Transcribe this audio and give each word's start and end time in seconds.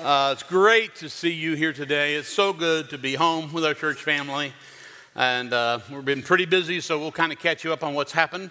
Uh, 0.00 0.30
it's 0.32 0.42
great 0.42 0.94
to 0.94 1.10
see 1.10 1.32
you 1.32 1.54
here 1.54 1.74
today. 1.74 2.14
It's 2.14 2.28
so 2.28 2.54
good 2.54 2.88
to 2.90 2.98
be 2.98 3.14
home 3.14 3.52
with 3.52 3.62
our 3.62 3.74
church 3.74 4.02
family. 4.02 4.54
And 5.14 5.52
uh, 5.52 5.80
we've 5.90 6.02
been 6.02 6.22
pretty 6.22 6.46
busy, 6.46 6.80
so 6.80 6.98
we'll 6.98 7.12
kind 7.12 7.30
of 7.30 7.38
catch 7.38 7.62
you 7.62 7.74
up 7.74 7.84
on 7.84 7.92
what's 7.92 8.12
happened 8.12 8.50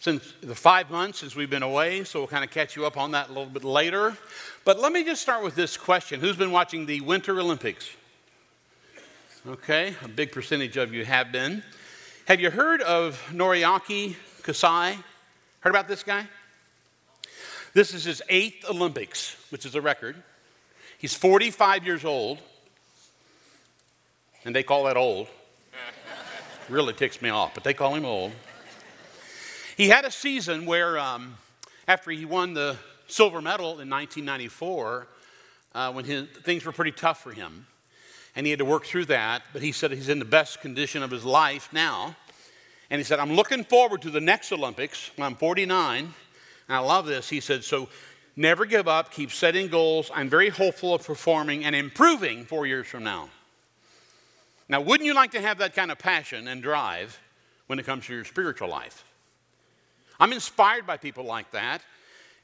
since 0.00 0.34
the 0.42 0.54
five 0.54 0.90
months 0.90 1.20
since 1.20 1.34
we've 1.34 1.48
been 1.48 1.62
away. 1.62 2.04
So 2.04 2.20
we'll 2.20 2.28
kind 2.28 2.44
of 2.44 2.50
catch 2.50 2.76
you 2.76 2.84
up 2.84 2.98
on 2.98 3.12
that 3.12 3.30
a 3.30 3.32
little 3.32 3.46
bit 3.46 3.64
later. 3.64 4.18
But 4.66 4.80
let 4.80 4.92
me 4.92 5.02
just 5.02 5.22
start 5.22 5.42
with 5.42 5.54
this 5.54 5.78
question 5.78 6.20
Who's 6.20 6.36
been 6.36 6.52
watching 6.52 6.84
the 6.84 7.00
Winter 7.00 7.40
Olympics? 7.40 7.88
Okay, 9.46 9.94
a 10.04 10.08
big 10.08 10.30
percentage 10.30 10.76
of 10.76 10.92
you 10.92 11.06
have 11.06 11.32
been. 11.32 11.62
Have 12.26 12.38
you 12.38 12.50
heard 12.50 12.82
of 12.82 13.18
Noriaki 13.32 14.16
Kasai? 14.42 14.98
Heard 15.60 15.70
about 15.70 15.88
this 15.88 16.02
guy? 16.02 16.26
This 17.72 17.94
is 17.94 18.04
his 18.04 18.20
eighth 18.28 18.68
Olympics, 18.68 19.36
which 19.48 19.64
is 19.64 19.74
a 19.74 19.80
record. 19.80 20.22
He's 21.02 21.14
45 21.14 21.84
years 21.84 22.04
old, 22.04 22.38
and 24.44 24.54
they 24.54 24.62
call 24.62 24.84
that 24.84 24.96
old. 24.96 25.26
really 26.68 26.92
ticks 26.92 27.20
me 27.20 27.28
off, 27.28 27.54
but 27.54 27.64
they 27.64 27.74
call 27.74 27.96
him 27.96 28.04
old. 28.04 28.30
He 29.76 29.88
had 29.88 30.04
a 30.04 30.12
season 30.12 30.64
where, 30.64 30.96
um, 31.00 31.38
after 31.88 32.12
he 32.12 32.24
won 32.24 32.54
the 32.54 32.76
silver 33.08 33.42
medal 33.42 33.80
in 33.80 33.90
1994, 33.90 35.08
uh, 35.74 35.92
when 35.92 36.04
his, 36.04 36.28
things 36.44 36.64
were 36.64 36.70
pretty 36.70 36.92
tough 36.92 37.20
for 37.20 37.32
him, 37.32 37.66
and 38.36 38.46
he 38.46 38.50
had 38.50 38.60
to 38.60 38.64
work 38.64 38.84
through 38.84 39.06
that, 39.06 39.42
but 39.52 39.60
he 39.60 39.72
said 39.72 39.90
he's 39.90 40.08
in 40.08 40.20
the 40.20 40.24
best 40.24 40.60
condition 40.60 41.02
of 41.02 41.10
his 41.10 41.24
life 41.24 41.68
now. 41.72 42.14
And 42.90 43.00
he 43.00 43.04
said, 43.04 43.18
I'm 43.18 43.32
looking 43.32 43.64
forward 43.64 44.02
to 44.02 44.10
the 44.10 44.20
next 44.20 44.52
Olympics 44.52 45.10
I'm 45.18 45.34
49. 45.34 46.04
And 46.04 46.14
I 46.68 46.78
love 46.78 47.06
this. 47.06 47.28
He 47.28 47.40
said, 47.40 47.64
So 47.64 47.88
Never 48.36 48.64
give 48.64 48.88
up, 48.88 49.10
keep 49.10 49.30
setting 49.30 49.68
goals. 49.68 50.10
I'm 50.14 50.28
very 50.28 50.48
hopeful 50.48 50.94
of 50.94 51.04
performing 51.04 51.64
and 51.64 51.74
improving 51.74 52.44
four 52.44 52.66
years 52.66 52.86
from 52.86 53.04
now. 53.04 53.28
Now, 54.68 54.80
wouldn't 54.80 55.06
you 55.06 55.12
like 55.12 55.32
to 55.32 55.40
have 55.40 55.58
that 55.58 55.74
kind 55.74 55.90
of 55.90 55.98
passion 55.98 56.48
and 56.48 56.62
drive 56.62 57.20
when 57.66 57.78
it 57.78 57.84
comes 57.84 58.06
to 58.06 58.14
your 58.14 58.24
spiritual 58.24 58.68
life? 58.68 59.04
I'm 60.18 60.32
inspired 60.32 60.86
by 60.86 60.96
people 60.96 61.24
like 61.24 61.50
that, 61.50 61.82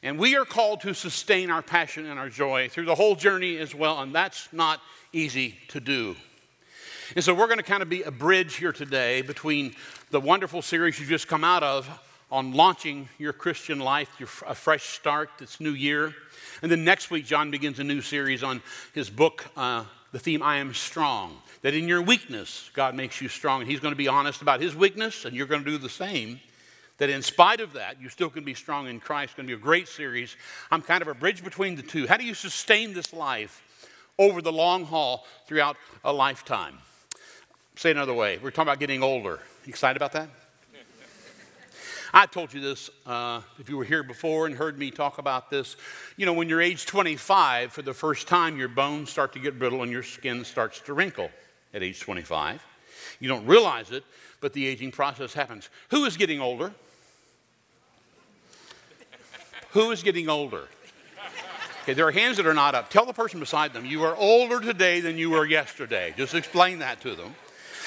and 0.03 0.19
we 0.19 0.37
are 0.37 0.45
called 0.45 0.83
to 0.83 0.93
sustain 0.95 1.51
our 1.51 1.63
passion 1.63 2.05
and 2.05 2.19
our 2.19 2.29
joy 2.29 2.69
through 2.69 2.85
the 2.85 2.95
whole 2.95 3.15
journey 3.15 3.57
as 3.57 3.75
well, 3.75 4.01
and 4.01 4.15
that's 4.15 4.53
not 4.53 4.83
easy 5.13 5.59
to 5.69 5.81
do. 5.81 6.17
And 7.15 7.25
so, 7.25 7.33
we're 7.33 7.47
going 7.47 7.59
to 7.59 7.65
kind 7.65 7.83
of 7.83 7.89
be 7.89 8.03
a 8.03 8.11
bridge 8.11 8.57
here 8.57 8.73
today 8.73 9.23
between 9.23 9.75
the 10.11 10.21
wonderful 10.21 10.61
series 10.61 11.01
you 11.01 11.07
just 11.07 11.29
come 11.29 11.45
out 11.45 11.63
of 11.63 11.89
on 12.31 12.53
launching 12.53 13.09
your 13.19 13.33
Christian 13.33 13.79
life, 13.79 14.09
your, 14.19 14.29
a 14.47 14.55
fresh 14.55 14.85
start 14.85 15.31
this 15.39 15.61
new 15.61 15.73
year. 15.73 16.15
And 16.63 16.71
then 16.71 16.85
next 16.85 17.11
week, 17.11 17.25
John 17.25 17.51
begins 17.51 17.79
a 17.79 17.85
new 17.85 18.01
series 18.01 18.43
on 18.43 18.63
his 18.93 19.09
book, 19.09 19.47
uh, 19.57 19.85
the 20.13 20.19
theme, 20.19 20.43
I 20.43 20.57
Am 20.57 20.75
Strong. 20.75 21.37
That 21.63 21.75
in 21.75 21.89
your 21.89 22.03
weakness, 22.03 22.71
God 22.75 22.95
makes 22.95 23.21
you 23.21 23.29
strong. 23.29 23.63
And 23.63 23.71
he's 23.71 23.81
going 23.81 23.93
to 23.93 23.97
be 23.97 24.09
honest 24.09 24.43
about 24.43 24.61
his 24.61 24.77
weakness, 24.77 25.25
and 25.25 25.35
you're 25.35 25.47
going 25.47 25.65
to 25.65 25.71
do 25.71 25.79
the 25.79 25.89
same. 25.89 26.41
That 26.99 27.11
in 27.11 27.23
spite 27.23 27.61
of 27.61 27.75
that, 27.75 28.01
you 28.01 28.09
still 28.09 28.31
can 28.31 28.45
be 28.45 28.55
strong 28.55 28.89
in 28.89 29.01
Christ. 29.01 29.31
It's 29.31 29.37
going 29.37 29.47
to 29.47 29.57
be 29.57 29.61
a 29.61 29.63
great 29.63 29.89
series. 29.89 30.37
I'm 30.71 30.83
kind 30.83 31.01
of 31.01 31.09
a 31.09 31.15
bridge 31.15 31.43
between 31.45 31.77
the 31.77 31.83
two. 31.83 32.07
How 32.07 32.17
do 32.17 32.25
you 32.25 32.35
sustain 32.35 32.93
this 32.93 33.13
life 33.13 33.63
over 34.19 34.43
the 34.43 34.53
long 34.53 34.85
haul 34.85 35.25
throughout 35.47 35.77
a 36.05 36.13
lifetime? 36.13 36.79
Say 37.77 37.93
another 37.93 38.15
way. 38.15 38.39
We're 38.39 38.51
talking 38.51 38.65
about 38.65 38.81
getting 38.81 39.03
older. 39.03 39.39
You 39.65 39.71
excited 39.71 39.97
about 39.97 40.13
that? 40.13 40.29
I 42.13 42.27
told 42.27 42.55
you 42.55 42.61
this 42.61 42.91
uh, 43.07 43.43
if 43.59 43.69
you 43.69 43.77
were 43.77 43.85
here 43.85 44.03
before 44.03 44.47
and 44.47 44.55
heard 44.55 44.79
me 44.79 44.91
talk 44.91 45.19
about 45.19 45.51
this. 45.51 45.77
You 46.17 46.27
know, 46.27 46.33
when 46.33 46.49
you're 46.49 46.63
age 46.63 46.87
25, 46.87 47.73
for 47.73 47.83
the 47.83 47.93
first 47.93 48.29
time, 48.29 48.57
your 48.57 48.69
bones 48.69 49.11
start 49.11 49.33
to 49.35 49.39
get 49.39 49.59
brittle 49.59 49.83
and 49.83 49.93
your 49.93 50.03
skin 50.03 50.45
starts 50.45 50.81
to 50.83 50.95
wrinkle 50.95 51.31
at 51.75 51.83
age 51.83 52.01
25. 52.01 52.65
You 53.21 53.29
don't 53.29 53.47
realize 53.47 53.91
it, 53.91 54.05
but 54.41 54.53
the 54.53 54.67
aging 54.67 54.93
process 54.93 55.35
happens. 55.35 55.69
Who 55.91 56.05
is 56.05 56.17
getting 56.17 56.41
older? 56.41 56.73
Who 59.73 59.91
is 59.91 60.03
getting 60.03 60.29
older? 60.29 60.69
Okay, 61.83 61.93
there 61.95 62.07
are 62.07 62.13
hands 62.13 62.37
that 62.39 62.47
are 62.47 62.55
not 62.55 62.75
up. 62.75 62.91
Tell 62.91 63.07
the 63.07 63.13
person 63.13 63.41
beside 63.41 63.73
them, 63.73 63.85
you 63.85 64.03
are 64.05 64.17
older 64.17 64.61
today 64.61 65.01
than 65.01 65.17
you 65.17 65.31
were 65.31 65.47
yesterday. 65.47 66.15
Just 66.17 66.35
explain 66.35 66.79
that 66.81 67.01
to 67.03 67.15
them. 67.15 67.35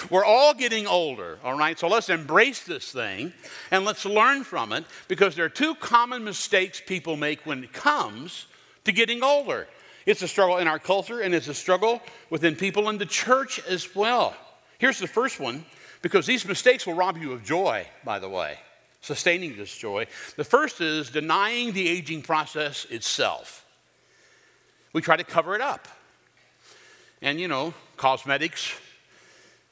We're 0.09 0.25
all 0.25 0.53
getting 0.53 0.87
older, 0.87 1.37
all 1.43 1.57
right? 1.57 1.77
So 1.77 1.87
let's 1.87 2.09
embrace 2.09 2.63
this 2.63 2.91
thing 2.91 3.33
and 3.69 3.85
let's 3.85 4.05
learn 4.05 4.43
from 4.43 4.71
it 4.71 4.85
because 5.07 5.35
there 5.35 5.45
are 5.45 5.49
two 5.49 5.75
common 5.75 6.23
mistakes 6.23 6.81
people 6.85 7.15
make 7.15 7.45
when 7.45 7.63
it 7.63 7.73
comes 7.73 8.47
to 8.85 8.91
getting 8.91 9.23
older. 9.23 9.67
It's 10.05 10.21
a 10.21 10.27
struggle 10.27 10.57
in 10.57 10.67
our 10.67 10.79
culture 10.79 11.19
and 11.19 11.35
it's 11.35 11.47
a 11.47 11.53
struggle 11.53 12.01
within 12.29 12.55
people 12.55 12.89
in 12.89 12.97
the 12.97 13.05
church 13.05 13.59
as 13.67 13.95
well. 13.95 14.35
Here's 14.79 14.99
the 14.99 15.07
first 15.07 15.39
one 15.39 15.65
because 16.01 16.25
these 16.25 16.47
mistakes 16.47 16.87
will 16.87 16.95
rob 16.95 17.17
you 17.17 17.33
of 17.33 17.43
joy, 17.43 17.85
by 18.03 18.19
the 18.19 18.29
way, 18.29 18.57
sustaining 19.01 19.55
this 19.55 19.75
joy. 19.75 20.07
The 20.35 20.43
first 20.43 20.81
is 20.81 21.09
denying 21.09 21.73
the 21.73 21.87
aging 21.87 22.23
process 22.23 22.85
itself. 22.85 23.65
We 24.93 25.01
try 25.01 25.17
to 25.17 25.23
cover 25.23 25.55
it 25.55 25.61
up. 25.61 25.87
And 27.21 27.39
you 27.39 27.47
know, 27.47 27.73
cosmetics, 27.97 28.73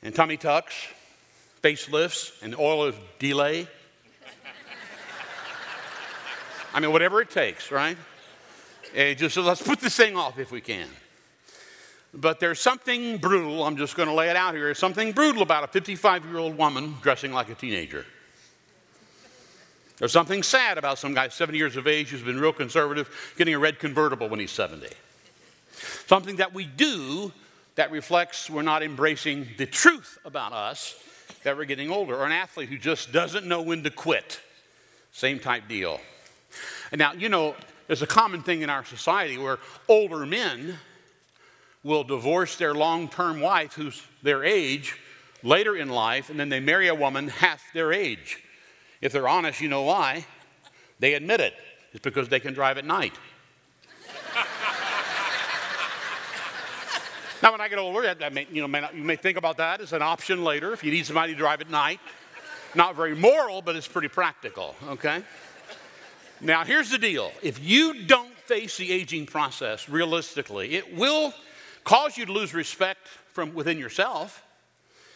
and 0.02 0.16
tummy 0.16 0.38
tucks, 0.38 0.76
facelifts, 1.62 2.32
and 2.42 2.58
oil 2.58 2.84
of 2.84 2.96
delay. 3.20 3.68
I 6.74 6.80
mean, 6.80 6.92
whatever 6.92 7.22
it 7.22 7.30
takes, 7.30 7.72
right? 7.72 7.98
And 8.96 9.18
just 9.18 9.36
so 9.36 9.42
let's 9.42 9.62
put 9.62 9.80
this 9.80 9.96
thing 9.96 10.16
off 10.16 10.40
if 10.40 10.52
we 10.52 10.62
can. 10.62 10.88
But 12.14 12.40
there's 12.40 12.60
something 12.60 13.18
brutal, 13.18 13.64
I'm 13.64 13.78
just 13.78 13.96
going 13.96 14.10
to 14.10 14.16
lay 14.16 14.30
it 14.30 14.36
out 14.36 14.56
here, 14.56 14.66
there's 14.66 14.80
something 14.80 15.12
brutal 15.12 15.42
about 15.42 15.64
a 15.64 15.68
55 15.68 16.26
year 16.26 16.38
old 16.38 16.58
woman 16.58 16.96
dressing 17.02 17.32
like 17.32 17.50
a 17.50 17.56
teenager. 17.56 18.06
There's 19.98 20.14
something 20.14 20.44
sad 20.44 20.78
about 20.78 20.98
some 20.98 21.14
guy 21.14 21.28
70 21.28 21.58
years 21.58 21.76
of 21.76 21.86
age 21.86 22.08
who's 22.10 22.22
been 22.22 22.40
real 22.40 22.54
conservative 22.54 23.34
getting 23.38 23.54
a 23.54 23.60
red 23.60 23.80
convertible 23.80 24.30
when 24.30 24.40
he's 24.40 24.52
70. 24.52 24.88
Something 26.08 26.38
that 26.38 26.54
we 26.54 26.66
do 26.66 27.32
that 27.80 27.92
reflects 27.92 28.50
we're 28.50 28.62
not 28.62 28.84
embracing 28.84 29.48
the 29.58 29.66
truth 29.66 30.18
about 30.26 30.52
us 30.52 31.02
that 31.44 31.56
we're 31.56 31.64
getting 31.64 31.90
older, 31.90 32.14
or 32.14 32.26
an 32.26 32.34
athlete 32.34 32.68
who 32.68 32.78
just 32.78 33.14
doesn't 33.14 33.46
know 33.46 33.62
when 33.62 33.84
to 33.84 33.90
quit. 33.90 34.42
Same 35.14 35.40
type 35.40 35.70
deal. 35.70 36.02
And 36.92 37.00
now, 37.00 37.14
you 37.14 37.30
know, 37.30 37.56
there's 37.88 38.02
a 38.02 38.08
common 38.08 38.44
thing 38.44 38.64
in 38.64 38.70
our 38.70 38.84
society 38.84 39.38
where 39.38 39.60
older 39.88 40.26
men 40.26 40.78
will 41.82 42.04
divorce 42.04 42.58
their 42.58 42.74
long 42.74 43.08
term 43.08 43.40
wife 43.40 43.76
who's 43.76 44.04
their 44.24 44.44
age 44.44 44.98
later 45.42 45.78
in 45.78 45.88
life, 45.88 46.30
and 46.30 46.38
then 46.38 46.50
they 46.50 46.60
marry 46.60 46.90
a 46.90 46.96
woman 46.96 47.30
half 47.30 47.64
their 47.74 47.94
age. 47.94 48.44
If 49.00 49.14
they're 49.14 49.30
honest, 49.30 49.62
you 49.62 49.70
know 49.70 49.84
why. 49.84 50.26
They 51.00 51.14
admit 51.14 51.40
it. 51.40 51.54
It's 51.94 52.04
because 52.04 52.28
they 52.28 52.42
can 52.42 52.54
drive 52.54 52.78
at 52.78 52.84
night. 52.84 53.14
Now, 57.42 57.54
when 57.54 57.62
I 57.62 57.70
get 57.70 57.80
older, 57.80 58.14
that, 58.14 58.34
may, 58.34 58.48
you, 58.52 58.62
know, 58.62 58.68
may 58.68 58.82
not, 58.82 58.94
you 58.94 59.04
may 59.04 59.16
think 59.16 59.38
about 59.38 59.58
that 59.58 59.80
as 59.80 59.94
an 59.94 60.02
option 60.02 60.44
later 60.44 60.74
if 60.74 60.84
you 60.84 60.92
need 60.92 61.06
somebody 61.06 61.34
to 61.34 61.38
drive 61.38 61.62
at 61.62 61.70
night. 61.70 62.00
Not 62.76 62.96
very 62.96 63.16
moral, 63.16 63.62
but 63.62 63.76
it's 63.76 63.88
pretty 63.88 64.10
practical, 64.10 64.76
okay? 64.90 65.24
Now, 66.42 66.64
here's 66.64 66.90
the 66.90 66.98
deal 66.98 67.32
if 67.42 67.64
you 67.64 68.06
don't 68.06 68.34
face 68.40 68.78
the 68.78 68.92
aging 68.92 69.26
process 69.26 69.88
realistically, 69.88 70.76
it 70.76 70.96
will 70.96 71.34
cause 71.84 72.18
you 72.18 72.26
to 72.26 72.32
lose 72.32 72.54
respect 72.54 73.08
from 73.08 73.54
within 73.54 73.78
yourself 73.78 74.44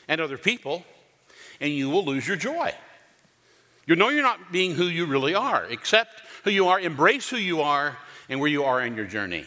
and 0.07 0.21
other 0.21 0.37
people, 0.37 0.85
and 1.59 1.71
you 1.71 1.89
will 1.89 2.05
lose 2.05 2.27
your 2.27 2.37
joy. 2.37 2.73
You 3.85 3.95
know 3.95 4.09
you're 4.09 4.23
not 4.23 4.51
being 4.51 4.75
who 4.75 4.85
you 4.85 5.05
really 5.05 5.35
are. 5.35 5.65
Accept 5.65 6.21
who 6.45 6.51
you 6.51 6.67
are, 6.67 6.79
embrace 6.79 7.29
who 7.29 7.37
you 7.37 7.61
are, 7.61 7.97
and 8.29 8.39
where 8.39 8.49
you 8.49 8.63
are 8.63 8.81
in 8.81 8.95
your 8.95 9.05
journey. 9.05 9.45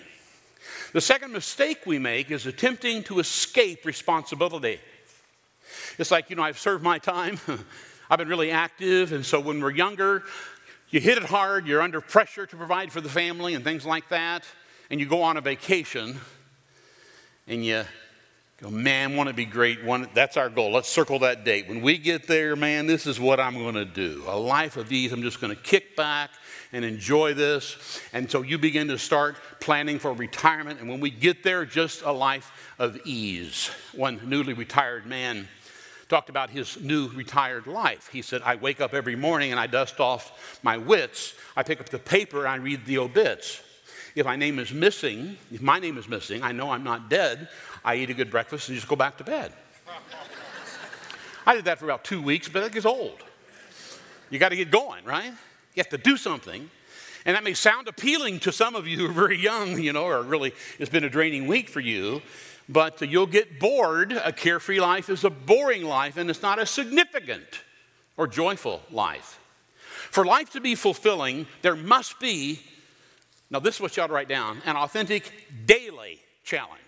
The 0.92 1.00
second 1.00 1.32
mistake 1.32 1.86
we 1.86 1.98
make 1.98 2.30
is 2.30 2.46
attempting 2.46 3.02
to 3.04 3.18
escape 3.18 3.84
responsibility. 3.84 4.80
It's 5.98 6.10
like, 6.10 6.30
you 6.30 6.36
know, 6.36 6.42
I've 6.42 6.58
served 6.58 6.84
my 6.84 6.98
time, 6.98 7.40
I've 8.10 8.18
been 8.18 8.28
really 8.28 8.50
active, 8.50 9.12
and 9.12 9.26
so 9.26 9.40
when 9.40 9.60
we're 9.60 9.72
younger, 9.72 10.22
you 10.90 11.00
hit 11.00 11.18
it 11.18 11.24
hard, 11.24 11.66
you're 11.66 11.82
under 11.82 12.00
pressure 12.00 12.46
to 12.46 12.56
provide 12.56 12.92
for 12.92 13.00
the 13.00 13.08
family 13.08 13.54
and 13.54 13.64
things 13.64 13.84
like 13.84 14.08
that, 14.10 14.44
and 14.90 15.00
you 15.00 15.06
go 15.06 15.22
on 15.22 15.36
a 15.36 15.40
vacation 15.40 16.20
and 17.48 17.64
you 17.64 17.84
go, 18.62 18.70
man, 18.70 19.16
want 19.16 19.28
to 19.28 19.34
be 19.34 19.44
great. 19.44 19.84
One, 19.84 20.08
that's 20.14 20.36
our 20.36 20.48
goal. 20.48 20.72
Let's 20.72 20.88
circle 20.88 21.18
that 21.20 21.44
date. 21.44 21.68
When 21.68 21.82
we 21.82 21.98
get 21.98 22.28
there, 22.28 22.54
man, 22.54 22.86
this 22.86 23.06
is 23.06 23.18
what 23.18 23.40
I'm 23.40 23.54
going 23.54 23.74
to 23.74 23.84
do. 23.84 24.22
A 24.26 24.38
life 24.38 24.76
of 24.76 24.90
ease. 24.92 25.12
I'm 25.12 25.22
just 25.22 25.40
going 25.40 25.54
to 25.54 25.60
kick 25.60 25.96
back 25.96 26.30
and 26.72 26.84
enjoy 26.84 27.34
this. 27.34 28.00
And 28.12 28.30
so 28.30 28.42
you 28.42 28.58
begin 28.58 28.88
to 28.88 28.98
start 28.98 29.36
planning 29.60 29.98
for 29.98 30.12
retirement. 30.12 30.80
And 30.80 30.88
when 30.88 31.00
we 31.00 31.10
get 31.10 31.42
there, 31.42 31.64
just 31.64 32.02
a 32.02 32.12
life 32.12 32.74
of 32.78 32.98
ease. 33.04 33.70
One 33.94 34.20
newly 34.24 34.52
retired 34.52 35.06
man 35.06 35.48
talked 36.08 36.28
about 36.28 36.50
his 36.50 36.80
new 36.80 37.08
retired 37.08 37.66
life. 37.66 38.08
He 38.12 38.22
said, 38.22 38.42
I 38.42 38.56
wake 38.56 38.80
up 38.80 38.94
every 38.94 39.16
morning 39.16 39.50
and 39.50 39.58
I 39.58 39.66
dust 39.66 39.98
off 40.00 40.60
my 40.62 40.78
wits. 40.78 41.34
I 41.56 41.62
pick 41.62 41.80
up 41.80 41.88
the 41.88 41.98
paper 41.98 42.40
and 42.40 42.48
I 42.48 42.56
read 42.56 42.86
the 42.86 42.98
obits. 42.98 43.62
If 44.14 44.24
my 44.24 44.36
name 44.36 44.58
is 44.58 44.72
missing, 44.72 45.36
if 45.52 45.60
my 45.60 45.78
name 45.78 45.98
is 45.98 46.08
missing, 46.08 46.42
I 46.42 46.52
know 46.52 46.70
I'm 46.70 46.84
not 46.84 47.10
dead. 47.10 47.48
I 47.84 47.96
eat 47.96 48.08
a 48.08 48.14
good 48.14 48.30
breakfast 48.30 48.68
and 48.68 48.76
just 48.76 48.88
go 48.88 48.96
back 48.96 49.18
to 49.18 49.24
bed. 49.24 49.52
I 51.46 51.54
did 51.54 51.66
that 51.66 51.78
for 51.78 51.84
about 51.84 52.04
two 52.04 52.22
weeks, 52.22 52.48
but 52.48 52.62
that 52.62 52.72
gets 52.72 52.86
old. 52.86 53.22
You 54.30 54.38
got 54.38 54.48
to 54.48 54.56
get 54.56 54.70
going, 54.70 55.04
right? 55.04 55.32
You 55.76 55.82
have 55.82 55.90
to 55.90 55.98
do 55.98 56.16
something. 56.16 56.70
And 57.26 57.36
that 57.36 57.44
may 57.44 57.54
sound 57.54 57.86
appealing 57.86 58.40
to 58.40 58.52
some 58.52 58.74
of 58.74 58.86
you 58.86 58.96
who 58.96 59.06
are 59.06 59.12
very 59.12 59.36
young, 59.36 59.80
you 59.80 59.92
know, 59.92 60.04
or 60.04 60.22
really 60.22 60.54
it's 60.78 60.90
been 60.90 61.04
a 61.04 61.10
draining 61.10 61.46
week 61.46 61.68
for 61.68 61.80
you, 61.80 62.22
but 62.68 63.02
you'll 63.02 63.26
get 63.26 63.60
bored. 63.60 64.12
A 64.12 64.32
carefree 64.32 64.80
life 64.80 65.10
is 65.10 65.22
a 65.22 65.30
boring 65.30 65.82
life, 65.82 66.16
and 66.16 66.30
it's 66.30 66.42
not 66.42 66.58
a 66.58 66.66
significant 66.66 67.62
or 68.16 68.26
joyful 68.26 68.80
life. 68.90 69.38
For 70.10 70.24
life 70.24 70.50
to 70.50 70.60
be 70.60 70.74
fulfilling, 70.74 71.46
there 71.62 71.76
must 71.76 72.18
be, 72.20 72.60
now 73.50 73.58
this 73.58 73.74
is 73.74 73.80
what 73.80 73.96
you 73.96 74.02
ought 74.02 74.06
to 74.06 74.12
write 74.12 74.28
down, 74.28 74.62
an 74.64 74.76
authentic 74.76 75.30
daily 75.66 76.20
challenge. 76.42 76.80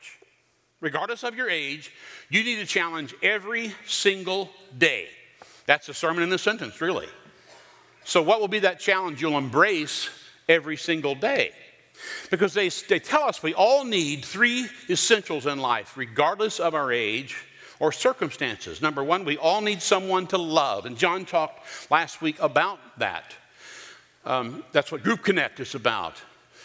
Regardless 0.80 1.24
of 1.24 1.34
your 1.34 1.50
age, 1.50 1.92
you 2.30 2.44
need 2.44 2.56
to 2.56 2.66
challenge 2.66 3.14
every 3.22 3.74
single 3.86 4.50
day. 4.78 5.08
That's 5.66 5.88
the 5.88 5.94
sermon 5.94 6.22
in 6.22 6.30
the 6.30 6.38
sentence, 6.38 6.80
really. 6.80 7.08
So, 8.08 8.22
what 8.22 8.40
will 8.40 8.48
be 8.48 8.60
that 8.60 8.80
challenge 8.80 9.20
you'll 9.20 9.36
embrace 9.36 10.08
every 10.48 10.78
single 10.78 11.14
day? 11.14 11.52
Because 12.30 12.54
they, 12.54 12.70
they 12.70 13.00
tell 13.00 13.24
us 13.24 13.42
we 13.42 13.52
all 13.52 13.84
need 13.84 14.24
three 14.24 14.66
essentials 14.88 15.44
in 15.44 15.58
life, 15.58 15.94
regardless 15.94 16.58
of 16.58 16.74
our 16.74 16.90
age 16.90 17.36
or 17.78 17.92
circumstances. 17.92 18.80
Number 18.80 19.04
one, 19.04 19.26
we 19.26 19.36
all 19.36 19.60
need 19.60 19.82
someone 19.82 20.26
to 20.28 20.38
love. 20.38 20.86
And 20.86 20.96
John 20.96 21.26
talked 21.26 21.60
last 21.90 22.22
week 22.22 22.40
about 22.40 22.78
that. 22.98 23.34
Um, 24.24 24.64
that's 24.72 24.90
what 24.90 25.02
Group 25.02 25.22
Connect 25.22 25.60
is 25.60 25.74
about. 25.74 26.14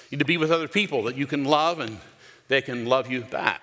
You 0.09 0.15
need 0.15 0.19
to 0.19 0.25
be 0.25 0.37
with 0.37 0.49
other 0.49 0.69
people 0.69 1.03
that 1.03 1.17
you 1.17 1.27
can 1.27 1.43
love 1.43 1.81
and 1.81 1.97
they 2.47 2.61
can 2.61 2.85
love 2.85 3.11
you 3.11 3.19
back. 3.19 3.61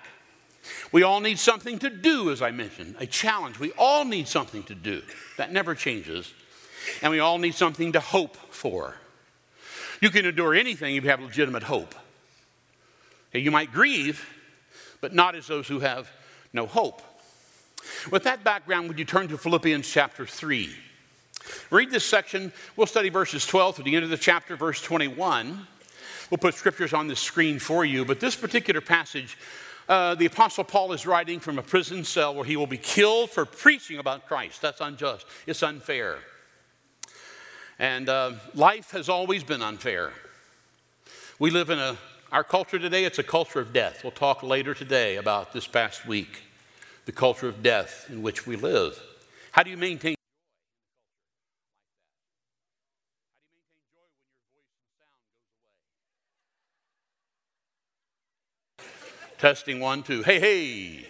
We 0.92 1.02
all 1.02 1.20
need 1.20 1.38
something 1.38 1.78
to 1.78 1.88
do, 1.88 2.30
as 2.30 2.42
I 2.42 2.50
mentioned, 2.50 2.96
a 2.98 3.06
challenge. 3.06 3.58
We 3.58 3.72
all 3.78 4.04
need 4.04 4.28
something 4.28 4.64
to 4.64 4.74
do. 4.74 5.00
That 5.38 5.50
never 5.50 5.74
changes. 5.74 6.34
And 7.02 7.10
we 7.10 7.20
all 7.20 7.38
need 7.38 7.54
something 7.54 7.92
to 7.92 8.00
hope 8.00 8.36
for. 8.36 8.96
You 10.00 10.10
can 10.10 10.24
endure 10.24 10.54
anything 10.54 10.96
if 10.96 11.04
you 11.04 11.10
have 11.10 11.20
legitimate 11.20 11.64
hope. 11.64 11.94
You 13.32 13.50
might 13.50 13.72
grieve, 13.72 14.28
but 15.00 15.14
not 15.14 15.34
as 15.34 15.46
those 15.46 15.68
who 15.68 15.80
have 15.80 16.10
no 16.52 16.66
hope. 16.66 17.02
With 18.10 18.24
that 18.24 18.44
background, 18.44 18.88
would 18.88 18.98
you 18.98 19.04
turn 19.04 19.28
to 19.28 19.38
Philippians 19.38 19.88
chapter 19.88 20.26
3? 20.26 20.74
Read 21.70 21.90
this 21.90 22.04
section. 22.04 22.52
We'll 22.76 22.86
study 22.86 23.08
verses 23.08 23.46
12 23.46 23.76
to 23.76 23.82
the 23.82 23.94
end 23.94 24.04
of 24.04 24.10
the 24.10 24.16
chapter, 24.16 24.56
verse 24.56 24.82
21. 24.82 25.66
We'll 26.30 26.38
put 26.38 26.54
scriptures 26.54 26.92
on 26.92 27.08
the 27.08 27.16
screen 27.16 27.58
for 27.58 27.84
you, 27.84 28.04
but 28.04 28.20
this 28.20 28.36
particular 28.36 28.80
passage, 28.80 29.36
uh, 29.88 30.14
the 30.14 30.26
Apostle 30.26 30.64
Paul 30.64 30.92
is 30.92 31.06
writing 31.06 31.40
from 31.40 31.58
a 31.58 31.62
prison 31.62 32.04
cell 32.04 32.34
where 32.34 32.44
he 32.44 32.56
will 32.56 32.68
be 32.68 32.78
killed 32.78 33.30
for 33.30 33.44
preaching 33.44 33.98
about 33.98 34.26
Christ. 34.26 34.62
That's 34.62 34.80
unjust, 34.80 35.26
it's 35.46 35.62
unfair. 35.62 36.18
And 37.80 38.10
uh, 38.10 38.32
life 38.54 38.90
has 38.90 39.08
always 39.08 39.42
been 39.42 39.62
unfair. 39.62 40.12
We 41.38 41.50
live 41.50 41.70
in 41.70 41.78
a, 41.78 41.96
our 42.30 42.44
culture 42.44 42.78
today, 42.78 43.04
it's 43.06 43.18
a 43.18 43.22
culture 43.22 43.58
of 43.58 43.72
death. 43.72 44.04
We'll 44.04 44.10
talk 44.10 44.42
later 44.42 44.74
today 44.74 45.16
about 45.16 45.54
this 45.54 45.66
past 45.66 46.06
week 46.06 46.42
the 47.06 47.12
culture 47.12 47.48
of 47.48 47.62
death 47.62 48.04
in 48.10 48.20
which 48.20 48.46
we 48.46 48.56
live. 48.56 49.02
How 49.52 49.62
do 49.62 49.70
you 49.70 49.78
maintain 49.78 50.14
Testing 59.38 59.80
one, 59.80 60.02
two. 60.02 60.22
Hey, 60.22 60.38
hey. 60.38 61.06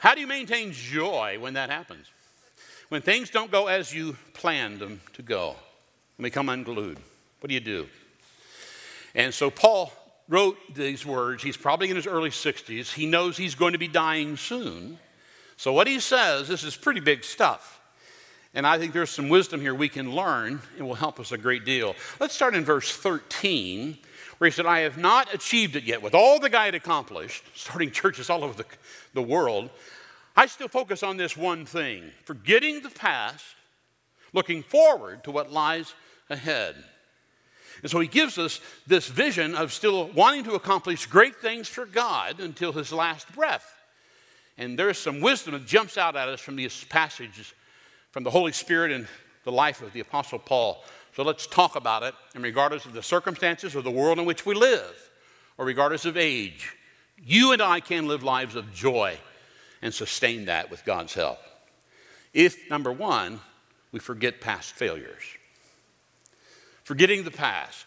How 0.00 0.16
do 0.16 0.20
you 0.20 0.26
maintain 0.26 0.72
joy 0.72 1.38
when 1.38 1.54
that 1.54 1.70
happens? 1.70 2.08
When 2.88 3.02
things 3.02 3.30
don't 3.30 3.50
go 3.50 3.66
as 3.66 3.92
you 3.92 4.16
planned 4.32 4.78
them 4.78 5.00
to 5.14 5.22
go, 5.22 5.56
when 6.16 6.22
they 6.22 6.30
come 6.30 6.48
unglued, 6.48 6.98
what 7.40 7.48
do 7.48 7.54
you 7.54 7.60
do? 7.60 7.86
And 9.14 9.34
so 9.34 9.50
Paul 9.50 9.92
wrote 10.28 10.56
these 10.74 11.04
words. 11.04 11.42
He's 11.42 11.56
probably 11.56 11.90
in 11.90 11.96
his 11.96 12.06
early 12.06 12.30
60s. 12.30 12.92
He 12.92 13.06
knows 13.06 13.36
he's 13.36 13.54
going 13.54 13.72
to 13.72 13.78
be 13.78 13.88
dying 13.88 14.36
soon. 14.36 14.98
So, 15.56 15.72
what 15.72 15.86
he 15.86 16.00
says, 16.00 16.48
this 16.48 16.64
is 16.64 16.76
pretty 16.76 17.00
big 17.00 17.24
stuff. 17.24 17.80
And 18.54 18.66
I 18.66 18.78
think 18.78 18.92
there's 18.92 19.10
some 19.10 19.28
wisdom 19.28 19.60
here 19.60 19.74
we 19.74 19.88
can 19.88 20.14
learn 20.14 20.60
and 20.78 20.86
will 20.86 20.94
help 20.94 21.20
us 21.20 21.32
a 21.32 21.38
great 21.38 21.64
deal. 21.64 21.94
Let's 22.18 22.34
start 22.34 22.54
in 22.54 22.64
verse 22.64 22.90
13, 22.90 23.98
where 24.38 24.48
he 24.48 24.52
said, 24.52 24.64
I 24.64 24.80
have 24.80 24.96
not 24.96 25.32
achieved 25.34 25.76
it 25.76 25.84
yet. 25.84 26.00
With 26.00 26.14
all 26.14 26.38
the 26.38 26.48
guy 26.48 26.66
had 26.66 26.74
accomplished, 26.74 27.44
starting 27.54 27.90
churches 27.90 28.30
all 28.30 28.44
over 28.44 28.54
the, 28.54 28.64
the 29.12 29.22
world, 29.22 29.70
I 30.36 30.46
still 30.46 30.68
focus 30.68 31.02
on 31.02 31.16
this 31.16 31.36
one 31.36 31.64
thing 31.64 32.10
forgetting 32.24 32.82
the 32.82 32.90
past, 32.90 33.44
looking 34.32 34.62
forward 34.62 35.24
to 35.24 35.30
what 35.30 35.50
lies 35.50 35.94
ahead. 36.28 36.76
And 37.82 37.90
so 37.90 38.00
he 38.00 38.08
gives 38.08 38.38
us 38.38 38.60
this 38.86 39.06
vision 39.06 39.54
of 39.54 39.72
still 39.72 40.08
wanting 40.08 40.44
to 40.44 40.54
accomplish 40.54 41.06
great 41.06 41.36
things 41.36 41.68
for 41.68 41.86
God 41.86 42.40
until 42.40 42.72
his 42.72 42.92
last 42.92 43.32
breath. 43.34 43.74
And 44.58 44.78
there's 44.78 44.98
some 44.98 45.20
wisdom 45.20 45.52
that 45.52 45.66
jumps 45.66 45.98
out 45.98 46.16
at 46.16 46.28
us 46.28 46.40
from 46.40 46.56
these 46.56 46.84
passages 46.84 47.52
from 48.10 48.24
the 48.24 48.30
Holy 48.30 48.52
Spirit 48.52 48.92
and 48.92 49.06
the 49.44 49.52
life 49.52 49.82
of 49.82 49.92
the 49.92 50.00
Apostle 50.00 50.38
Paul. 50.38 50.82
So 51.14 51.22
let's 51.22 51.46
talk 51.46 51.76
about 51.76 52.02
it, 52.02 52.14
and 52.34 52.42
regardless 52.42 52.86
of 52.86 52.92
the 52.92 53.02
circumstances 53.02 53.74
of 53.74 53.84
the 53.84 53.90
world 53.90 54.18
in 54.18 54.24
which 54.24 54.44
we 54.44 54.54
live, 54.54 55.10
or 55.58 55.64
regardless 55.64 56.04
of 56.04 56.16
age, 56.16 56.74
you 57.22 57.52
and 57.52 57.62
I 57.62 57.80
can 57.80 58.06
live 58.06 58.22
lives 58.22 58.54
of 58.54 58.72
joy 58.72 59.18
and 59.82 59.92
sustain 59.92 60.46
that 60.46 60.70
with 60.70 60.84
God's 60.84 61.14
help. 61.14 61.38
If, 62.32 62.70
number 62.70 62.92
one, 62.92 63.40
we 63.92 64.00
forget 64.00 64.40
past 64.40 64.72
failures 64.72 65.22
forgetting 66.86 67.24
the 67.24 67.32
past. 67.32 67.84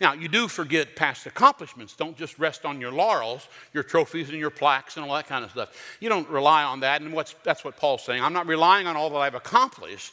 Now, 0.00 0.12
you 0.12 0.26
do 0.26 0.48
forget 0.48 0.96
past 0.96 1.24
accomplishments. 1.24 1.94
Don't 1.94 2.16
just 2.16 2.36
rest 2.36 2.64
on 2.64 2.80
your 2.80 2.90
laurels, 2.90 3.46
your 3.72 3.84
trophies 3.84 4.28
and 4.28 4.38
your 4.38 4.50
plaques 4.50 4.96
and 4.96 5.06
all 5.06 5.14
that 5.14 5.28
kind 5.28 5.44
of 5.44 5.52
stuff. 5.52 5.96
You 6.00 6.08
don't 6.08 6.28
rely 6.28 6.64
on 6.64 6.80
that. 6.80 7.00
And 7.00 7.16
that's 7.44 7.64
what 7.64 7.76
Paul's 7.76 8.02
saying. 8.02 8.20
I'm 8.20 8.32
not 8.32 8.48
relying 8.48 8.88
on 8.88 8.96
all 8.96 9.08
that 9.10 9.18
I've 9.18 9.36
accomplished. 9.36 10.12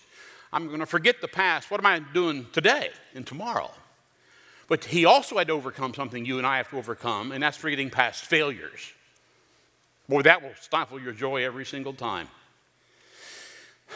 I'm 0.53 0.67
going 0.67 0.81
to 0.81 0.85
forget 0.85 1.19
the 1.19 1.27
past. 1.27 1.71
What 1.71 1.79
am 1.79 1.87
I 1.87 1.97
doing 2.13 2.45
today 2.53 2.91
and 3.15 3.25
tomorrow? 3.25 3.71
But 4.67 4.85
he 4.85 5.05
also 5.05 5.39
had 5.39 5.47
to 5.47 5.53
overcome 5.53 5.95
something 5.95 6.23
you 6.27 6.37
and 6.37 6.45
I 6.45 6.57
have 6.57 6.69
to 6.69 6.77
overcome, 6.77 7.31
and 7.31 7.41
that's 7.41 7.57
forgetting 7.57 7.89
past 7.89 8.23
failures. 8.23 8.93
Boy, 10.09 10.21
that 10.23 10.41
will 10.41 10.53
stifle 10.59 10.99
your 10.99 11.13
joy 11.13 11.45
every 11.45 11.65
single 11.65 11.93
time. 11.93 12.27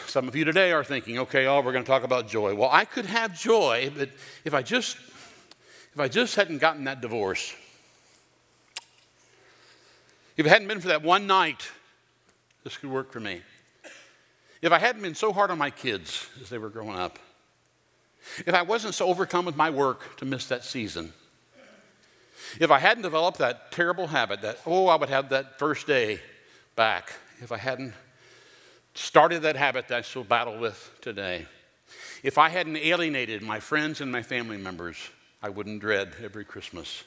Some 0.05 0.27
of 0.27 0.35
you 0.35 0.45
today 0.45 0.71
are 0.71 0.83
thinking, 0.83 1.19
okay, 1.19 1.47
oh, 1.47 1.61
we're 1.61 1.73
going 1.73 1.83
to 1.83 1.89
talk 1.89 2.03
about 2.03 2.27
joy. 2.27 2.55
Well, 2.55 2.69
I 2.71 2.85
could 2.85 3.05
have 3.05 3.37
joy, 3.37 3.91
but 3.95 4.09
if 4.45 4.53
I 4.53 4.61
just 4.61 4.97
if 5.93 5.99
I 5.99 6.07
just 6.07 6.35
hadn't 6.35 6.59
gotten 6.59 6.83
that 6.83 7.01
divorce, 7.01 7.55
if 10.37 10.45
it 10.45 10.49
hadn't 10.49 10.67
been 10.67 10.79
for 10.79 10.89
that 10.89 11.01
one 11.01 11.25
night, 11.25 11.71
this 12.63 12.77
could 12.77 12.91
work 12.91 13.11
for 13.11 13.19
me. 13.19 13.41
If 14.61 14.71
I 14.71 14.77
hadn't 14.77 15.01
been 15.01 15.15
so 15.15 15.33
hard 15.33 15.49
on 15.49 15.57
my 15.57 15.71
kids 15.71 16.29
as 16.39 16.49
they 16.49 16.59
were 16.59 16.69
growing 16.69 16.95
up, 16.95 17.17
if 18.45 18.53
I 18.53 18.61
wasn't 18.61 18.93
so 18.93 19.07
overcome 19.07 19.45
with 19.45 19.55
my 19.55 19.69
work 19.69 20.17
to 20.17 20.25
miss 20.25 20.45
that 20.47 20.63
season, 20.63 21.13
if 22.59 22.71
I 22.71 22.79
hadn't 22.79 23.03
developed 23.03 23.37
that 23.39 23.71
terrible 23.71 24.07
habit 24.07 24.41
that, 24.41 24.59
oh, 24.65 24.87
I 24.87 24.95
would 24.95 25.09
have 25.09 25.29
that 25.29 25.59
first 25.59 25.87
day 25.87 26.19
back, 26.75 27.13
if 27.41 27.51
I 27.51 27.57
hadn't 27.57 27.93
started 28.93 29.43
that 29.43 29.55
habit 29.55 29.87
that 29.87 29.97
I 29.97 30.01
still 30.01 30.23
battle 30.23 30.57
with 30.57 30.91
today. 31.01 31.45
If 32.23 32.37
I 32.37 32.49
hadn't 32.49 32.77
alienated 32.77 33.41
my 33.41 33.59
friends 33.59 34.01
and 34.01 34.11
my 34.11 34.23
family 34.23 34.57
members, 34.57 34.97
I 35.41 35.49
wouldn't 35.49 35.81
dread 35.81 36.13
every 36.23 36.43
Christmas. 36.43 37.03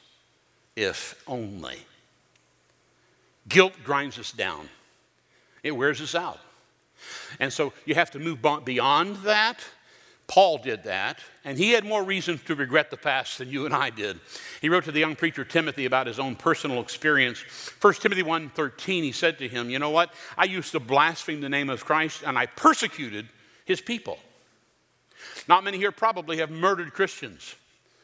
If 0.77 1.23
only. 1.27 1.79
Guilt 3.49 3.73
grinds 3.85 4.19
us 4.19 4.31
down, 4.31 4.69
it 5.63 5.73
wears 5.73 6.01
us 6.01 6.15
out. 6.15 6.39
And 7.41 7.53
so 7.53 7.73
you 7.87 7.95
have 7.95 8.11
to 8.13 8.19
move 8.19 8.39
beyond 8.65 9.17
that 9.25 9.59
Paul 10.31 10.59
did 10.59 10.85
that, 10.85 11.19
and 11.45 11.59
he 11.59 11.73
had 11.73 11.85
more 11.85 12.05
reasons 12.05 12.45
to 12.45 12.55
regret 12.55 12.93
the 12.93 12.97
past 12.97 13.39
than 13.39 13.51
you 13.51 13.67
and 13.67 13.75
I 13.75 13.91
did. 13.91 14.21
He 14.61 14.69
wrote 14.69 14.85
to 14.85 14.93
the 14.93 15.01
young 15.01 15.17
preacher 15.17 15.45
Timothy 15.45 15.87
about 15.87 16.07
his 16.07 16.21
own 16.21 16.37
personal 16.37 16.81
experience. 16.81 17.41
1 17.81 17.95
Timothy 17.95 18.23
1:13, 18.23 19.03
he 19.03 19.11
said 19.11 19.39
to 19.39 19.49
him, 19.49 19.71
"You 19.71 19.81
know 19.81 19.91
what? 19.91 20.15
I 20.39 20.45
used 20.45 20.71
to 20.71 20.79
blaspheme 20.79 21.41
the 21.41 21.49
name 21.49 21.69
of 21.69 21.85
Christ 21.85 22.23
and 22.25 22.39
I 22.39 22.47
persecuted 22.47 23.29
his 23.65 23.81
people." 23.81 24.21
Not 25.49 25.65
many 25.65 25.79
here 25.79 25.91
probably 25.91 26.37
have 26.37 26.51
murdered 26.53 26.95
Christians 26.95 27.57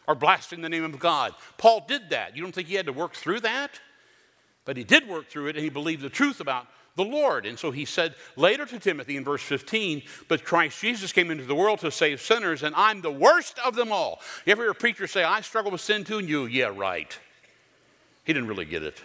or 0.09 0.17
blasphemed 0.17 0.65
the 0.65 0.69
name 0.69 0.83
of 0.83 0.99
God. 0.99 1.33
Paul 1.59 1.85
did 1.87 2.11
that. 2.11 2.35
You 2.35 2.43
don't 2.43 2.51
think 2.51 2.67
he 2.67 2.75
had 2.75 2.87
to 2.87 2.93
work 2.93 3.15
through 3.15 3.39
that? 3.43 3.79
But 4.65 4.77
he 4.77 4.83
did 4.83 5.07
work 5.07 5.31
through 5.31 5.47
it 5.47 5.55
and 5.55 5.63
he 5.63 5.71
believed 5.71 6.03
the 6.03 6.11
truth 6.11 6.41
about 6.41 6.67
the 6.97 7.05
Lord. 7.05 7.47
And 7.47 7.59
so 7.59 7.71
he 7.71 7.85
said 7.85 8.15
later 8.35 8.67
to 8.67 8.79
Timothy 8.79 9.17
in 9.17 9.25
verse 9.25 9.43
15, 9.43 10.03
But 10.29 10.45
Christ 10.45 10.81
Jesus 10.81 11.13
came 11.13 11.31
into 11.31 11.45
the 11.45 11.55
world 11.55 11.81
to 11.81 11.91
save 11.91 12.21
sinners, 12.21 12.63
and 12.63 12.75
I'm 12.75 13.03
the 13.03 13.13
worst 13.13 13.59
of 13.65 13.77
them 13.77 13.93
all. 13.93 14.21
You 14.45 14.53
ever 14.53 14.63
hear 14.63 14.73
a 14.73 14.75
preacher 14.75 15.07
say, 15.07 15.23
I 15.23 15.43
struggle 15.43 15.71
with 15.71 15.81
sin 15.81 16.05
too? 16.05 16.19
And 16.19 16.29
you, 16.29 16.47
yeah, 16.47 16.73
right. 16.75 17.17
He 18.25 18.33
didn't 18.33 18.49
really 18.49 18.65
get 18.65 18.83
it. 18.83 19.01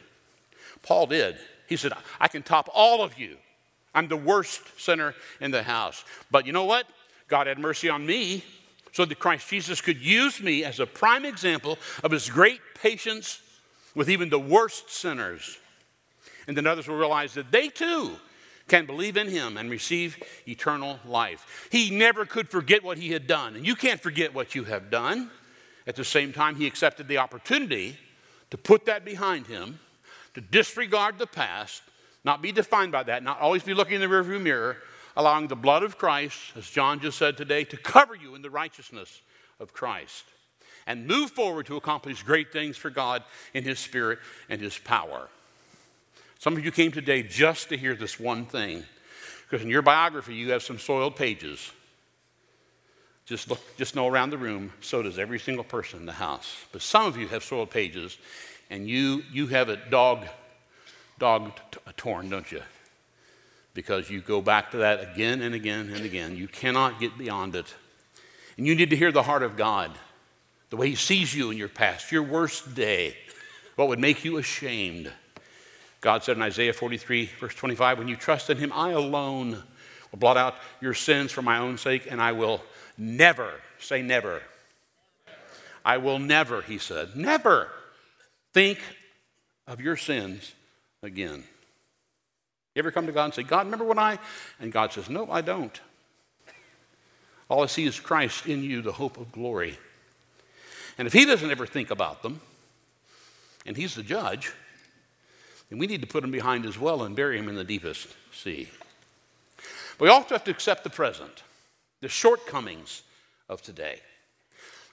Paul 0.81 1.05
did. 1.05 1.37
He 1.67 1.77
said, 1.77 1.93
I 2.19 2.27
can 2.27 2.41
top 2.41 2.69
all 2.73 3.03
of 3.03 3.19
you. 3.19 3.37
I'm 3.93 4.07
the 4.07 4.17
worst 4.17 4.61
sinner 4.79 5.13
in 5.39 5.51
the 5.51 5.63
house. 5.63 6.03
But 6.31 6.45
you 6.45 6.53
know 6.53 6.65
what? 6.65 6.87
God 7.27 7.47
had 7.47 7.59
mercy 7.59 7.89
on 7.89 8.05
me 8.05 8.43
so 8.93 9.05
that 9.05 9.19
Christ 9.19 9.49
Jesus 9.49 9.81
could 9.81 9.97
use 9.97 10.41
me 10.41 10.63
as 10.63 10.79
a 10.79 10.85
prime 10.85 11.25
example 11.25 11.77
of 12.03 12.11
his 12.11 12.29
great 12.29 12.59
patience 12.81 13.41
with 13.95 14.09
even 14.09 14.29
the 14.29 14.39
worst 14.39 14.89
sinners. 14.89 15.57
And 16.51 16.57
then 16.57 16.67
others 16.67 16.89
will 16.89 16.97
realize 16.97 17.33
that 17.35 17.49
they 17.49 17.69
too 17.69 18.11
can 18.67 18.85
believe 18.85 19.15
in 19.15 19.29
him 19.29 19.55
and 19.55 19.69
receive 19.69 20.21
eternal 20.45 20.99
life. 21.05 21.69
He 21.71 21.89
never 21.89 22.25
could 22.25 22.49
forget 22.49 22.83
what 22.83 22.97
he 22.97 23.13
had 23.13 23.25
done, 23.25 23.55
and 23.55 23.65
you 23.65 23.73
can't 23.73 24.01
forget 24.01 24.33
what 24.33 24.53
you 24.53 24.65
have 24.65 24.91
done. 24.91 25.31
At 25.87 25.95
the 25.95 26.03
same 26.03 26.33
time, 26.33 26.57
he 26.57 26.67
accepted 26.67 27.07
the 27.07 27.19
opportunity 27.19 27.95
to 28.49 28.57
put 28.57 28.85
that 28.87 29.05
behind 29.05 29.47
him, 29.47 29.79
to 30.33 30.41
disregard 30.41 31.19
the 31.19 31.25
past, 31.25 31.83
not 32.25 32.41
be 32.41 32.51
defined 32.51 32.91
by 32.91 33.03
that, 33.03 33.23
not 33.23 33.39
always 33.39 33.63
be 33.63 33.73
looking 33.73 34.01
in 34.01 34.01
the 34.01 34.13
rearview 34.13 34.41
mirror, 34.41 34.75
allowing 35.15 35.47
the 35.47 35.55
blood 35.55 35.83
of 35.83 35.97
Christ, 35.97 36.37
as 36.57 36.69
John 36.69 36.99
just 36.99 37.17
said 37.17 37.37
today, 37.37 37.63
to 37.63 37.77
cover 37.77 38.13
you 38.13 38.35
in 38.35 38.41
the 38.41 38.49
righteousness 38.49 39.21
of 39.57 39.71
Christ 39.71 40.25
and 40.85 41.07
move 41.07 41.31
forward 41.31 41.67
to 41.67 41.77
accomplish 41.77 42.23
great 42.23 42.51
things 42.51 42.75
for 42.75 42.89
God 42.89 43.23
in 43.53 43.63
His 43.63 43.79
Spirit 43.79 44.19
and 44.49 44.59
His 44.59 44.77
power. 44.77 45.29
Some 46.41 46.57
of 46.57 46.65
you 46.65 46.71
came 46.71 46.91
today 46.91 47.21
just 47.21 47.69
to 47.69 47.77
hear 47.77 47.93
this 47.93 48.19
one 48.19 48.47
thing, 48.47 48.83
because 49.43 49.63
in 49.63 49.69
your 49.69 49.83
biography 49.83 50.33
you 50.33 50.53
have 50.53 50.63
some 50.63 50.79
soiled 50.79 51.15
pages. 51.15 51.71
Just 53.27 53.47
look, 53.47 53.59
just 53.77 53.95
know 53.95 54.07
around 54.07 54.31
the 54.31 54.39
room, 54.39 54.73
so 54.81 55.03
does 55.03 55.19
every 55.19 55.37
single 55.37 55.63
person 55.63 55.99
in 55.99 56.07
the 56.07 56.13
house. 56.13 56.65
But 56.71 56.81
some 56.81 57.05
of 57.05 57.15
you 57.15 57.27
have 57.27 57.43
soiled 57.43 57.69
pages, 57.69 58.17
and 58.71 58.89
you 58.89 59.21
you 59.31 59.45
have 59.49 59.69
it 59.69 59.91
dog, 59.91 60.25
dog 61.19 61.51
torn, 61.95 62.29
don't 62.29 62.51
you? 62.51 62.63
Because 63.75 64.09
you 64.09 64.19
go 64.19 64.41
back 64.41 64.71
to 64.71 64.77
that 64.77 65.13
again 65.13 65.43
and 65.43 65.53
again 65.53 65.91
and 65.93 66.03
again. 66.03 66.35
You 66.35 66.47
cannot 66.47 66.99
get 66.99 67.19
beyond 67.19 67.55
it. 67.55 67.71
And 68.57 68.65
you 68.65 68.73
need 68.73 68.89
to 68.89 68.95
hear 68.95 69.11
the 69.11 69.21
heart 69.21 69.43
of 69.43 69.57
God 69.57 69.91
the 70.71 70.75
way 70.75 70.89
He 70.89 70.95
sees 70.95 71.35
you 71.35 71.51
in 71.51 71.57
your 71.57 71.69
past, 71.69 72.11
your 72.11 72.23
worst 72.23 72.73
day, 72.73 73.15
what 73.75 73.89
would 73.89 73.99
make 73.99 74.25
you 74.25 74.37
ashamed. 74.37 75.11
God 76.01 76.23
said 76.23 76.35
in 76.35 76.41
Isaiah 76.41 76.73
43, 76.73 77.27
verse 77.39 77.55
25, 77.55 77.99
When 77.99 78.07
you 78.07 78.15
trust 78.15 78.49
in 78.49 78.57
Him, 78.57 78.73
I 78.73 78.89
alone 78.89 79.61
will 80.11 80.19
blot 80.19 80.35
out 80.35 80.55
your 80.81 80.95
sins 80.95 81.31
for 81.31 81.43
my 81.43 81.59
own 81.59 81.77
sake, 81.77 82.07
and 82.09 82.19
I 82.19 82.31
will 82.31 82.61
never, 82.97 83.53
say 83.79 84.01
never. 84.01 84.41
I 85.85 85.97
will 85.97 86.19
never, 86.19 86.61
He 86.63 86.79
said, 86.79 87.15
never 87.15 87.69
think 88.53 88.79
of 89.67 89.79
your 89.79 89.95
sins 89.95 90.53
again. 91.03 91.43
You 92.73 92.79
ever 92.79 92.91
come 92.91 93.05
to 93.05 93.11
God 93.11 93.25
and 93.25 93.33
say, 93.33 93.43
God, 93.43 93.65
remember 93.65 93.85
when 93.85 93.99
I? 93.99 94.17
And 94.59 94.71
God 94.71 94.93
says, 94.93 95.09
No, 95.09 95.29
I 95.29 95.41
don't. 95.41 95.79
All 97.49 97.63
I 97.63 97.65
see 97.65 97.85
is 97.85 97.99
Christ 97.99 98.47
in 98.47 98.63
you, 98.63 98.81
the 98.81 98.93
hope 98.93 99.17
of 99.17 99.31
glory. 99.31 99.77
And 100.97 101.05
if 101.05 101.13
he 101.13 101.25
doesn't 101.25 101.51
ever 101.51 101.65
think 101.65 101.91
about 101.91 102.23
them, 102.23 102.39
and 103.65 103.75
he's 103.75 103.95
the 103.95 104.03
judge, 104.03 104.53
then 105.71 105.79
we 105.79 105.87
need 105.87 106.01
to 106.01 106.07
put 106.07 106.23
him 106.23 106.31
behind 106.31 106.65
as 106.65 106.77
well 106.77 107.01
and 107.03 107.15
bury 107.15 107.39
him 107.39 107.47
in 107.47 107.55
the 107.55 107.63
deepest 107.63 108.09
sea. 108.33 108.67
But 109.97 110.05
we 110.05 110.09
also 110.09 110.35
have 110.35 110.43
to 110.43 110.51
accept 110.51 110.83
the 110.83 110.89
present, 110.89 111.43
the 112.01 112.09
shortcomings 112.09 113.03
of 113.47 113.61
today. 113.61 113.99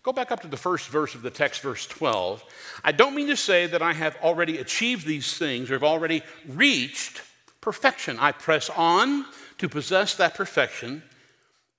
Go 0.05 0.13
back 0.13 0.31
up 0.31 0.41
to 0.43 0.47
the 0.47 0.57
first 0.57 0.89
verse 0.89 1.17
of 1.17 1.23
the 1.23 1.31
text, 1.31 1.63
verse 1.63 1.85
12. 1.89 2.45
I 2.85 2.93
don't 2.93 3.17
mean 3.17 3.27
to 3.27 3.37
say 3.37 3.67
that 3.67 3.83
I 3.83 3.93
have 3.93 4.17
already 4.23 4.59
achieved 4.59 5.05
these 5.05 5.37
things 5.37 5.69
or 5.69 5.75
have 5.75 5.83
already 5.83 6.23
reached 6.47 7.23
perfection. 7.61 8.17
I 8.21 8.31
press 8.31 8.71
on 8.71 9.25
to 9.59 9.69
possess 9.69 10.15
that 10.15 10.35
perfection 10.35 11.03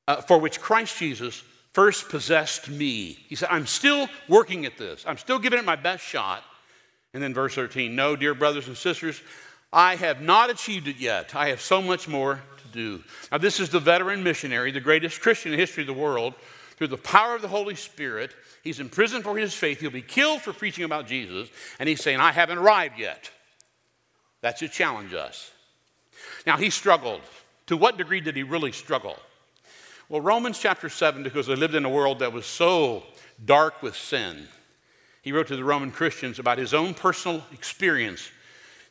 uh, 0.09 0.17
for 0.17 0.39
which 0.39 0.59
Christ 0.59 0.99
Jesus 0.99 1.41
first 1.71 2.09
possessed 2.09 2.67
me. 2.67 3.17
He 3.29 3.35
said, 3.35 3.47
I'm 3.49 3.65
still 3.65 4.09
working 4.27 4.65
at 4.65 4.77
this, 4.77 5.05
I'm 5.07 5.17
still 5.17 5.39
giving 5.39 5.57
it 5.57 5.63
my 5.63 5.77
best 5.77 6.03
shot. 6.03 6.43
And 7.13 7.23
then 7.23 7.33
verse 7.33 7.55
13, 7.55 7.95
no, 7.95 8.15
dear 8.15 8.33
brothers 8.33 8.67
and 8.67 8.77
sisters, 8.77 9.21
I 9.71 9.95
have 9.95 10.21
not 10.21 10.49
achieved 10.49 10.87
it 10.87 10.97
yet. 10.97 11.35
I 11.35 11.49
have 11.49 11.61
so 11.61 11.81
much 11.81 12.07
more 12.07 12.41
to 12.57 12.67
do. 12.71 13.03
Now, 13.31 13.37
this 13.37 13.59
is 13.59 13.69
the 13.69 13.79
veteran 13.79 14.23
missionary, 14.23 14.71
the 14.71 14.79
greatest 14.79 15.21
Christian 15.21 15.51
in 15.51 15.57
the 15.57 15.61
history 15.61 15.83
of 15.83 15.87
the 15.87 15.93
world. 15.93 16.33
Through 16.77 16.87
the 16.87 16.97
power 16.97 17.35
of 17.35 17.41
the 17.41 17.47
Holy 17.47 17.75
Spirit, 17.75 18.33
he's 18.63 18.79
in 18.79 18.89
prison 18.89 19.21
for 19.21 19.37
his 19.37 19.53
faith. 19.53 19.79
He'll 19.79 19.91
be 19.91 20.01
killed 20.01 20.41
for 20.41 20.53
preaching 20.53 20.85
about 20.85 21.07
Jesus. 21.07 21.49
And 21.77 21.89
he's 21.89 22.01
saying, 22.01 22.19
I 22.19 22.31
haven't 22.31 22.57
arrived 22.57 22.97
yet. 22.97 23.29
That 24.41 24.57
should 24.57 24.71
challenge 24.71 25.13
us. 25.13 25.51
Now, 26.45 26.57
he 26.57 26.69
struggled. 26.69 27.21
To 27.67 27.77
what 27.77 27.97
degree 27.97 28.21
did 28.21 28.35
he 28.35 28.43
really 28.43 28.71
struggle? 28.71 29.17
Well, 30.07 30.21
Romans 30.21 30.57
chapter 30.57 30.89
7, 30.89 31.21
because 31.21 31.45
they 31.45 31.55
lived 31.55 31.75
in 31.75 31.85
a 31.85 31.89
world 31.89 32.19
that 32.19 32.33
was 32.33 32.47
so 32.47 33.03
dark 33.43 33.83
with 33.83 33.95
sin, 33.95 34.47
he 35.29 35.31
wrote 35.31 35.45
to 35.45 35.55
the 35.55 35.63
Roman 35.63 35.91
Christians 35.91 36.39
about 36.39 36.57
his 36.57 36.73
own 36.73 36.95
personal 36.95 37.43
experience. 37.53 38.31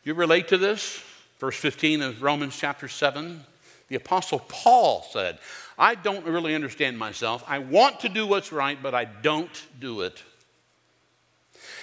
You 0.05 0.15
relate 0.15 0.47
to 0.49 0.57
this? 0.57 1.03
Verse 1.41 1.57
15 1.57 2.01
of 2.01 2.23
Romans 2.23 2.57
chapter 2.57 2.87
7. 2.87 3.45
The 3.89 3.97
Apostle 3.97 4.39
Paul 4.47 5.05
said, 5.11 5.41
I 5.77 5.97
don't 5.97 6.25
really 6.25 6.55
understand 6.55 6.97
myself. 6.97 7.43
I 7.49 7.59
want 7.59 7.99
to 8.03 8.09
do 8.09 8.25
what's 8.25 8.53
right, 8.53 8.81
but 8.81 8.95
I 8.95 9.05
don't 9.05 9.51
do 9.81 10.03
it. 10.03 10.23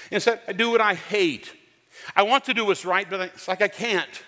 Instead, 0.09 0.39
I 0.47 0.53
do 0.53 0.71
what 0.71 0.79
I 0.79 0.93
hate. 0.93 1.51
I 2.15 2.23
want 2.23 2.45
to 2.45 2.53
do 2.53 2.63
what's 2.63 2.85
right, 2.85 3.09
but 3.09 3.19
it's 3.19 3.49
like 3.49 3.61
I 3.61 3.67
can't. 3.67 4.23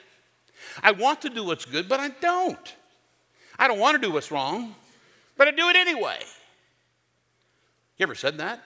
I 0.83 0.91
want 0.91 1.21
to 1.21 1.29
do 1.29 1.45
what's 1.45 1.63
good, 1.63 1.87
but 1.87 2.01
I 2.01 2.09
don't. 2.09 2.75
I 3.57 3.69
don't 3.69 3.79
want 3.79 3.95
to 3.95 4.05
do 4.05 4.11
what's 4.11 4.29
wrong, 4.29 4.75
but 5.37 5.47
I 5.47 5.51
do 5.51 5.69
it 5.69 5.77
anyway. 5.77 6.19
You 7.95 8.03
ever 8.03 8.13
said 8.13 8.39
that? 8.39 8.61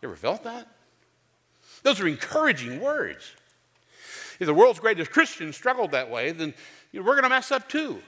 You 0.00 0.08
ever 0.08 0.16
felt 0.16 0.44
that? 0.44 0.66
Those 1.82 2.00
are 2.00 2.08
encouraging 2.08 2.80
words. 2.80 3.32
If 4.38 4.46
the 4.46 4.54
world's 4.54 4.80
greatest 4.80 5.10
Christians 5.10 5.56
struggled 5.56 5.90
that 5.90 6.10
way, 6.10 6.32
then 6.32 6.54
you 6.92 7.00
know, 7.00 7.06
we're 7.06 7.14
going 7.14 7.24
to 7.24 7.28
mess 7.28 7.52
up 7.52 7.68
too. 7.68 8.00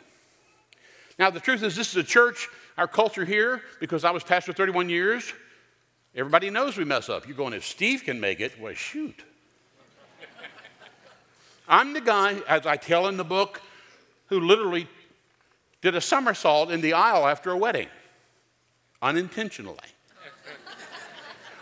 Now, 1.18 1.30
the 1.30 1.40
truth 1.40 1.62
is, 1.62 1.76
this 1.76 1.90
is 1.90 1.96
a 1.96 2.04
church, 2.04 2.48
our 2.78 2.88
culture 2.88 3.24
here, 3.24 3.62
because 3.80 4.04
I 4.04 4.10
was 4.10 4.24
pastor 4.24 4.52
31 4.52 4.88
years, 4.88 5.32
everybody 6.14 6.48
knows 6.48 6.76
we 6.76 6.84
mess 6.84 7.10
up. 7.10 7.26
You're 7.28 7.36
going, 7.36 7.52
if 7.52 7.64
Steve 7.64 8.04
can 8.04 8.18
make 8.18 8.40
it, 8.40 8.58
well, 8.58 8.72
shoot. 8.72 9.22
I'm 11.68 11.92
the 11.92 12.00
guy, 12.00 12.40
as 12.48 12.66
I 12.66 12.76
tell 12.76 13.08
in 13.08 13.18
the 13.18 13.24
book, 13.24 13.60
who 14.26 14.40
literally 14.40 14.88
did 15.82 15.94
a 15.94 16.00
somersault 16.00 16.70
in 16.70 16.80
the 16.80 16.94
aisle 16.94 17.26
after 17.26 17.50
a 17.50 17.56
wedding, 17.56 17.88
unintentionally. 19.02 19.76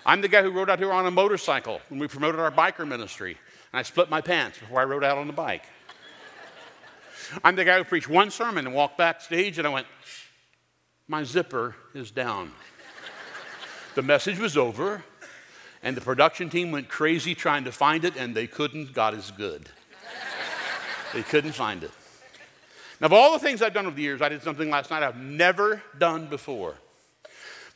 I'm 0.05 0.23
the 0.23 0.29
guy 0.29 0.43
who 0.43 0.51
rode 0.51 0.71
out 0.71 0.79
here 0.79 0.93
on 0.93 1.07
a 1.07 1.11
motorcycle 1.11 1.81
when 1.89 2.01
we 2.01 2.09
promoted 2.09 2.41
our 2.41 2.51
biker 2.51 2.87
ministry, 2.87 3.37
and 3.73 3.79
I 3.79 3.83
split 3.83 4.09
my 4.09 4.21
pants 4.21 4.59
before 4.59 4.81
I 4.81 4.85
rode 4.85 5.05
out 5.05 5.19
on 5.19 5.27
the 5.27 5.33
bike. 5.33 5.65
I'm 7.45 7.55
the 7.55 7.65
guy 7.65 7.79
who 7.79 7.85
preached 7.85 8.09
one 8.09 8.31
sermon 8.31 8.67
and 8.67 8.75
walked 8.75 8.99
backstage, 8.99 9.59
and 9.59 9.67
I 9.67 9.71
went, 9.71 9.87
My 11.07 11.23
zipper 11.23 11.77
is 11.95 12.11
down. 12.11 12.53
the 13.95 14.03
message 14.03 14.39
was 14.39 14.57
over, 14.57 15.05
and 15.83 15.97
the 15.97 16.01
production 16.01 16.51
team 16.51 16.73
went 16.73 16.89
crazy 16.89 17.35
trying 17.35 17.65
to 17.65 17.73
find 17.73 18.05
it, 18.05 18.17
and 18.17 18.35
they 18.35 18.47
couldn't. 18.47 18.95
God 18.95 19.15
is 19.15 19.31
good. 19.31 19.69
they 21.13 21.23
couldn't 21.23 21.53
find 21.53 21.85
it. 21.85 21.91
Now, 23.01 23.07
of 23.07 23.13
all 23.13 23.33
the 23.33 23.39
things 23.39 23.63
I've 23.63 23.75
done 23.75 23.87
over 23.87 23.97
the 23.97 24.03
years, 24.03 24.21
I 24.23 24.29
did 24.29 24.43
something 24.43 24.71
last 24.71 24.91
night 24.91 25.03
I've 25.03 25.17
never 25.17 25.83
done 25.99 26.27
before. 26.27 26.77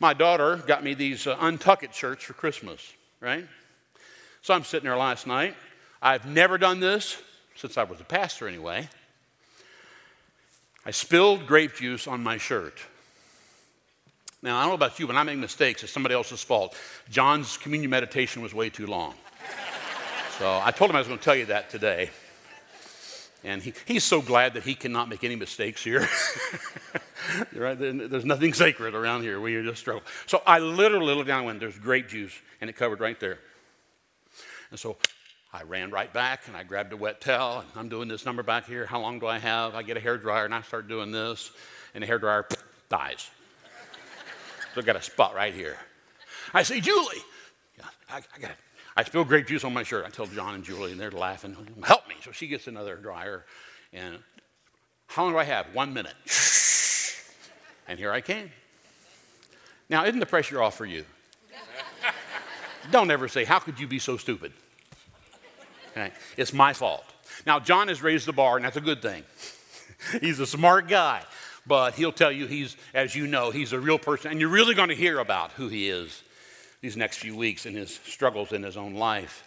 My 0.04 0.12
daughter 0.12 0.56
got 0.66 0.84
me 0.84 0.92
these 0.92 1.26
uh, 1.26 1.56
shirts 1.90 2.24
for 2.24 2.34
Christmas, 2.34 2.92
right? 3.22 3.46
So 4.42 4.52
I'm 4.52 4.62
sitting 4.62 4.86
there 4.86 4.98
last 4.98 5.26
night. 5.26 5.56
I've 6.02 6.26
never 6.26 6.58
done 6.58 6.78
this 6.78 7.16
since 7.54 7.78
I 7.78 7.84
was 7.84 8.02
a 8.02 8.04
pastor, 8.04 8.46
anyway. 8.46 8.90
I 10.84 10.90
spilled 10.90 11.46
grape 11.46 11.76
juice 11.76 12.06
on 12.06 12.22
my 12.22 12.36
shirt. 12.36 12.80
Now, 14.42 14.58
I 14.58 14.64
don't 14.64 14.72
know 14.72 14.74
about 14.74 15.00
you, 15.00 15.06
but 15.06 15.16
I 15.16 15.22
make 15.22 15.38
mistakes. 15.38 15.82
It's 15.82 15.90
somebody 15.90 16.14
else's 16.14 16.42
fault. 16.42 16.76
John's 17.08 17.56
communion 17.56 17.88
meditation 17.88 18.42
was 18.42 18.52
way 18.52 18.68
too 18.68 18.86
long. 18.86 19.14
so 20.38 20.60
I 20.62 20.70
told 20.70 20.90
him 20.90 20.96
I 20.96 20.98
was 20.98 21.08
going 21.08 21.18
to 21.18 21.24
tell 21.24 21.34
you 21.34 21.46
that 21.46 21.70
today. 21.70 22.10
And 23.42 23.62
he, 23.62 23.72
he's 23.86 24.04
so 24.04 24.20
glad 24.20 24.52
that 24.52 24.64
he 24.64 24.74
cannot 24.74 25.08
make 25.08 25.24
any 25.24 25.36
mistakes 25.36 25.82
here. 25.82 26.06
right? 27.54 27.78
There's 27.78 28.24
nothing 28.24 28.52
sacred 28.52 28.94
around 28.94 29.22
here. 29.22 29.40
We 29.40 29.62
just 29.62 29.80
struggle. 29.80 30.02
So 30.26 30.42
I 30.46 30.58
literally 30.58 31.14
looked 31.14 31.28
down 31.28 31.48
and 31.48 31.60
there's 31.60 31.78
grape 31.78 32.08
juice, 32.08 32.34
and 32.60 32.68
it 32.70 32.74
covered 32.76 33.00
right 33.00 33.18
there. 33.18 33.38
And 34.70 34.78
so 34.78 34.96
I 35.52 35.62
ran 35.62 35.90
right 35.90 36.12
back 36.12 36.48
and 36.48 36.56
I 36.56 36.64
grabbed 36.64 36.92
a 36.92 36.96
wet 36.96 37.20
towel 37.20 37.60
and 37.60 37.68
I'm 37.76 37.88
doing 37.88 38.08
this 38.08 38.26
number 38.26 38.42
back 38.42 38.66
here. 38.66 38.86
How 38.86 39.00
long 39.00 39.20
do 39.20 39.26
I 39.28 39.38
have? 39.38 39.76
I 39.76 39.84
get 39.84 39.96
a 39.96 40.00
hair 40.00 40.18
dryer 40.18 40.44
and 40.44 40.54
I 40.54 40.62
start 40.62 40.88
doing 40.88 41.12
this, 41.12 41.50
and 41.94 42.02
the 42.02 42.06
hair 42.06 42.18
dryer 42.18 42.46
dies. 42.88 43.30
so 44.74 44.80
I 44.80 44.84
got 44.84 44.96
a 44.96 45.02
spot 45.02 45.34
right 45.34 45.54
here. 45.54 45.76
I 46.52 46.62
say, 46.62 46.80
Julie, 46.80 47.22
I, 48.10 48.20
I 48.34 48.38
got 48.40 48.52
I 48.96 49.02
spill 49.02 49.24
grape 49.24 49.48
juice 49.48 49.64
on 49.64 49.72
my 49.72 49.82
shirt. 49.82 50.04
I 50.06 50.10
tell 50.10 50.26
John 50.26 50.54
and 50.54 50.62
Julie, 50.62 50.92
and 50.92 51.00
they're 51.00 51.10
laughing. 51.10 51.56
Help 51.82 52.08
me. 52.08 52.14
So 52.22 52.30
she 52.30 52.46
gets 52.46 52.68
another 52.68 52.94
dryer. 52.96 53.44
And 53.92 54.18
how 55.08 55.24
long 55.24 55.32
do 55.32 55.38
I 55.38 55.44
have? 55.44 55.66
One 55.74 55.92
minute. 55.92 56.14
And 57.86 57.98
here 57.98 58.12
I 58.12 58.20
came. 58.20 58.50
Now, 59.88 60.04
isn't 60.04 60.20
the 60.20 60.26
pressure 60.26 60.62
off 60.62 60.76
for 60.76 60.86
you? 60.86 61.04
Don't 62.90 63.10
ever 63.10 63.28
say, 63.28 63.44
How 63.44 63.58
could 63.58 63.78
you 63.78 63.86
be 63.86 63.98
so 63.98 64.16
stupid? 64.16 64.52
Okay? 65.90 66.12
It's 66.36 66.52
my 66.52 66.72
fault. 66.72 67.04
Now, 67.46 67.60
John 67.60 67.88
has 67.88 68.02
raised 68.02 68.26
the 68.26 68.32
bar, 68.32 68.56
and 68.56 68.64
that's 68.64 68.76
a 68.76 68.80
good 68.80 69.02
thing. 69.02 69.22
he's 70.20 70.40
a 70.40 70.46
smart 70.46 70.88
guy, 70.88 71.22
but 71.66 71.94
he'll 71.94 72.12
tell 72.12 72.32
you 72.32 72.46
he's, 72.46 72.76
as 72.92 73.14
you 73.14 73.26
know, 73.26 73.50
he's 73.50 73.72
a 73.72 73.80
real 73.80 73.98
person, 73.98 74.30
and 74.30 74.40
you're 74.40 74.48
really 74.48 74.74
going 74.74 74.88
to 74.88 74.94
hear 74.94 75.18
about 75.18 75.52
who 75.52 75.68
he 75.68 75.88
is 75.88 76.22
these 76.80 76.96
next 76.96 77.18
few 77.18 77.36
weeks 77.36 77.66
in 77.66 77.74
his 77.74 77.94
struggles 78.04 78.52
in 78.52 78.62
his 78.62 78.76
own 78.76 78.94
life. 78.94 79.46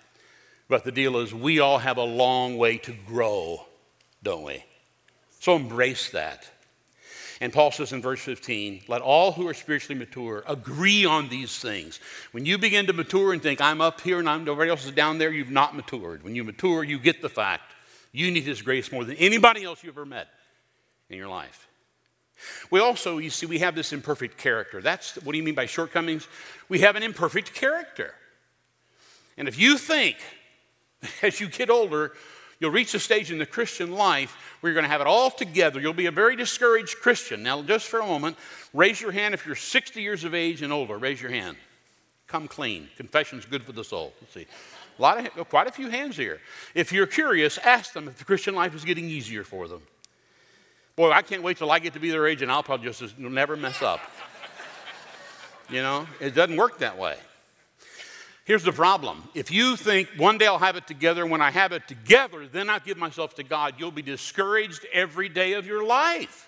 But 0.67 0.83
the 0.83 0.91
deal 0.91 1.17
is, 1.17 1.33
we 1.33 1.59
all 1.59 1.77
have 1.77 1.97
a 1.97 2.03
long 2.03 2.57
way 2.57 2.77
to 2.79 2.93
grow, 3.07 3.65
don't 4.23 4.43
we? 4.43 4.63
So 5.39 5.55
embrace 5.55 6.09
that. 6.11 6.49
And 7.39 7.53
Paul 7.53 7.71
says 7.71 7.93
in 7.93 8.01
verse 8.01 8.21
15, 8.21 8.83
let 8.87 9.01
all 9.01 9.31
who 9.31 9.47
are 9.47 9.53
spiritually 9.53 9.97
mature 9.97 10.43
agree 10.47 11.05
on 11.05 11.29
these 11.29 11.59
things. 11.59 11.99
When 12.31 12.45
you 12.45 12.57
begin 12.57 12.87
to 12.87 12.93
mature 12.93 13.31
and 13.31 13.41
think, 13.41 13.61
I'm 13.61 13.79
up 13.79 14.01
here 14.01 14.19
and 14.19 14.27
I'm, 14.27 14.43
nobody 14.43 14.71
else 14.71 14.85
is 14.85 14.91
down 14.91 15.19
there, 15.19 15.31
you've 15.31 15.51
not 15.51 15.75
matured. 15.75 16.23
When 16.23 16.35
you 16.35 16.43
mature, 16.43 16.83
you 16.83 16.97
get 16.97 17.21
the 17.21 17.29
fact 17.29 17.73
you 18.11 18.31
need 18.31 18.43
His 18.43 18.61
grace 18.61 18.91
more 18.91 19.03
than 19.03 19.17
anybody 19.17 19.63
else 19.63 19.83
you've 19.83 19.95
ever 19.95 20.05
met 20.05 20.27
in 21.09 21.17
your 21.17 21.27
life. 21.27 21.67
We 22.71 22.79
also, 22.79 23.17
you 23.17 23.29
see, 23.29 23.45
we 23.45 23.59
have 23.59 23.75
this 23.75 23.93
imperfect 23.93 24.37
character. 24.37 24.81
That's 24.81 25.15
what 25.17 25.31
do 25.31 25.37
you 25.37 25.43
mean 25.43 25.55
by 25.55 25.65
shortcomings? 25.65 26.27
We 26.69 26.79
have 26.79 26.95
an 26.95 27.03
imperfect 27.03 27.53
character. 27.53 28.13
And 29.37 29.47
if 29.47 29.59
you 29.59 29.77
think 29.77 30.17
as 31.21 31.39
you 31.39 31.47
get 31.47 31.69
older, 31.69 32.13
you'll 32.59 32.71
reach 32.71 32.93
a 32.93 32.99
stage 32.99 33.31
in 33.31 33.37
the 33.37 33.45
Christian 33.45 33.91
life 33.91 34.35
where 34.59 34.71
you're 34.71 34.75
going 34.75 34.89
to 34.89 34.91
have 34.91 35.01
it 35.01 35.07
all 35.07 35.29
together. 35.29 35.79
You'll 35.79 35.93
be 35.93 36.07
a 36.07 36.11
very 36.11 36.35
discouraged 36.35 36.97
Christian. 37.01 37.43
Now, 37.43 37.61
just 37.61 37.87
for 37.87 37.99
a 37.99 38.05
moment, 38.05 38.37
raise 38.73 38.99
your 39.01 39.11
hand 39.11 39.33
if 39.33 39.45
you're 39.45 39.55
60 39.55 40.01
years 40.01 40.23
of 40.23 40.33
age 40.33 40.61
and 40.61 40.73
older. 40.73 40.97
Raise 40.97 41.21
your 41.21 41.31
hand. 41.31 41.57
Come 42.27 42.47
clean. 42.47 42.89
Confession's 42.97 43.45
good 43.45 43.63
for 43.63 43.71
the 43.71 43.83
soul. 43.83 44.13
Let's 44.21 44.33
see. 44.33 44.47
A 44.97 45.01
lot 45.01 45.37
of, 45.37 45.49
quite 45.49 45.67
a 45.67 45.71
few 45.71 45.89
hands 45.89 46.17
here. 46.17 46.39
If 46.73 46.91
you're 46.91 47.07
curious, 47.07 47.57
ask 47.59 47.93
them 47.93 48.07
if 48.07 48.17
the 48.17 48.25
Christian 48.25 48.55
life 48.55 48.75
is 48.75 48.83
getting 48.83 49.05
easier 49.05 49.43
for 49.43 49.67
them. 49.67 49.81
Boy, 50.95 51.11
I 51.11 51.21
can't 51.21 51.43
wait 51.43 51.57
till 51.57 51.71
I 51.71 51.79
get 51.79 51.93
to 51.93 51.99
be 51.99 52.09
their 52.09 52.27
age 52.27 52.41
and 52.41 52.51
I'll 52.51 52.63
probably 52.63 52.87
just 52.91 53.17
never 53.19 53.55
mess 53.55 53.81
up. 53.83 53.99
you 55.69 55.83
know, 55.83 56.07
it 56.19 56.33
doesn't 56.33 56.57
work 56.57 56.79
that 56.79 56.97
way. 56.97 57.17
Here's 58.47 58.63
the 58.63 58.71
problem. 58.71 59.27
If 59.33 59.51
you 59.51 59.75
think 59.75 60.07
one 60.15 60.37
day 60.37 60.47
I'll 60.47 60.57
have 60.57 60.77
it 60.77 60.87
together, 60.87 61.25
when 61.25 61.41
I 61.41 61.51
have 61.51 61.73
it 61.73 61.85
together, 61.85 62.47
then 62.47 62.69
I'll 62.69 62.79
give 62.79 62.95
myself 62.95 63.35
to 63.35 63.43
God, 63.43 63.73
you'll 63.77 63.91
be 63.91 64.01
discouraged 64.01 64.85
every 64.93 65.27
day 65.27 65.51
of 65.51 65.67
your 65.67 65.83
life. 65.85 66.47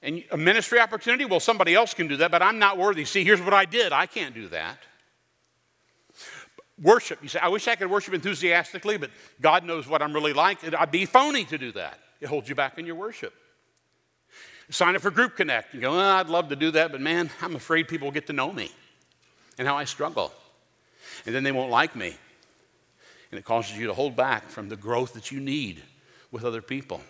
And 0.00 0.24
a 0.30 0.38
ministry 0.38 0.80
opportunity, 0.80 1.26
well, 1.26 1.40
somebody 1.40 1.74
else 1.74 1.92
can 1.92 2.08
do 2.08 2.16
that, 2.16 2.30
but 2.30 2.40
I'm 2.40 2.58
not 2.58 2.78
worthy. 2.78 3.04
See, 3.04 3.22
here's 3.22 3.42
what 3.42 3.52
I 3.52 3.66
did 3.66 3.92
I 3.92 4.06
can't 4.06 4.34
do 4.34 4.48
that. 4.48 4.78
Worship, 6.80 7.18
you 7.22 7.28
say, 7.28 7.38
I 7.38 7.48
wish 7.48 7.68
I 7.68 7.74
could 7.74 7.90
worship 7.90 8.14
enthusiastically, 8.14 8.96
but 8.96 9.10
God 9.42 9.62
knows 9.62 9.86
what 9.86 10.00
I'm 10.00 10.14
really 10.14 10.32
like. 10.32 10.60
I'd 10.74 10.90
be 10.90 11.04
phony 11.04 11.44
to 11.44 11.58
do 11.58 11.72
that. 11.72 12.00
It 12.22 12.28
holds 12.28 12.48
you 12.48 12.54
back 12.54 12.78
in 12.78 12.86
your 12.86 12.96
worship. 12.96 13.34
Sign 14.70 14.96
up 14.96 15.02
for 15.02 15.10
Group 15.10 15.36
Connect. 15.36 15.74
You 15.74 15.82
go, 15.82 15.92
oh, 15.92 16.00
I'd 16.00 16.30
love 16.30 16.48
to 16.48 16.56
do 16.56 16.70
that, 16.70 16.92
but 16.92 17.02
man, 17.02 17.28
I'm 17.42 17.56
afraid 17.56 17.88
people 17.88 18.06
will 18.06 18.12
get 18.12 18.28
to 18.28 18.32
know 18.32 18.50
me 18.50 18.70
and 19.58 19.68
how 19.68 19.76
I 19.76 19.84
struggle. 19.84 20.32
And 21.24 21.34
then 21.34 21.44
they 21.44 21.52
won't 21.52 21.70
like 21.70 21.96
me. 21.96 22.14
And 23.30 23.38
it 23.38 23.44
causes 23.44 23.76
you 23.76 23.86
to 23.86 23.94
hold 23.94 24.16
back 24.16 24.48
from 24.48 24.68
the 24.68 24.76
growth 24.76 25.14
that 25.14 25.30
you 25.30 25.40
need 25.40 25.82
with 26.30 26.44
other 26.44 26.62
people. 26.62 27.00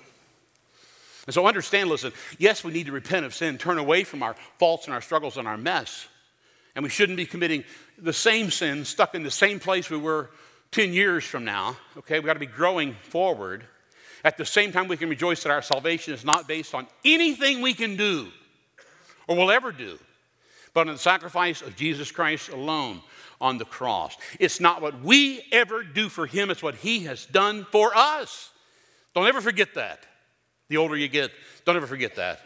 And 1.27 1.35
so 1.35 1.47
understand, 1.47 1.91
listen, 1.91 2.13
yes, 2.39 2.63
we 2.63 2.73
need 2.73 2.87
to 2.87 2.93
repent 2.93 3.27
of 3.27 3.35
sin, 3.35 3.59
turn 3.59 3.79
away 3.79 4.05
from 4.05 4.23
our 4.23 4.37
faults 4.59 4.87
and 4.87 4.95
our 4.95 5.01
struggles 5.01 5.37
and 5.37 5.49
our 5.49 5.59
mess. 5.59 6.07
And 6.75 6.83
we 6.83 6.89
shouldn't 6.89 7.17
be 7.17 7.27
committing 7.27 7.65
the 7.99 8.13
same 8.13 8.51
sin, 8.51 8.85
stuck 8.85 9.15
in 9.15 9.23
the 9.23 9.31
same 9.31 9.59
place 9.59 9.91
we 9.91 9.97
were 9.97 10.31
10 10.71 10.93
years 10.93 11.25
from 11.25 11.45
now. 11.45 11.77
Okay, 11.99 12.21
we 12.21 12.27
got 12.27 12.35
to 12.35 12.39
be 12.39 12.47
growing 12.47 12.95
forward. 12.95 13.65
At 14.25 14.37
the 14.37 14.45
same 14.45 14.73
time, 14.73 14.89
we 14.89 14.97
can 14.97 15.09
rejoice 15.09 15.43
that 15.43 15.51
our 15.51 15.63
salvation 15.63 16.15
is 16.15 16.25
not 16.25 16.47
based 16.47 16.75
on 16.75 16.87
anything 17.05 17.61
we 17.61 17.75
can 17.75 17.97
do 17.97 18.29
or 19.27 19.37
will 19.37 19.51
ever 19.51 19.73
do, 19.73 19.99
but 20.75 20.87
on 20.87 20.95
the 20.95 20.99
sacrifice 20.99 21.63
of 21.63 21.77
Jesus 21.77 22.13
Christ 22.13 22.51
alone 22.51 23.01
on 23.41 23.59
the 23.59 23.65
cross. 23.65 24.17
It's 24.41 24.61
not 24.61 24.81
what 24.83 25.01
we 25.01 25.43
ever 25.53 25.83
do 25.83 26.09
for 26.09 26.27
Him, 26.27 26.51
it's 26.51 26.63
what 26.63 26.77
He 26.77 27.01
has 27.01 27.27
done 27.27 27.67
for 27.71 27.97
us. 27.97 28.51
Don't 29.15 29.27
ever 29.27 29.41
forget 29.41 29.75
that. 29.75 30.01
The 30.69 30.77
older 30.77 30.97
you 30.97 31.09
get, 31.09 31.31
don't 31.65 31.77
ever 31.77 31.87
forget 31.87 32.17
that. 32.17 32.41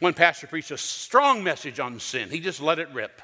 One 0.00 0.14
pastor 0.14 0.46
preached 0.46 0.70
a 0.70 0.78
strong 0.78 1.42
message 1.42 1.80
on 1.80 1.98
sin, 2.00 2.30
he 2.30 2.40
just 2.40 2.60
let 2.60 2.78
it 2.78 2.88
rip. 2.92 3.22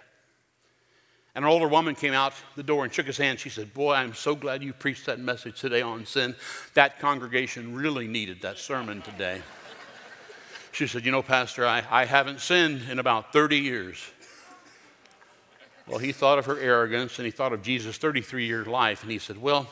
And 1.35 1.45
an 1.45 1.51
older 1.51 1.69
woman 1.69 1.95
came 1.95 2.15
out 2.15 2.33
the 2.57 2.65
door 2.65 2.85
and 2.85 2.93
shook 2.93 3.07
his 3.07 3.19
hand. 3.19 3.39
She 3.39 3.49
said, 3.49 3.73
Boy, 3.73 3.95
I'm 3.95 4.15
so 4.15 4.35
glad 4.35 4.63
you 4.63 4.73
preached 4.73 5.07
that 5.07 5.21
message 5.21 5.61
today 5.61 5.83
on 5.83 6.05
sin. 6.05 6.35
That 6.75 6.99
congregation 6.99 7.77
really 7.77 8.09
needed 8.09 8.43
that 8.43 8.59
sermon 8.59 9.03
today. 9.03 9.43
She 10.73 10.89
said, 10.89 11.05
You 11.05 11.13
know, 11.13 11.23
Pastor, 11.23 11.65
I, 11.65 11.85
I 11.89 12.07
haven't 12.07 12.41
sinned 12.41 12.91
in 12.91 12.99
about 12.99 13.33
30 13.33 13.57
years. 13.57 13.99
Well, 15.89 15.99
he 15.99 16.13
thought 16.13 16.39
of 16.39 16.47
her 16.47 16.59
arrogance 16.59 17.19
and 17.19 17.25
he 17.25 17.31
thought 17.31 17.53
of 17.53 17.63
Jesus' 17.63 17.97
33 17.97 18.47
year 18.47 18.65
life. 18.65 19.03
And 19.03 19.11
he 19.11 19.19
said, 19.19 19.41
Well, 19.41 19.69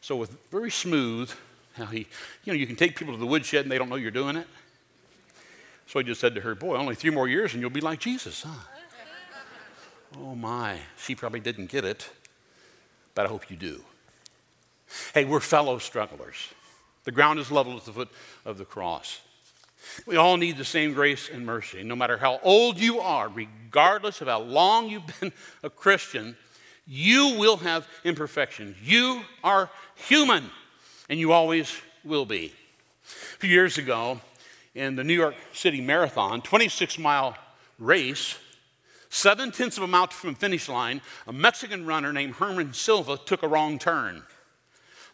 so 0.00 0.16
with 0.16 0.36
very 0.50 0.70
smooth, 0.70 1.30
how 1.74 1.86
he, 1.86 2.06
you 2.44 2.52
know, 2.52 2.54
you 2.54 2.66
can 2.66 2.76
take 2.76 2.96
people 2.96 3.14
to 3.14 3.20
the 3.20 3.26
woodshed 3.26 3.64
and 3.64 3.72
they 3.72 3.78
don't 3.78 3.88
know 3.88 3.96
you're 3.96 4.10
doing 4.10 4.36
it. 4.36 4.46
So 5.86 5.98
he 5.98 6.04
just 6.04 6.20
said 6.20 6.34
to 6.36 6.40
her, 6.40 6.54
Boy, 6.54 6.76
only 6.76 6.94
three 6.94 7.10
more 7.10 7.28
years 7.28 7.52
and 7.52 7.60
you'll 7.60 7.70
be 7.70 7.80
like 7.80 7.98
Jesus, 7.98 8.42
huh? 8.42 8.54
Oh 10.18 10.34
my, 10.34 10.78
she 10.96 11.14
probably 11.14 11.40
didn't 11.40 11.66
get 11.66 11.84
it, 11.84 12.08
but 13.14 13.26
I 13.26 13.28
hope 13.28 13.50
you 13.50 13.56
do. 13.56 13.82
Hey, 15.12 15.24
we're 15.24 15.40
fellow 15.40 15.78
strugglers. 15.78 16.36
The 17.04 17.12
ground 17.12 17.38
is 17.38 17.50
level 17.50 17.76
at 17.76 17.84
the 17.84 17.92
foot 17.92 18.08
of 18.44 18.56
the 18.56 18.64
cross. 18.64 19.20
We 20.06 20.16
all 20.16 20.36
need 20.36 20.56
the 20.56 20.64
same 20.64 20.92
grace 20.92 21.28
and 21.32 21.44
mercy. 21.44 21.82
No 21.82 21.96
matter 21.96 22.16
how 22.16 22.40
old 22.42 22.78
you 22.78 23.00
are, 23.00 23.28
regardless 23.28 24.20
of 24.20 24.28
how 24.28 24.40
long 24.40 24.88
you've 24.88 25.20
been 25.20 25.32
a 25.62 25.70
Christian, 25.70 26.36
you 26.86 27.36
will 27.38 27.56
have 27.58 27.86
imperfections. 28.04 28.76
You 28.82 29.22
are 29.42 29.70
human, 29.94 30.50
and 31.08 31.18
you 31.18 31.32
always 31.32 31.74
will 32.04 32.26
be. 32.26 32.52
A 33.34 33.38
few 33.38 33.50
years 33.50 33.78
ago, 33.78 34.20
in 34.74 34.96
the 34.96 35.04
New 35.04 35.14
York 35.14 35.34
City 35.52 35.80
Marathon, 35.80 36.42
26 36.42 36.98
mile 36.98 37.36
race, 37.78 38.36
Seven 39.16 39.50
tenths 39.50 39.78
of 39.78 39.82
a 39.82 39.86
mile 39.86 40.08
from 40.08 40.34
the 40.34 40.38
finish 40.38 40.68
line, 40.68 41.00
a 41.26 41.32
Mexican 41.32 41.86
runner 41.86 42.12
named 42.12 42.34
Herman 42.34 42.74
Silva 42.74 43.18
took 43.24 43.42
a 43.42 43.48
wrong 43.48 43.78
turn. 43.78 44.22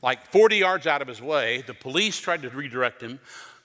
Like 0.02 0.26
40 0.32 0.56
yards 0.56 0.88
out 0.88 1.02
of 1.02 1.06
his 1.06 1.22
way, 1.22 1.62
the 1.64 1.74
police 1.74 2.18
tried 2.18 2.42
to 2.42 2.50
redirect 2.50 3.00
him. 3.00 3.20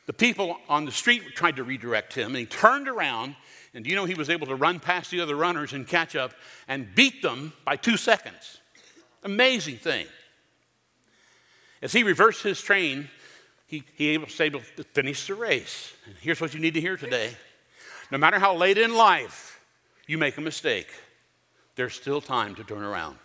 The 0.07 0.13
people 0.13 0.57
on 0.69 0.85
the 0.85 0.91
street 0.91 1.35
tried 1.35 1.57
to 1.57 1.63
redirect 1.63 2.13
him, 2.13 2.27
and 2.27 2.37
he 2.37 2.45
turned 2.45 2.87
around, 2.87 3.35
and 3.73 3.85
you 3.85 3.95
know 3.95 4.05
he 4.05 4.15
was 4.15 4.29
able 4.29 4.47
to 4.47 4.55
run 4.55 4.79
past 4.79 5.11
the 5.11 5.19
other 5.19 5.35
runners 5.35 5.73
and 5.73 5.85
catch 5.85 6.15
up 6.15 6.33
and 6.67 6.95
beat 6.95 7.21
them 7.21 7.53
by 7.65 7.75
two 7.75 7.97
seconds. 7.97 8.59
Amazing 9.23 9.77
thing. 9.77 10.07
As 11.81 11.91
he 11.91 12.03
reversed 12.03 12.41
his 12.41 12.61
train, 12.61 13.09
he, 13.67 13.83
he 13.95 14.17
was 14.17 14.39
able 14.39 14.61
to 14.77 14.83
finish 14.83 15.27
the 15.27 15.35
race. 15.35 15.93
And 16.05 16.15
here's 16.21 16.39
what 16.39 16.53
you 16.53 16.59
need 16.61 16.73
to 16.75 16.81
hear 16.81 16.95
today. 16.95 17.31
No 18.09 18.17
matter 18.17 18.39
how 18.39 18.55
late 18.55 18.77
in 18.77 18.95
life 18.95 19.59
you 20.07 20.17
make 20.17 20.37
a 20.37 20.41
mistake, 20.41 20.87
there's 21.75 21.93
still 21.93 22.21
time 22.21 22.55
to 22.55 22.63
turn 22.63 22.81
around. 22.81 23.17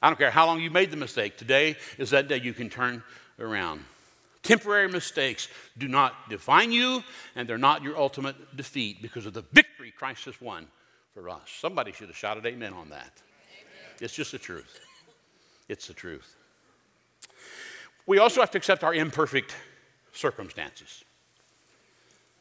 I 0.00 0.08
don't 0.08 0.18
care 0.18 0.30
how 0.30 0.46
long 0.46 0.60
you 0.60 0.70
made 0.70 0.90
the 0.90 0.96
mistake, 0.96 1.36
today 1.36 1.76
is 1.98 2.10
that 2.10 2.28
day 2.28 2.40
you 2.40 2.54
can 2.54 2.70
turn 2.70 3.04
around. 3.38 3.84
Temporary 4.42 4.88
mistakes 4.88 5.48
do 5.78 5.86
not 5.86 6.28
define 6.28 6.72
you, 6.72 7.04
and 7.36 7.48
they're 7.48 7.58
not 7.58 7.82
your 7.82 7.96
ultimate 7.96 8.56
defeat 8.56 9.00
because 9.00 9.24
of 9.24 9.34
the 9.34 9.44
victory 9.52 9.92
Christ 9.92 10.24
has 10.24 10.40
won 10.40 10.66
for 11.14 11.28
us. 11.28 11.42
Somebody 11.60 11.92
should 11.92 12.08
have 12.08 12.16
shouted 12.16 12.44
amen 12.46 12.72
on 12.72 12.90
that. 12.90 13.22
Amen. 13.54 13.96
It's 14.00 14.14
just 14.14 14.32
the 14.32 14.38
truth. 14.38 14.80
It's 15.68 15.86
the 15.86 15.94
truth. 15.94 16.36
We 18.06 18.18
also 18.18 18.40
have 18.40 18.50
to 18.50 18.58
accept 18.58 18.82
our 18.82 18.94
imperfect 18.94 19.54
circumstances. 20.12 21.04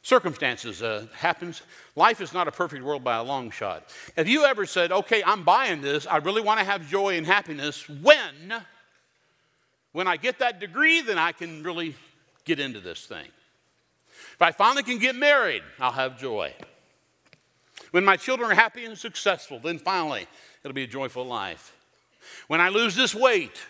Circumstances 0.02 0.82
uh, 0.82 1.06
happens. 1.14 1.62
Life 1.96 2.22
is 2.22 2.34
not 2.34 2.48
a 2.48 2.52
perfect 2.52 2.84
world 2.84 3.04
by 3.04 3.18
a 3.18 3.24
long 3.24 3.52
shot. 3.52 3.94
Have 4.18 4.28
you 4.28 4.44
ever 4.46 4.66
said, 4.66 4.92
okay, 4.92 5.22
I'm 5.24 5.44
buying 5.44 5.82
this. 5.82 6.08
I 6.08 6.18
really 6.18 6.42
want 6.42 6.60
to 6.60 6.66
have 6.66 6.90
joy 6.90 7.18
and 7.18 7.26
happiness 7.28 7.88
when 7.88 8.64
When 9.92 10.08
I 10.08 10.18
get 10.18 10.40
that 10.40 10.60
degree, 10.60 11.02
then 11.02 11.18
I 11.18 11.32
can 11.32 11.64
really 11.64 11.96
get 12.46 12.60
into 12.60 12.80
this 12.80 13.06
thing. 13.06 13.28
If 14.34 14.42
I 14.42 14.52
finally 14.52 14.84
can 14.84 14.98
get 14.98 15.16
married, 15.16 15.64
I'll 15.80 15.92
have 15.92 16.20
joy. 16.20 16.54
When 17.92 18.06
my 18.06 18.16
children 18.16 18.52
are 18.52 18.56
happy 18.56 18.86
and 18.86 18.98
successful, 18.98 19.60
then 19.60 19.78
finally 19.78 20.28
it'll 20.64 20.74
be 20.74 20.84
a 20.84 20.88
joyful 20.88 21.26
life. 21.26 21.76
When 22.48 22.62
I 22.62 22.70
lose 22.70 22.96
this 22.96 23.14
weight, 23.14 23.62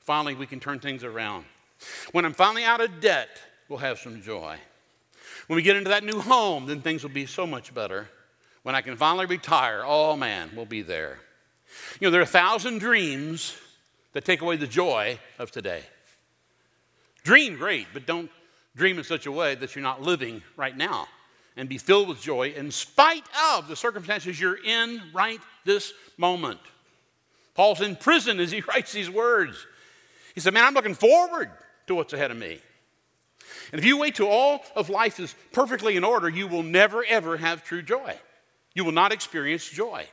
finally 0.00 0.34
we 0.34 0.46
can 0.46 0.60
turn 0.60 0.80
things 0.80 1.02
around. 1.02 1.46
When 2.12 2.24
I'm 2.24 2.34
finally 2.34 2.64
out 2.64 2.80
of 2.80 3.00
debt, 3.00 3.28
we'll 3.68 3.78
have 3.78 3.98
some 3.98 4.20
joy. 4.20 4.56
When 5.46 5.56
we 5.56 5.62
get 5.62 5.76
into 5.76 5.88
that 5.90 6.04
new 6.04 6.20
home, 6.20 6.66
then 6.66 6.82
things 6.82 7.02
will 7.02 7.10
be 7.10 7.26
so 7.26 7.46
much 7.46 7.72
better. 7.72 8.08
When 8.62 8.74
I 8.74 8.82
can 8.82 8.96
finally 8.96 9.26
retire, 9.26 9.82
oh 9.84 10.16
man, 10.16 10.50
we'll 10.54 10.66
be 10.66 10.82
there. 10.82 11.18
You 11.98 12.06
know, 12.06 12.10
there 12.10 12.20
are 12.20 12.24
a 12.24 12.26
thousand 12.26 12.78
dreams 12.78 13.56
that 14.12 14.24
take 14.24 14.40
away 14.40 14.56
the 14.56 14.66
joy 14.66 15.18
of 15.38 15.50
today. 15.50 15.82
Dream 17.22 17.56
great, 17.56 17.86
but 17.92 18.06
don't 18.06 18.30
dream 18.76 18.98
in 18.98 19.04
such 19.04 19.26
a 19.26 19.32
way 19.32 19.54
that 19.54 19.74
you're 19.74 19.82
not 19.82 20.02
living 20.02 20.42
right 20.56 20.76
now 20.76 21.06
and 21.56 21.68
be 21.68 21.78
filled 21.78 22.08
with 22.08 22.20
joy 22.20 22.52
in 22.56 22.70
spite 22.70 23.24
of 23.52 23.68
the 23.68 23.76
circumstances 23.76 24.40
you're 24.40 24.62
in 24.64 25.02
right 25.12 25.40
this 25.64 25.92
moment. 26.16 26.60
Paul's 27.54 27.80
in 27.80 27.96
prison 27.96 28.40
as 28.40 28.50
he 28.50 28.60
writes 28.68 28.92
these 28.92 29.10
words. 29.10 29.66
He 30.34 30.40
said, 30.40 30.54
Man, 30.54 30.64
I'm 30.64 30.74
looking 30.74 30.94
forward 30.94 31.50
to 31.86 31.94
what's 31.94 32.12
ahead 32.12 32.30
of 32.30 32.36
me. 32.36 32.60
And 33.72 33.78
if 33.78 33.84
you 33.84 33.98
wait 33.98 34.14
till 34.14 34.28
all 34.28 34.62
of 34.76 34.88
life 34.88 35.20
is 35.20 35.34
perfectly 35.52 35.96
in 35.96 36.04
order, 36.04 36.28
you 36.28 36.46
will 36.46 36.62
never, 36.62 37.04
ever 37.04 37.36
have 37.36 37.64
true 37.64 37.82
joy. 37.82 38.16
You 38.74 38.84
will 38.84 38.92
not 38.92 39.12
experience 39.12 39.68
joy. 39.68 40.06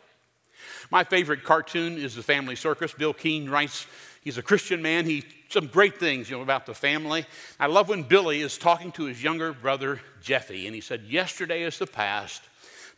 My 0.90 1.04
favorite 1.04 1.44
cartoon 1.44 1.98
is 1.98 2.16
The 2.16 2.24
Family 2.24 2.56
Circus. 2.56 2.94
Bill 2.94 3.14
Keane 3.14 3.50
writes, 3.50 3.88
he's 4.24 4.38
a 4.38 4.44
Christian 4.44 4.82
man. 4.82 5.06
He 5.06 5.24
some 5.50 5.68
great 5.68 6.00
things 6.00 6.30
you 6.30 6.38
know, 6.38 6.44
about 6.44 6.66
the 6.66 6.74
family. 6.74 7.26
I 7.60 7.68
love 7.68 7.90
when 7.90 8.04
Billy 8.04 8.42
is 8.42 8.58
talking 8.58 8.92
to 8.94 9.06
his 9.06 9.24
younger 9.24 9.54
brother, 9.54 10.02
Jeffy, 10.22 10.66
and 10.66 10.76
he 10.76 10.82
said, 10.82 11.04
Yesterday 11.04 11.64
is 11.64 11.80
the 11.80 11.88
past, 11.88 12.42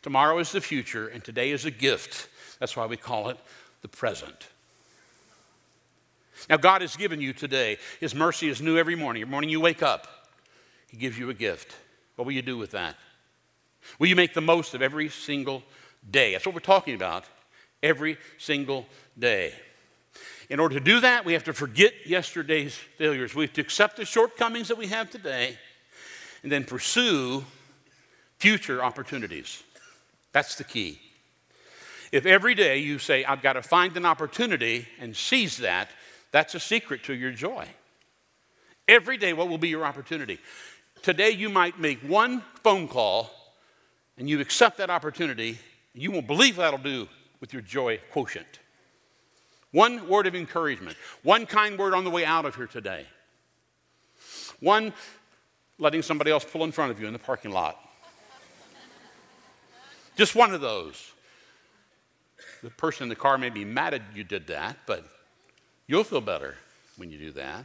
tomorrow 0.02 0.38
is 0.38 0.52
the 0.52 0.60
future, 0.60 1.08
and 1.08 1.22
today 1.22 1.50
is 1.50 1.64
a 1.64 1.70
gift. 1.70 2.28
That's 2.58 2.76
why 2.76 2.86
we 2.86 2.96
call 2.96 3.28
it 3.28 3.38
the 3.82 3.88
present. 3.88 4.48
Now, 6.48 6.56
God 6.56 6.80
has 6.80 6.96
given 6.96 7.20
you 7.20 7.32
today. 7.32 7.76
His 8.00 8.14
mercy 8.14 8.48
is 8.48 8.62
new 8.62 8.78
every 8.78 8.96
morning. 8.96 9.22
Every 9.22 9.30
morning 9.30 9.50
you 9.50 9.60
wake 9.60 9.82
up, 9.82 10.08
He 10.88 10.96
gives 10.96 11.18
you 11.18 11.30
a 11.30 11.34
gift. 11.34 11.76
What 12.16 12.24
will 12.24 12.32
you 12.32 12.42
do 12.42 12.56
with 12.56 12.72
that? 12.72 12.96
Will 13.98 14.08
you 14.08 14.16
make 14.16 14.34
the 14.34 14.40
most 14.40 14.74
of 14.74 14.82
every 14.82 15.08
single 15.08 15.62
day? 16.10 16.32
That's 16.32 16.46
what 16.46 16.54
we're 16.54 16.60
talking 16.60 16.94
about. 16.94 17.24
Every 17.82 18.18
single 18.38 18.86
day. 19.18 19.54
In 20.50 20.58
order 20.58 20.74
to 20.74 20.84
do 20.84 21.00
that, 21.00 21.24
we 21.24 21.32
have 21.34 21.44
to 21.44 21.52
forget 21.52 21.92
yesterday's 22.04 22.74
failures. 22.74 23.34
We 23.34 23.44
have 23.44 23.52
to 23.54 23.60
accept 23.60 23.96
the 23.96 24.04
shortcomings 24.04 24.68
that 24.68 24.76
we 24.76 24.88
have 24.88 25.08
today 25.08 25.56
and 26.42 26.50
then 26.50 26.64
pursue 26.64 27.44
future 28.38 28.82
opportunities. 28.82 29.62
That's 30.32 30.56
the 30.56 30.64
key. 30.64 30.98
If 32.10 32.26
every 32.26 32.56
day 32.56 32.78
you 32.78 32.98
say, 32.98 33.24
I've 33.24 33.42
got 33.42 33.52
to 33.52 33.62
find 33.62 33.96
an 33.96 34.04
opportunity 34.04 34.88
and 34.98 35.16
seize 35.16 35.58
that, 35.58 35.88
that's 36.32 36.54
a 36.56 36.60
secret 36.60 37.04
to 37.04 37.14
your 37.14 37.30
joy. 37.30 37.66
Every 38.88 39.16
day, 39.16 39.32
what 39.32 39.48
will 39.48 39.58
be 39.58 39.68
your 39.68 39.84
opportunity? 39.84 40.40
Today, 41.02 41.30
you 41.30 41.48
might 41.48 41.78
make 41.78 42.00
one 42.00 42.42
phone 42.64 42.88
call 42.88 43.30
and 44.18 44.28
you 44.28 44.40
accept 44.40 44.78
that 44.78 44.90
opportunity. 44.90 45.58
You 45.94 46.10
won't 46.10 46.26
believe 46.26 46.56
that'll 46.56 46.78
do 46.80 47.08
with 47.40 47.52
your 47.52 47.62
joy 47.62 47.98
quotient. 48.12 48.60
One 49.72 50.08
word 50.08 50.26
of 50.26 50.34
encouragement, 50.34 50.96
one 51.22 51.46
kind 51.46 51.78
word 51.78 51.94
on 51.94 52.04
the 52.04 52.10
way 52.10 52.24
out 52.24 52.44
of 52.44 52.56
here 52.56 52.66
today, 52.66 53.06
one 54.58 54.92
letting 55.78 56.02
somebody 56.02 56.30
else 56.30 56.44
pull 56.44 56.64
in 56.64 56.72
front 56.72 56.90
of 56.90 57.00
you 57.00 57.06
in 57.06 57.12
the 57.12 57.18
parking 57.18 57.52
lot. 57.52 57.78
Just 60.16 60.34
one 60.34 60.52
of 60.52 60.60
those. 60.60 61.12
The 62.62 62.70
person 62.70 63.04
in 63.04 63.08
the 63.08 63.16
car 63.16 63.38
may 63.38 63.48
be 63.48 63.64
mad 63.64 63.94
at 63.94 64.02
you 64.14 64.22
did 64.22 64.48
that, 64.48 64.76
but 64.86 65.04
you'll 65.86 66.04
feel 66.04 66.20
better 66.20 66.56
when 66.96 67.10
you 67.10 67.16
do 67.16 67.30
that. 67.32 67.64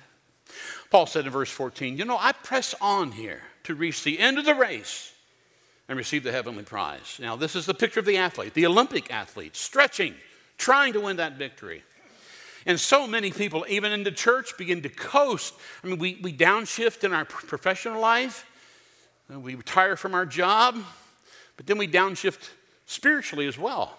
Paul 0.89 1.05
said 1.05 1.25
in 1.25 1.31
verse 1.31 1.49
14, 1.49 1.97
You 1.97 2.05
know, 2.05 2.17
I 2.17 2.31
press 2.31 2.73
on 2.79 3.11
here 3.11 3.41
to 3.63 3.75
reach 3.75 4.03
the 4.03 4.19
end 4.19 4.38
of 4.38 4.45
the 4.45 4.55
race 4.55 5.11
and 5.88 5.98
receive 5.98 6.24
the 6.24 6.32
heavenly 6.32 6.63
prize. 6.63 7.17
Now, 7.21 7.36
this 7.36 7.56
is 7.56 7.65
the 7.65 7.74
picture 7.74 8.00
of 8.00 8.06
the 8.06 8.17
athlete, 8.17 8.54
the 8.54 8.65
Olympic 8.65 9.12
athlete, 9.12 9.56
stretching, 9.56 10.15
trying 10.58 10.93
to 10.93 11.02
win 11.02 11.17
that 11.17 11.34
victory. 11.34 11.84
And 12.65 12.80
so 12.80 13.06
many 13.06 13.32
people, 13.32 13.65
even 13.69 13.91
in 13.91 14.04
the 14.04 14.12
church, 14.12 14.58
begin 14.58 14.82
to 14.82 14.89
coast. 14.89 15.54
I 15.84 15.88
mean, 15.88 16.00
we, 16.00 16.19
we 16.21 16.34
downshift 16.34 17.04
in 17.04 17.13
our 17.13 17.26
professional 17.26 18.02
life, 18.02 18.50
we 19.30 19.56
retire 19.56 19.95
from 19.95 20.13
our 20.13 20.26
job, 20.26 20.76
but 21.58 21.67
then 21.67 21.78
we 21.78 21.88
downshift 21.88 22.50
spiritually 22.86 23.48
as 23.48 23.58
well. 23.58 23.98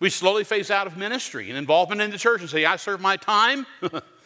We 0.00 0.10
slowly 0.10 0.44
phase 0.44 0.70
out 0.70 0.86
of 0.86 0.96
ministry 0.96 1.48
and 1.48 1.58
involvement 1.58 2.00
in 2.00 2.10
the 2.10 2.18
church 2.18 2.40
and 2.40 2.48
say, 2.48 2.64
I 2.64 2.76
serve 2.76 3.00
my 3.00 3.16
time. 3.16 3.66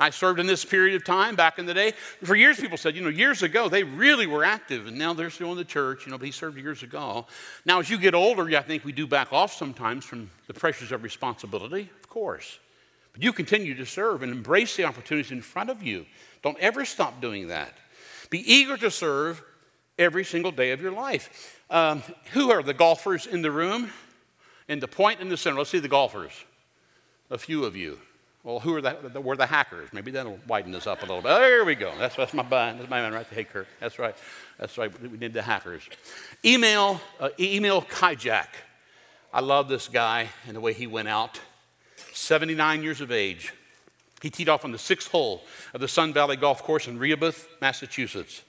I 0.00 0.08
served 0.10 0.40
in 0.40 0.46
this 0.46 0.64
period 0.64 0.96
of 0.96 1.04
time 1.04 1.36
back 1.36 1.58
in 1.58 1.66
the 1.66 1.74
day. 1.74 1.92
For 2.24 2.34
years, 2.34 2.58
people 2.58 2.78
said, 2.78 2.96
you 2.96 3.02
know, 3.02 3.10
years 3.10 3.42
ago, 3.42 3.68
they 3.68 3.84
really 3.84 4.26
were 4.26 4.42
active, 4.42 4.86
and 4.86 4.96
now 4.96 5.12
they're 5.12 5.28
still 5.28 5.52
in 5.52 5.58
the 5.58 5.64
church. 5.64 6.06
You 6.06 6.12
know, 6.12 6.18
but 6.18 6.24
he 6.24 6.32
served 6.32 6.56
years 6.56 6.82
ago. 6.82 7.26
Now, 7.66 7.80
as 7.80 7.90
you 7.90 7.98
get 7.98 8.14
older, 8.14 8.44
I 8.56 8.62
think 8.62 8.84
we 8.84 8.92
do 8.92 9.06
back 9.06 9.30
off 9.30 9.52
sometimes 9.52 10.06
from 10.06 10.30
the 10.46 10.54
pressures 10.54 10.90
of 10.90 11.02
responsibility, 11.02 11.90
of 12.02 12.08
course. 12.08 12.58
But 13.12 13.22
you 13.22 13.32
continue 13.32 13.74
to 13.74 13.84
serve 13.84 14.22
and 14.22 14.32
embrace 14.32 14.74
the 14.74 14.84
opportunities 14.84 15.32
in 15.32 15.42
front 15.42 15.68
of 15.68 15.82
you. 15.82 16.06
Don't 16.42 16.58
ever 16.58 16.86
stop 16.86 17.20
doing 17.20 17.48
that. 17.48 17.74
Be 18.30 18.40
eager 18.50 18.78
to 18.78 18.90
serve 18.90 19.42
every 19.98 20.24
single 20.24 20.50
day 20.50 20.70
of 20.70 20.80
your 20.80 20.92
life. 20.92 21.60
Um, 21.68 22.02
who 22.32 22.50
are 22.50 22.62
the 22.62 22.72
golfers 22.72 23.26
in 23.26 23.42
the 23.42 23.50
room? 23.50 23.90
In 24.66 24.80
the 24.80 24.88
point 24.88 25.20
in 25.20 25.28
the 25.28 25.36
center, 25.36 25.58
let's 25.58 25.70
see 25.70 25.78
the 25.78 25.88
golfers. 25.88 26.32
A 27.28 27.36
few 27.36 27.64
of 27.64 27.76
you. 27.76 27.98
Well, 28.42 28.58
who 28.58 28.74
are 28.74 28.80
the, 28.80 28.96
the, 29.12 29.20
were 29.20 29.36
the 29.36 29.46
hackers? 29.46 29.90
Maybe 29.92 30.12
that'll 30.12 30.38
widen 30.46 30.72
this 30.72 30.86
up 30.86 31.02
a 31.02 31.06
little 31.06 31.20
bit. 31.20 31.30
Oh, 31.30 31.40
there 31.40 31.64
we 31.64 31.74
go. 31.74 31.92
That's, 31.98 32.16
that's 32.16 32.32
my 32.32 32.42
man. 32.42 32.78
That's 32.78 32.88
my 32.88 33.02
man 33.02 33.12
right 33.12 33.28
there. 33.28 33.36
Hey, 33.36 33.44
Kirk. 33.44 33.66
That's 33.80 33.98
right. 33.98 34.16
That's 34.58 34.78
right. 34.78 34.90
We 35.02 35.18
need 35.18 35.34
the 35.34 35.42
hackers. 35.42 35.82
Email, 36.42 37.02
uh, 37.18 37.28
Emil 37.38 37.82
Kijek. 37.82 38.46
I 39.32 39.40
love 39.40 39.68
this 39.68 39.88
guy 39.88 40.30
and 40.46 40.56
the 40.56 40.60
way 40.60 40.72
he 40.72 40.86
went 40.86 41.08
out. 41.08 41.38
79 42.14 42.82
years 42.82 43.02
of 43.02 43.12
age. 43.12 43.52
He 44.22 44.30
teed 44.30 44.48
off 44.48 44.64
on 44.64 44.72
the 44.72 44.78
sixth 44.78 45.10
hole 45.10 45.42
of 45.74 45.80
the 45.80 45.88
Sun 45.88 46.14
Valley 46.14 46.36
Golf 46.36 46.62
Course 46.62 46.88
in 46.88 46.98
Rehoboth, 46.98 47.46
Massachusetts. 47.60 48.42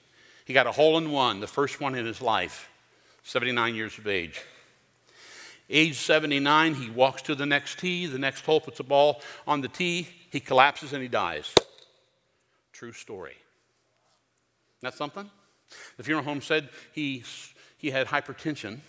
He 0.44 0.54
got 0.54 0.66
a 0.66 0.72
hole 0.72 0.98
in 0.98 1.10
one, 1.10 1.40
the 1.40 1.46
first 1.46 1.80
one 1.80 1.94
in 1.94 2.04
his 2.04 2.20
life, 2.20 2.68
79 3.22 3.74
years 3.74 3.96
of 3.98 4.06
age. 4.06 4.40
Age 5.70 5.96
79, 5.96 6.74
he 6.74 6.90
walks 6.90 7.22
to 7.22 7.34
the 7.34 7.46
next 7.46 7.78
tee. 7.78 8.06
The 8.06 8.18
next 8.18 8.44
hole 8.44 8.60
puts 8.60 8.80
a 8.80 8.84
ball 8.84 9.22
on 9.46 9.60
the 9.60 9.68
tee. 9.68 10.08
He 10.30 10.40
collapses 10.40 10.92
and 10.92 11.02
he 11.02 11.08
dies. 11.08 11.54
True 12.72 12.92
story. 12.92 13.36
That's 14.80 14.96
something? 14.96 15.30
The 15.96 16.02
funeral 16.02 16.24
home 16.24 16.40
said 16.40 16.68
he, 16.92 17.24
he 17.78 17.90
had 17.90 18.08
hypertension. 18.08 18.80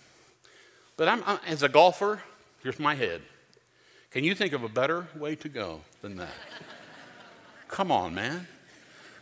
But 0.96 1.08
I'm, 1.08 1.22
I'm, 1.26 1.38
as 1.46 1.62
a 1.62 1.68
golfer, 1.68 2.22
here's 2.62 2.78
my 2.78 2.94
head. 2.94 3.22
Can 4.10 4.24
you 4.24 4.34
think 4.34 4.52
of 4.52 4.62
a 4.62 4.68
better 4.68 5.08
way 5.16 5.34
to 5.36 5.48
go 5.48 5.80
than 6.02 6.16
that? 6.16 6.34
Come 7.68 7.90
on, 7.90 8.14
man. 8.14 8.46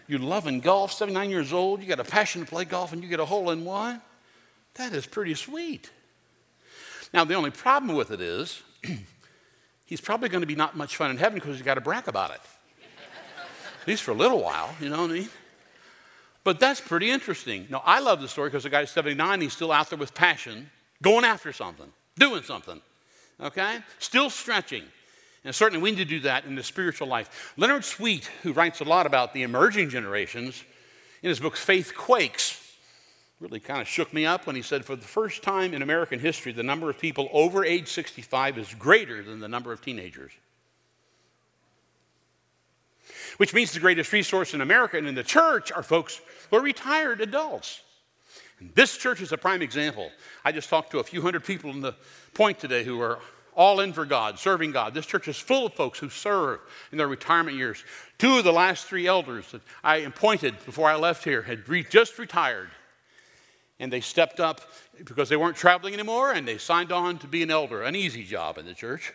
You're 0.07 0.19
loving 0.19 0.61
golf, 0.61 0.93
79 0.93 1.31
years 1.31 1.53
old, 1.53 1.81
you 1.81 1.89
got 1.89 2.01
a 2.01 2.05
passion 2.05 2.43
to 2.43 2.47
play 2.47 2.65
golf, 2.65 2.93
and 2.93 3.03
you 3.03 3.09
get 3.09 3.21
a 3.21 3.25
hole 3.25 3.51
in 3.51 3.65
one? 3.65 4.03
That 4.75 4.93
is 4.93 5.07
pretty 5.07 5.35
sweet. 5.35 5.91
Now, 7.13 7.25
the 7.25 7.35
only 7.35 7.51
problem 7.51 7.97
with 7.97 8.11
it 8.11 8.21
is 8.21 8.63
he's 9.87 10.01
probably 10.01 10.29
going 10.29 10.41
to 10.41 10.47
be 10.47 10.55
not 10.55 10.77
much 10.77 10.97
fun 10.97 11.11
in 11.11 11.19
heaven 11.19 11.35
because 11.35 11.57
he's 11.57 11.65
got 11.65 11.75
to 11.75 11.81
brag 11.81 12.09
about 12.09 12.31
it. 12.31 12.41
At 13.83 13.89
least 13.89 14.03
for 14.03 14.13
a 14.13 14.15
little 14.15 14.41
while, 14.41 14.75
you 14.81 14.89
know 14.89 15.03
what 15.03 15.11
I 15.11 15.15
mean? 15.15 15.29
But 16.45 16.61
that's 16.61 16.81
pretty 16.81 17.11
interesting. 17.11 17.67
Now, 17.69 17.83
I 17.85 18.01
love 18.01 18.21
the 18.21 18.29
story 18.29 18.49
because 18.49 18.63
the 18.63 18.71
guy's 18.71 18.91
79, 18.91 19.41
he's 19.41 19.53
still 19.53 19.73
out 19.73 19.91
there 19.91 19.99
with 19.99 20.15
passion, 20.15 20.71
going 21.03 21.25
after 21.25 21.53
something, 21.53 21.93
doing 22.17 22.43
something 22.43 22.81
okay? 23.43 23.79
Still 23.99 24.31
stretching. 24.31 24.85
And 25.45 25.55
certainly 25.55 25.83
we 25.83 25.91
need 25.91 25.99
to 25.99 26.05
do 26.05 26.21
that 26.21 26.45
in 26.45 26.55
the 26.55 26.63
spiritual 26.63 27.09
life. 27.09 27.53
Leonard 27.57 27.85
Sweet, 27.85 28.31
who 28.43 28.53
writes 28.53 28.81
a 28.81 28.85
lot 28.85 29.07
about 29.07 29.33
the 29.35 29.43
emerging 29.43 29.91
generations, 29.91 30.63
in 31.23 31.29
his 31.29 31.41
book 31.41 31.57
Faith 31.57 31.95
Quakes, 31.97 32.59
really 33.43 33.61
kind 33.61 33.81
of 33.81 33.89
shook 33.89 34.13
me 34.15 34.25
up 34.25 34.47
when 34.47 34.55
he 34.55 34.63
said, 34.63 34.85
For 34.85 34.95
the 34.95 35.03
first 35.03 35.43
time 35.43 35.75
in 35.75 35.83
American 35.83 36.21
history, 36.21 36.53
the 36.53 36.63
number 36.63 36.89
of 36.89 36.99
people 36.99 37.29
over 37.33 37.65
age 37.65 37.89
65 37.89 38.57
is 38.57 38.73
greater 38.75 39.23
than 39.23 39.41
the 39.41 39.49
number 39.49 39.73
of 39.73 39.83
teenagers. 39.83 40.31
Which 43.39 43.53
means 43.53 43.73
the 43.73 43.81
greatest 43.81 44.13
resource 44.13 44.55
in 44.55 44.61
America 44.61 44.97
and 44.97 45.09
in 45.09 45.17
the 45.17 45.25
church 45.25 45.73
are 45.73 45.83
folks 45.83 46.21
who 46.51 46.57
are 46.57 46.63
retired 46.63 47.21
adults. 47.21 47.81
And 48.61 48.73
this 48.77 48.97
church 48.97 49.21
is 49.21 49.33
a 49.33 49.39
prime 49.39 49.61
example. 49.61 50.11
I 50.45 50.53
just 50.53 50.69
talked 50.69 50.93
to 50.93 51.01
a 51.01 51.05
few 51.05 51.21
hundred 51.21 51.45
people 51.45 51.71
in 51.71 51.81
the 51.81 51.97
point 52.35 52.61
today 52.61 52.85
who 52.85 53.01
are 53.01 53.19
all 53.55 53.81
in 53.81 53.93
for 53.93 54.07
God, 54.07 54.39
serving 54.39 54.71
God. 54.71 54.95
This 54.95 55.05
church 55.05 55.27
is 55.27 55.37
full 55.37 55.67
of 55.67 55.75
folks 55.75 55.99
who 55.99 56.09
serve 56.09 56.61
in 56.93 56.99
their 56.99 57.09
retirement 57.09 57.57
years. 57.57 57.85
Two 58.19 58.39
of 58.39 58.45
the 58.45 58.53
last 58.53 58.87
three 58.87 59.09
elders 59.09 59.51
that 59.51 59.63
I 59.83 59.97
appointed 59.97 60.65
before 60.65 60.89
I 60.89 60.95
left 60.95 61.25
here 61.25 61.43
had 61.43 61.69
re- 61.69 61.83
just 61.83 62.19
retired. 62.21 62.71
And 63.83 63.93
they 63.93 64.01
stepped 64.01 64.39
up 64.39 64.61
because 65.05 65.29
they 65.29 65.37
weren't 65.37 65.57
traveling 65.57 65.93
anymore 65.93 66.31
and 66.33 66.47
they 66.47 66.57
signed 66.57 66.93
on 66.93 67.19
to 67.19 67.27
be 67.27 67.43
an 67.43 67.51
elder. 67.51 67.83
An 67.83 67.97
easy 67.97 68.23
job 68.23 68.57
in 68.57 68.65
the 68.65 68.75
church. 68.75 69.13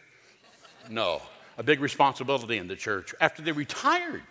No, 0.90 1.22
a 1.58 1.64
big 1.64 1.80
responsibility 1.80 2.58
in 2.58 2.68
the 2.68 2.76
church 2.76 3.16
after 3.22 3.42
they 3.42 3.54
retired. 3.54 4.24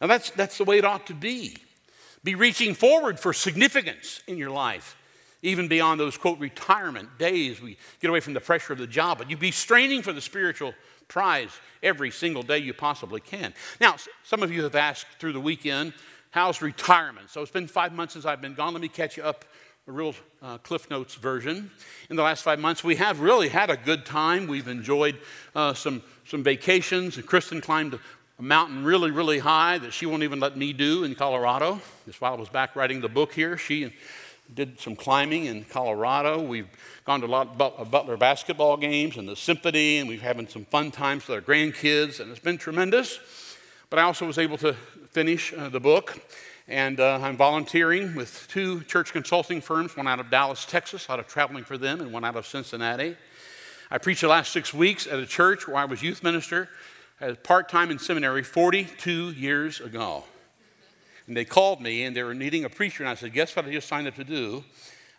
Now 0.00 0.06
that's, 0.06 0.30
that's 0.30 0.56
the 0.56 0.64
way 0.64 0.78
it 0.78 0.84
ought 0.86 1.06
to 1.08 1.14
be. 1.14 1.58
Be 2.24 2.34
reaching 2.34 2.74
forward 2.74 3.20
for 3.20 3.34
significance 3.34 4.22
in 4.26 4.38
your 4.38 4.50
life 4.50 4.96
even 5.42 5.68
beyond 5.68 6.00
those 6.00 6.16
quote 6.16 6.38
retirement 6.38 7.08
days 7.18 7.60
we 7.60 7.76
get 8.00 8.08
away 8.08 8.20
from 8.20 8.32
the 8.32 8.40
pressure 8.40 8.72
of 8.72 8.78
the 8.78 8.86
job 8.86 9.18
but 9.18 9.30
you 9.30 9.36
be 9.36 9.50
straining 9.50 10.02
for 10.02 10.12
the 10.12 10.20
spiritual 10.20 10.74
prize 11.06 11.50
every 11.82 12.10
single 12.10 12.42
day 12.42 12.58
you 12.58 12.74
possibly 12.74 13.20
can 13.20 13.54
now 13.80 13.94
some 14.24 14.42
of 14.42 14.50
you 14.50 14.64
have 14.64 14.74
asked 14.74 15.06
through 15.20 15.32
the 15.32 15.40
weekend 15.40 15.92
how's 16.30 16.62
retirement. 16.62 17.30
So 17.30 17.42
it's 17.42 17.50
been 17.50 17.66
five 17.66 17.92
months 17.92 18.14
since 18.14 18.24
i've 18.24 18.40
been 18.40 18.54
gone. 18.54 18.72
Let 18.72 18.82
me 18.82 18.88
catch 18.88 19.16
you 19.16 19.22
up 19.22 19.44
a 19.86 19.92
real 19.92 20.14
uh, 20.42 20.58
cliff 20.58 20.90
notes 20.90 21.14
version. 21.14 21.70
In 22.10 22.16
the 22.16 22.22
last 22.22 22.42
five 22.42 22.58
months 22.58 22.84
we 22.84 22.96
have 22.96 23.20
really 23.20 23.48
had 23.48 23.70
a 23.70 23.76
good 23.76 24.04
time. 24.04 24.46
We've 24.46 24.68
enjoyed 24.68 25.18
uh, 25.54 25.74
some 25.74 26.02
some 26.26 26.42
vacations. 26.42 27.16
Kristen 27.22 27.60
climbed 27.60 27.94
a 28.38 28.42
mountain 28.42 28.84
really 28.84 29.10
really 29.10 29.38
high 29.38 29.78
that 29.78 29.92
she 29.92 30.06
won't 30.06 30.22
even 30.22 30.40
let 30.40 30.56
me 30.56 30.72
do 30.72 31.04
in 31.04 31.14
colorado. 31.14 31.80
Just 32.06 32.20
while 32.20 32.34
i 32.34 32.36
was 32.36 32.48
back 32.48 32.76
writing 32.76 33.00
the 33.00 33.08
book 33.08 33.32
here 33.32 33.56
she 33.56 33.92
did 34.54 34.80
some 34.80 34.96
climbing 34.96 35.44
in 35.44 35.64
Colorado. 35.64 36.40
We've 36.40 36.68
gone 37.04 37.20
to 37.20 37.26
a 37.26 37.28
lot 37.28 37.60
of 37.60 37.90
Butler 37.90 38.16
basketball 38.16 38.76
games 38.76 39.16
and 39.16 39.28
the 39.28 39.36
symphony, 39.36 39.98
and 39.98 40.08
we've 40.08 40.22
having 40.22 40.48
some 40.48 40.64
fun 40.64 40.90
times 40.90 41.26
with 41.26 41.36
our 41.36 41.42
grandkids, 41.42 42.20
and 42.20 42.30
it's 42.30 42.40
been 42.40 42.58
tremendous. 42.58 43.18
But 43.90 43.98
I 43.98 44.02
also 44.02 44.26
was 44.26 44.36
able 44.36 44.58
to 44.58 44.74
finish 45.10 45.54
uh, 45.56 45.70
the 45.70 45.80
book, 45.80 46.20
and 46.68 47.00
uh, 47.00 47.20
I'm 47.22 47.38
volunteering 47.38 48.14
with 48.14 48.46
two 48.50 48.82
church 48.82 49.14
consulting 49.14 49.62
firms, 49.62 49.96
one 49.96 50.06
out 50.06 50.20
of 50.20 50.30
Dallas, 50.30 50.66
Texas, 50.66 51.08
out 51.08 51.18
of 51.18 51.26
traveling 51.26 51.64
for 51.64 51.78
them, 51.78 52.02
and 52.02 52.12
one 52.12 52.22
out 52.22 52.36
of 52.36 52.46
Cincinnati. 52.46 53.16
I 53.90 53.96
preached 53.96 54.20
the 54.20 54.28
last 54.28 54.52
six 54.52 54.74
weeks 54.74 55.06
at 55.06 55.18
a 55.18 55.24
church 55.24 55.66
where 55.66 55.78
I 55.78 55.86
was 55.86 56.02
youth 56.02 56.22
minister, 56.22 56.68
as 57.18 57.38
part 57.38 57.70
time 57.70 57.90
in 57.90 57.98
seminary 57.98 58.42
42 58.42 59.30
years 59.30 59.80
ago. 59.80 60.24
And 61.26 61.34
they 61.34 61.46
called 61.46 61.80
me 61.80 62.04
and 62.04 62.14
they 62.14 62.22
were 62.22 62.34
needing 62.34 62.66
a 62.66 62.70
preacher. 62.70 63.02
And 63.02 63.10
I 63.10 63.14
said, 63.14 63.32
Guess 63.32 63.56
what 63.56 63.64
I 63.64 63.72
just 63.72 63.88
signed 63.88 64.06
up 64.06 64.16
to 64.16 64.24
do? 64.24 64.64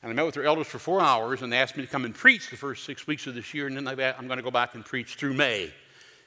And 0.03 0.11
I 0.11 0.15
met 0.15 0.25
with 0.25 0.35
their 0.35 0.45
elders 0.45 0.67
for 0.67 0.77
four 0.77 1.01
hours 1.01 1.41
and 1.41 1.51
they 1.51 1.57
asked 1.57 1.75
me 1.75 1.83
to 1.83 1.91
come 1.91 2.05
and 2.05 2.13
preach 2.13 2.51
the 2.51 2.55
first 2.55 2.85
six 2.85 3.07
weeks 3.07 3.25
of 3.25 3.33
this 3.33 3.53
year. 3.53 3.67
And 3.67 3.75
then 3.75 3.87
I'm 3.87 4.27
going 4.27 4.37
to 4.37 4.43
go 4.43 4.51
back 4.51 4.75
and 4.75 4.85
preach 4.85 5.15
through 5.15 5.33
May 5.33 5.73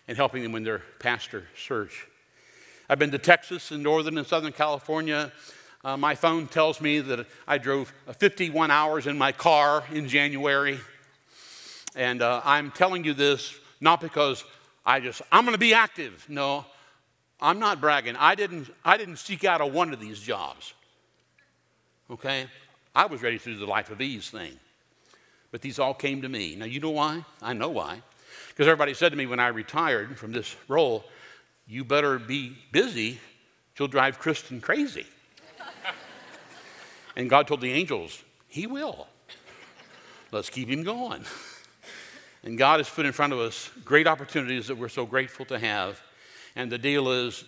and 0.09 0.17
helping 0.17 0.43
them 0.43 0.55
in 0.57 0.65
their 0.65 0.83
pastor 0.99 1.47
search. 1.57 2.07
I've 2.89 2.99
been 2.99 3.11
to 3.13 3.19
Texas 3.19 3.71
and 3.71 3.83
Northern 3.83 4.19
and 4.19 4.27
Southern 4.27 4.53
California. 4.53 5.33
Uh, 5.85 5.97
my 5.97 6.15
phone 6.15 6.47
tells 6.47 6.81
me 6.81 7.01
that 7.01 7.27
I 7.47 7.59
drove 7.59 7.93
51 8.19 8.71
hours 8.71 9.07
in 9.07 9.17
my 9.17 9.33
car 9.33 9.85
in 9.93 10.09
January. 10.09 10.79
And 11.95 12.23
uh, 12.23 12.41
I'm 12.45 12.71
telling 12.71 13.05
you 13.05 13.15
this 13.15 13.55
not 13.81 14.01
because 14.01 14.45
I 14.85 15.01
just, 15.01 15.23
I'm 15.31 15.45
going 15.45 15.55
to 15.55 15.59
be 15.59 15.75
active. 15.75 16.25
No, 16.29 16.65
I'm 17.41 17.59
not 17.59 17.81
bragging. 17.81 18.17
I 18.17 18.35
didn't, 18.35 18.69
I 18.85 18.97
didn't 18.97 19.17
seek 19.17 19.45
out 19.45 19.61
a 19.61 19.67
one 19.67 19.93
of 19.93 20.01
these 20.01 20.21
jobs. 20.21 20.75
Okay? 22.11 22.47
I 22.95 23.07
was 23.07 23.23
ready 23.23 23.39
to 23.39 23.45
do 23.45 23.59
the 23.59 23.67
life 23.67 23.91
of 23.91 24.01
ease 24.01 24.31
thing. 24.31 24.53
But 25.51 25.61
these 25.61 25.79
all 25.79 25.95
came 25.95 26.23
to 26.23 26.29
me. 26.29 26.57
Now, 26.57 26.65
you 26.65 26.81
know 26.81 26.91
why? 26.91 27.25
I 27.41 27.53
know 27.53 27.69
why. 27.69 28.03
Because 28.49 28.67
everybody 28.67 28.95
said 28.95 29.11
to 29.11 29.19
me 29.19 29.27
when 29.27 29.41
I 29.41 29.49
retired 29.49 30.19
from 30.19 30.33
this 30.33 30.55
role, 30.69 31.05
you 31.67 31.85
better 31.85 32.19
be 32.19 32.57
busy, 32.71 33.21
you'll 33.79 33.89
drive 33.89 34.19
Kristen 34.19 34.61
crazy. 34.61 35.07
and 37.17 37.31
God 37.31 37.47
told 37.47 37.61
the 37.61 37.73
angels, 37.73 38.23
He 38.49 38.67
will. 38.67 39.07
Let's 40.33 40.49
keep 40.49 40.69
him 40.69 40.83
going. 40.83 41.25
And 42.43 42.59
God 42.59 42.81
has 42.81 42.89
put 42.89 43.07
in 43.07 43.13
front 43.13 43.35
of 43.35 43.39
us 43.39 43.71
great 43.85 44.07
opportunities 44.07 44.67
that 44.69 44.79
we're 44.79 44.89
so 44.89 45.07
grateful 45.07 45.45
to 45.47 45.59
have. 45.59 46.01
And 46.57 46.73
the 46.73 46.79
deal 46.79 47.11
is, 47.11 47.45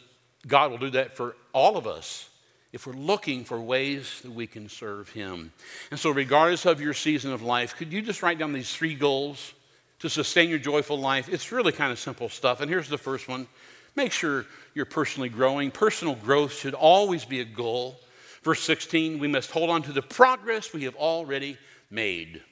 God 0.47 0.71
will 0.71 0.79
do 0.79 0.91
that 0.91 1.17
for 1.17 1.35
all 1.53 1.77
of 1.77 1.87
us 1.87 2.29
if 2.73 2.87
we're 2.87 2.93
looking 2.93 3.45
for 3.45 3.61
ways 3.61 4.21
that 4.23 4.33
we 4.33 4.47
can 4.47 4.69
serve 4.69 5.09
Him. 5.09 5.53
And 5.91 5.99
so, 5.99 6.11
regardless 6.11 6.67
of 6.67 6.81
your 6.81 6.93
season 6.93 7.33
of 7.33 7.43
life, 7.43 7.75
could 7.77 7.93
you 7.93 8.03
just 8.03 8.23
write 8.23 8.39
down 8.39 8.53
these 8.53 8.73
three 8.73 8.95
goals 8.95 9.55
to 10.01 10.11
sustain 10.11 10.51
your 10.51 10.59
joyful 10.59 10.99
life? 10.99 11.29
It's 11.29 11.51
really 11.51 11.73
kind 11.73 11.91
of 11.91 11.99
simple 11.99 12.29
stuff. 12.29 12.61
And 12.61 12.71
here's 12.71 12.89
the 12.89 12.99
first 12.99 13.29
one 13.29 13.49
make 13.97 14.13
sure 14.13 14.47
you're 14.75 14.85
personally 14.85 15.29
growing. 15.29 15.71
Personal 15.71 16.15
growth 16.15 16.53
should 16.53 16.75
always 16.75 17.25
be 17.25 17.41
a 17.41 17.45
goal. 17.45 18.01
Verse 18.43 18.61
16, 18.61 19.19
we 19.19 19.29
must 19.29 19.51
hold 19.51 19.71
on 19.71 19.83
to 19.83 19.93
the 19.93 20.03
progress 20.03 20.73
we 20.73 20.85
have 20.85 20.97
already 20.97 21.57
made. 21.91 22.43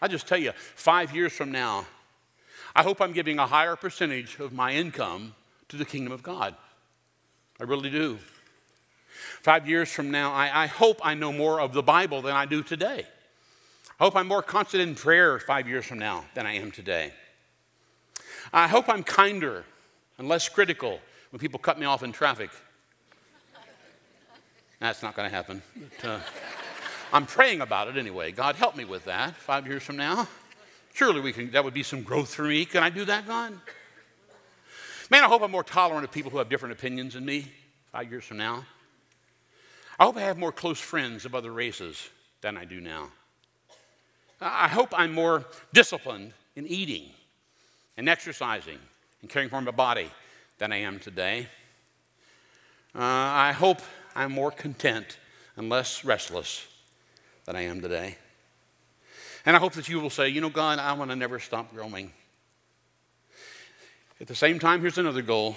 I 0.00 0.08
just 0.08 0.26
tell 0.26 0.38
you, 0.38 0.52
five 0.74 1.14
years 1.14 1.32
from 1.32 1.50
now, 1.52 1.86
I 2.76 2.82
hope 2.82 3.00
I'm 3.00 3.12
giving 3.12 3.38
a 3.38 3.46
higher 3.46 3.76
percentage 3.76 4.38
of 4.38 4.52
my 4.52 4.72
income 4.72 5.34
to 5.68 5.76
the 5.76 5.84
kingdom 5.84 6.12
of 6.12 6.22
God. 6.22 6.54
I 7.60 7.64
really 7.64 7.90
do. 7.90 8.18
Five 9.42 9.68
years 9.68 9.90
from 9.90 10.10
now, 10.10 10.32
I, 10.32 10.64
I, 10.64 10.66
hope 10.66 11.00
I 11.02 11.14
know 11.14 11.32
more 11.32 11.60
of 11.60 11.72
the 11.72 11.82
Bible 11.82 12.22
than 12.22 12.34
I 12.34 12.46
do 12.46 12.62
today. 12.62 13.06
I 14.00 14.04
hope 14.04 14.16
I'm 14.16 14.26
more 14.26 14.42
constant 14.42 14.82
in 14.82 14.94
prayer 14.94 15.38
five 15.38 15.68
years 15.68 15.84
from 15.84 15.98
now 15.98 16.24
than 16.34 16.46
I 16.46 16.54
am 16.54 16.72
today. 16.72 17.12
I 18.54 18.68
hope 18.68 18.88
I'm 18.88 19.02
kinder 19.02 19.64
and 20.16 20.28
less 20.28 20.48
critical 20.48 21.00
when 21.30 21.40
people 21.40 21.58
cut 21.58 21.76
me 21.76 21.86
off 21.86 22.04
in 22.04 22.12
traffic. 22.12 22.50
That's 24.78 25.02
not 25.02 25.16
going 25.16 25.28
to 25.28 25.34
happen. 25.34 25.60
But, 26.00 26.08
uh, 26.08 26.20
I'm 27.12 27.26
praying 27.26 27.62
about 27.62 27.88
it 27.88 27.96
anyway. 27.96 28.30
God, 28.30 28.54
help 28.54 28.76
me 28.76 28.84
with 28.84 29.06
that 29.06 29.34
five 29.34 29.66
years 29.66 29.82
from 29.82 29.96
now. 29.96 30.28
Surely 30.92 31.20
we 31.20 31.32
can, 31.32 31.50
that 31.50 31.64
would 31.64 31.74
be 31.74 31.82
some 31.82 32.02
growth 32.02 32.32
for 32.32 32.44
me. 32.44 32.64
Can 32.64 32.84
I 32.84 32.90
do 32.90 33.04
that, 33.06 33.26
God? 33.26 33.54
Man, 35.10 35.24
I 35.24 35.26
hope 35.26 35.42
I'm 35.42 35.50
more 35.50 35.64
tolerant 35.64 36.04
of 36.04 36.12
people 36.12 36.30
who 36.30 36.38
have 36.38 36.48
different 36.48 36.74
opinions 36.74 37.14
than 37.14 37.24
me 37.24 37.50
five 37.90 38.08
years 38.08 38.22
from 38.22 38.36
now. 38.36 38.64
I 39.98 40.04
hope 40.04 40.16
I 40.16 40.20
have 40.20 40.38
more 40.38 40.52
close 40.52 40.78
friends 40.78 41.24
of 41.24 41.34
other 41.34 41.50
races 41.50 42.08
than 42.40 42.56
I 42.56 42.66
do 42.66 42.80
now. 42.80 43.08
I 44.40 44.68
hope 44.68 44.90
I'm 44.96 45.12
more 45.12 45.44
disciplined 45.72 46.34
in 46.54 46.68
eating 46.68 47.10
and 47.96 48.08
exercising 48.08 48.78
and 49.20 49.30
caring 49.30 49.48
for 49.48 49.60
my 49.60 49.70
body 49.70 50.10
than 50.58 50.72
I 50.72 50.78
am 50.78 50.98
today. 50.98 51.48
Uh, 52.94 53.02
I 53.02 53.52
hope 53.52 53.80
I'm 54.14 54.32
more 54.32 54.50
content 54.50 55.18
and 55.56 55.68
less 55.68 56.04
restless 56.04 56.66
than 57.44 57.56
I 57.56 57.62
am 57.62 57.80
today. 57.80 58.16
And 59.46 59.56
I 59.56 59.58
hope 59.58 59.74
that 59.74 59.88
you 59.88 60.00
will 60.00 60.10
say, 60.10 60.28
you 60.28 60.40
know, 60.40 60.50
God, 60.50 60.78
I 60.78 60.92
want 60.92 61.10
to 61.10 61.16
never 61.16 61.38
stop 61.38 61.74
growing. 61.74 62.12
At 64.20 64.26
the 64.26 64.34
same 64.34 64.58
time, 64.58 64.80
here's 64.80 64.98
another 64.98 65.22
goal 65.22 65.56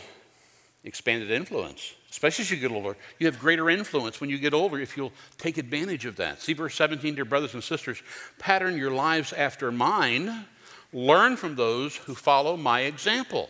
expanded 0.84 1.30
influence, 1.32 1.94
especially 2.10 2.44
as 2.44 2.52
you 2.52 2.58
get 2.58 2.72
older. 2.72 2.96
You 3.20 3.28
have 3.28 3.40
greater 3.40 3.70
influence 3.70 4.22
when 4.22 4.30
you 4.30 4.38
get 4.38 4.54
older 4.54 4.80
if 4.80 4.96
you'll 4.96 5.12
take 5.38 5.58
advantage 5.58 6.06
of 6.06 6.16
that. 6.18 6.42
See 6.42 6.54
verse 6.54 6.76
17, 6.76 7.16
dear 7.16 7.26
brothers 7.26 7.54
and 7.54 7.64
sisters, 7.64 8.02
pattern 8.40 8.78
your 8.78 8.92
lives 8.92 9.34
after 9.34 9.72
mine, 9.72 10.46
learn 10.94 11.38
from 11.38 11.56
those 11.56 11.96
who 11.96 12.16
follow 12.16 12.58
my 12.58 12.82
example. 12.82 13.50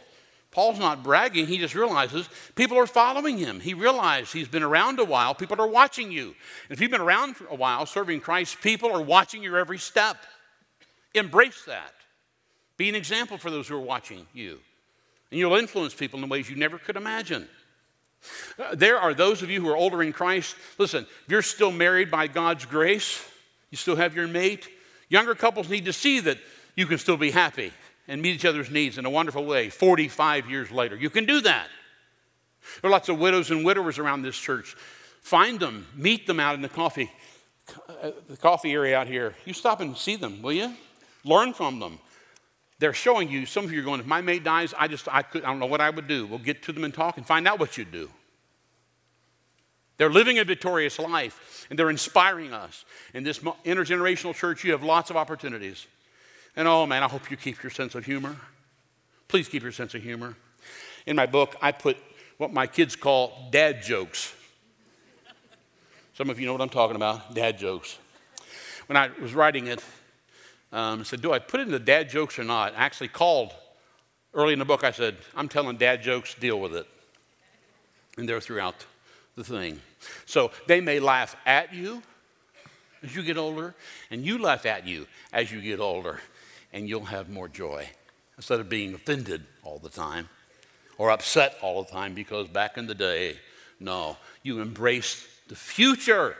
Paul's 0.51 0.79
not 0.79 1.03
bragging, 1.03 1.45
he 1.45 1.59
just 1.59 1.75
realizes 1.75 2.29
people 2.55 2.77
are 2.77 2.87
following 2.87 3.37
him. 3.37 3.59
He 3.59 3.73
realized 3.73 4.33
he's 4.33 4.47
been 4.47 4.63
around 4.63 4.99
a 4.99 5.05
while, 5.05 5.35
people 5.35 5.61
are 5.61 5.67
watching 5.67 6.11
you. 6.11 6.35
If 6.69 6.81
you've 6.81 6.91
been 6.91 7.01
around 7.01 7.35
for 7.35 7.45
a 7.47 7.55
while 7.55 7.85
serving 7.85 8.21
Christ, 8.21 8.61
people 8.61 8.91
are 8.91 9.01
watching 9.01 9.43
your 9.43 9.57
every 9.57 9.77
step. 9.77 10.17
Embrace 11.13 11.63
that. 11.65 11.93
Be 12.77 12.89
an 12.89 12.95
example 12.95 13.37
for 13.37 13.51
those 13.51 13.67
who 13.67 13.75
are 13.75 13.81
watching 13.81 14.25
you. 14.33 14.59
And 15.31 15.39
you'll 15.39 15.55
influence 15.55 15.93
people 15.93 16.23
in 16.23 16.29
ways 16.29 16.49
you 16.49 16.55
never 16.55 16.77
could 16.77 16.95
imagine. 16.95 17.47
Uh, 18.57 18.75
there 18.75 18.97
are 18.97 19.13
those 19.13 19.41
of 19.41 19.49
you 19.49 19.61
who 19.61 19.69
are 19.69 19.77
older 19.77 20.01
in 20.01 20.13
Christ. 20.13 20.55
Listen, 20.77 21.05
if 21.25 21.31
you're 21.31 21.41
still 21.41 21.71
married 21.71 22.09
by 22.09 22.27
God's 22.27 22.65
grace, 22.65 23.23
you 23.69 23.77
still 23.77 23.95
have 23.95 24.15
your 24.15 24.27
mate. 24.27 24.69
Younger 25.09 25.35
couples 25.35 25.69
need 25.69 25.85
to 25.85 25.93
see 25.93 26.19
that 26.21 26.37
you 26.77 26.85
can 26.85 26.99
still 26.99 27.17
be 27.17 27.31
happy 27.31 27.73
and 28.07 28.21
meet 28.21 28.35
each 28.35 28.45
other's 28.45 28.71
needs 28.71 28.97
in 28.97 29.05
a 29.05 29.09
wonderful 29.09 29.43
way 29.43 29.69
45 29.69 30.49
years 30.49 30.71
later. 30.71 30.95
You 30.95 31.09
can 31.09 31.25
do 31.25 31.41
that. 31.41 31.67
There 32.81 32.89
are 32.89 32.91
lots 32.91 33.09
of 33.09 33.19
widows 33.19 33.51
and 33.51 33.65
widowers 33.65 33.97
around 33.99 34.21
this 34.21 34.37
church. 34.37 34.75
Find 35.21 35.59
them, 35.59 35.87
meet 35.95 36.27
them 36.27 36.39
out 36.39 36.55
in 36.55 36.61
the 36.61 36.69
coffee, 36.69 37.11
uh, 37.89 38.11
the 38.29 38.37
coffee 38.37 38.71
area 38.71 38.97
out 38.97 39.07
here. 39.07 39.33
You 39.43 39.53
stop 39.53 39.81
and 39.81 39.97
see 39.97 40.15
them, 40.15 40.41
will 40.41 40.53
you? 40.53 40.73
Learn 41.25 41.53
from 41.53 41.79
them. 41.79 41.99
They're 42.79 42.93
showing 42.93 43.29
you, 43.29 43.47
some 43.47 43.65
of 43.65 43.73
you 43.73 43.81
are 43.81 43.83
going, 43.83 43.99
if 43.99 44.05
my 44.05 44.21
mate 44.21 44.43
dies, 44.43 44.73
I 44.77 44.87
just, 44.87 45.07
I, 45.11 45.23
could, 45.23 45.43
I 45.43 45.47
don't 45.47 45.59
know 45.59 45.65
what 45.65 45.81
I 45.81 45.89
would 45.89 46.07
do. 46.07 46.27
We'll 46.27 46.37
get 46.37 46.61
to 46.63 46.71
them 46.71 46.83
and 46.83 46.93
talk 46.93 47.17
and 47.17 47.25
find 47.25 47.47
out 47.47 47.59
what 47.59 47.75
you'd 47.77 47.91
do. 47.91 48.09
They're 49.97 50.11
living 50.11 50.37
a 50.37 50.43
victorious 50.43 50.99
life 50.99 51.65
and 51.71 51.79
they're 51.79 51.89
inspiring 51.89 52.53
us. 52.53 52.85
In 53.15 53.23
this 53.23 53.39
intergenerational 53.39 54.35
church, 54.35 54.63
you 54.63 54.73
have 54.73 54.83
lots 54.83 55.09
of 55.09 55.17
opportunities 55.17 55.87
And 56.57 56.67
oh 56.67 56.87
man, 56.87 57.03
I 57.03 57.07
hope 57.07 57.29
you 57.29 57.37
keep 57.37 57.61
your 57.61 57.69
sense 57.69 57.93
of 57.93 58.03
humor. 58.03 58.35
Please 59.27 59.47
keep 59.47 59.61
your 59.61 59.71
sense 59.71 59.93
of 59.93 60.01
humor. 60.01 60.35
In 61.05 61.15
my 61.15 61.27
book, 61.27 61.55
I 61.61 61.71
put 61.71 61.97
what 62.37 62.51
my 62.51 62.65
kids 62.65 62.95
call 62.95 63.47
dad 63.51 63.83
jokes. 63.83 64.33
Some 66.15 66.31
of 66.31 66.39
you 66.39 66.47
know 66.47 66.53
what 66.53 66.61
I'm 66.61 66.69
talking 66.69 66.95
about 66.95 67.35
dad 67.35 67.59
jokes. 67.59 67.99
When 68.87 68.97
I 68.97 69.11
was 69.21 69.35
writing 69.35 69.67
it, 69.67 69.83
um, 70.73 71.01
I 71.01 71.03
said, 71.03 71.21
Do 71.21 71.31
I 71.31 71.37
put 71.37 71.59
in 71.59 71.69
the 71.69 71.79
dad 71.79 72.09
jokes 72.09 72.39
or 72.39 72.43
not? 72.43 72.73
I 72.73 72.77
actually 72.77 73.09
called 73.09 73.53
early 74.33 74.53
in 74.53 74.59
the 74.59 74.65
book, 74.65 74.83
I 74.83 74.91
said, 74.91 75.17
I'm 75.35 75.49
telling 75.49 75.77
dad 75.77 76.01
jokes, 76.01 76.33
deal 76.33 76.59
with 76.59 76.75
it. 76.75 76.87
And 78.17 78.27
they're 78.27 78.41
throughout 78.41 78.85
the 79.35 79.43
thing. 79.43 79.79
So 80.25 80.51
they 80.65 80.81
may 80.81 80.99
laugh 80.99 81.35
at 81.45 81.73
you 81.73 82.01
as 83.03 83.15
you 83.15 83.21
get 83.21 83.37
older, 83.37 83.75
and 84.09 84.25
you 84.25 84.39
laugh 84.39 84.65
at 84.65 84.87
you 84.87 85.05
as 85.31 85.51
you 85.51 85.61
get 85.61 85.79
older, 85.79 86.19
and 86.73 86.87
you'll 86.87 87.05
have 87.05 87.29
more 87.29 87.47
joy 87.47 87.89
instead 88.37 88.59
of 88.59 88.69
being 88.69 88.93
offended 88.93 89.43
all 89.63 89.79
the 89.79 89.89
time 89.89 90.29
or 90.97 91.11
upset 91.11 91.55
all 91.61 91.83
the 91.83 91.91
time 91.91 92.13
because 92.13 92.47
back 92.47 92.77
in 92.77 92.87
the 92.87 92.95
day, 92.95 93.37
no, 93.79 94.17
you 94.43 94.61
embraced 94.61 95.25
the 95.47 95.55
future. 95.55 96.35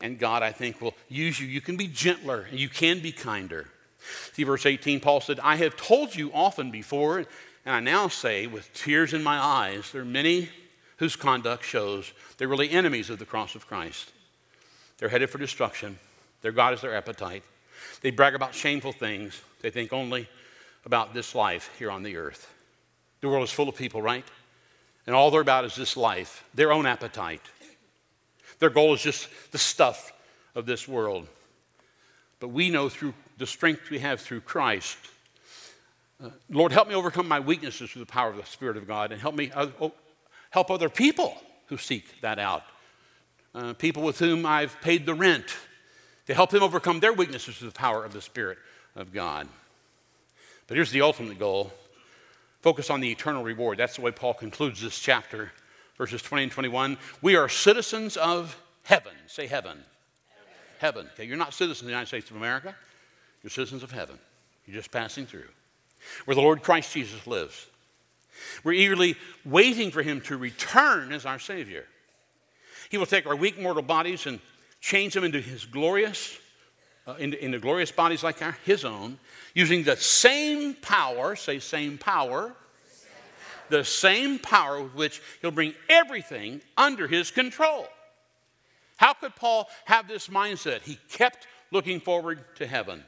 And 0.00 0.18
God, 0.18 0.42
I 0.42 0.52
think, 0.52 0.80
will 0.80 0.94
use 1.08 1.40
you. 1.40 1.46
You 1.46 1.60
can 1.60 1.76
be 1.76 1.86
gentler 1.86 2.46
and 2.50 2.60
you 2.60 2.68
can 2.68 3.00
be 3.00 3.12
kinder. 3.12 3.68
See, 4.32 4.44
verse 4.44 4.66
18, 4.66 5.00
Paul 5.00 5.20
said, 5.20 5.40
I 5.40 5.56
have 5.56 5.76
told 5.76 6.14
you 6.14 6.30
often 6.32 6.70
before, 6.70 7.18
and 7.18 7.26
I 7.66 7.80
now 7.80 8.08
say 8.08 8.46
with 8.46 8.72
tears 8.74 9.12
in 9.12 9.22
my 9.22 9.38
eyes, 9.38 9.90
there 9.90 10.02
are 10.02 10.04
many 10.04 10.50
whose 10.98 11.16
conduct 11.16 11.64
shows 11.64 12.12
they're 12.38 12.48
really 12.48 12.70
enemies 12.70 13.10
of 13.10 13.18
the 13.18 13.24
cross 13.24 13.54
of 13.54 13.66
Christ. 13.66 14.12
They're 14.98 15.08
headed 15.08 15.30
for 15.30 15.38
destruction. 15.38 15.98
Their 16.42 16.52
God 16.52 16.74
is 16.74 16.80
their 16.80 16.94
appetite. 16.94 17.42
They 18.00 18.10
brag 18.10 18.34
about 18.34 18.54
shameful 18.54 18.92
things. 18.92 19.40
They 19.66 19.70
think 19.70 19.92
only 19.92 20.28
about 20.84 21.12
this 21.12 21.34
life 21.34 21.72
here 21.76 21.90
on 21.90 22.04
the 22.04 22.18
earth. 22.18 22.54
The 23.20 23.28
world 23.28 23.42
is 23.42 23.50
full 23.50 23.68
of 23.68 23.74
people, 23.74 24.00
right? 24.00 24.24
And 25.08 25.16
all 25.16 25.32
they're 25.32 25.40
about 25.40 25.64
is 25.64 25.74
this 25.74 25.96
life, 25.96 26.44
their 26.54 26.70
own 26.70 26.86
appetite. 26.86 27.42
Their 28.60 28.70
goal 28.70 28.94
is 28.94 29.02
just 29.02 29.28
the 29.50 29.58
stuff 29.58 30.12
of 30.54 30.66
this 30.66 30.86
world. 30.86 31.26
But 32.38 32.50
we 32.50 32.70
know 32.70 32.88
through 32.88 33.12
the 33.38 33.46
strength 33.48 33.90
we 33.90 33.98
have 33.98 34.20
through 34.20 34.42
Christ. 34.42 34.98
Uh, 36.22 36.30
Lord, 36.48 36.70
help 36.70 36.86
me 36.86 36.94
overcome 36.94 37.26
my 37.26 37.40
weaknesses 37.40 37.90
through 37.90 38.04
the 38.04 38.12
power 38.12 38.30
of 38.30 38.36
the 38.36 38.46
Spirit 38.46 38.76
of 38.76 38.86
God 38.86 39.10
and 39.10 39.20
help 39.20 39.34
me 39.34 39.50
uh, 39.50 39.66
help 40.50 40.70
other 40.70 40.88
people 40.88 41.36
who 41.66 41.76
seek 41.76 42.20
that 42.20 42.38
out. 42.38 42.62
Uh, 43.52 43.72
people 43.72 44.04
with 44.04 44.20
whom 44.20 44.46
I've 44.46 44.80
paid 44.80 45.06
the 45.06 45.14
rent 45.14 45.56
to 46.28 46.34
help 46.34 46.50
them 46.50 46.62
overcome 46.62 47.00
their 47.00 47.12
weaknesses 47.12 47.56
through 47.56 47.70
the 47.70 47.74
power 47.74 48.04
of 48.04 48.12
the 48.12 48.22
Spirit 48.22 48.58
of 48.96 49.12
God. 49.12 49.46
But 50.66 50.76
here's 50.76 50.90
the 50.90 51.02
ultimate 51.02 51.38
goal 51.38 51.72
focus 52.62 52.90
on 52.90 53.00
the 53.00 53.12
eternal 53.12 53.44
reward. 53.44 53.78
That's 53.78 53.94
the 53.94 54.02
way 54.02 54.10
Paul 54.10 54.34
concludes 54.34 54.82
this 54.82 54.98
chapter, 54.98 55.52
verses 55.96 56.20
20 56.22 56.44
and 56.44 56.52
21. 56.52 56.98
We 57.22 57.36
are 57.36 57.48
citizens 57.48 58.16
of 58.16 58.60
heaven. 58.82 59.12
Say 59.28 59.46
heaven. 59.46 59.78
Heaven. 60.80 61.04
heaven. 61.04 61.06
Okay, 61.14 61.24
you're 61.24 61.36
not 61.36 61.54
citizens 61.54 61.82
of 61.82 61.86
the 61.86 61.92
United 61.92 62.08
States 62.08 62.30
of 62.30 62.36
America, 62.36 62.74
you're 63.42 63.50
citizens 63.50 63.84
of 63.84 63.92
heaven. 63.92 64.18
You're 64.66 64.76
just 64.76 64.90
passing 64.90 65.26
through, 65.26 65.46
where 66.24 66.34
the 66.34 66.40
Lord 66.40 66.60
Christ 66.60 66.92
Jesus 66.92 67.24
lives. 67.26 67.66
We're 68.64 68.72
eagerly 68.72 69.14
waiting 69.44 69.92
for 69.92 70.02
him 70.02 70.20
to 70.22 70.36
return 70.36 71.12
as 71.12 71.24
our 71.24 71.38
Savior. 71.38 71.86
He 72.90 72.98
will 72.98 73.06
take 73.06 73.26
our 73.26 73.36
weak 73.36 73.60
mortal 73.60 73.82
bodies 73.82 74.26
and 74.26 74.40
change 74.80 75.14
them 75.14 75.24
into 75.24 75.40
his 75.40 75.64
glorious, 75.64 76.36
uh, 77.06 77.14
into, 77.18 77.42
into 77.42 77.58
glorious 77.58 77.92
bodies 77.92 78.22
like 78.22 78.42
our, 78.42 78.56
his 78.64 78.84
own, 78.84 79.18
using 79.54 79.84
the 79.84 79.96
same 79.96 80.74
power, 80.74 81.36
say, 81.36 81.58
same 81.58 81.98
power, 81.98 82.54
the 83.68 83.84
same 83.84 84.38
power 84.38 84.82
with 84.82 84.94
which 84.94 85.22
he'll 85.40 85.50
bring 85.50 85.74
everything 85.88 86.60
under 86.76 87.08
his 87.08 87.30
control. 87.30 87.86
How 88.96 89.12
could 89.12 89.36
Paul 89.36 89.68
have 89.84 90.08
this 90.08 90.28
mindset? 90.28 90.82
He 90.82 90.98
kept 91.10 91.46
looking 91.70 92.00
forward 92.00 92.44
to 92.56 92.66
heaven. 92.66 93.02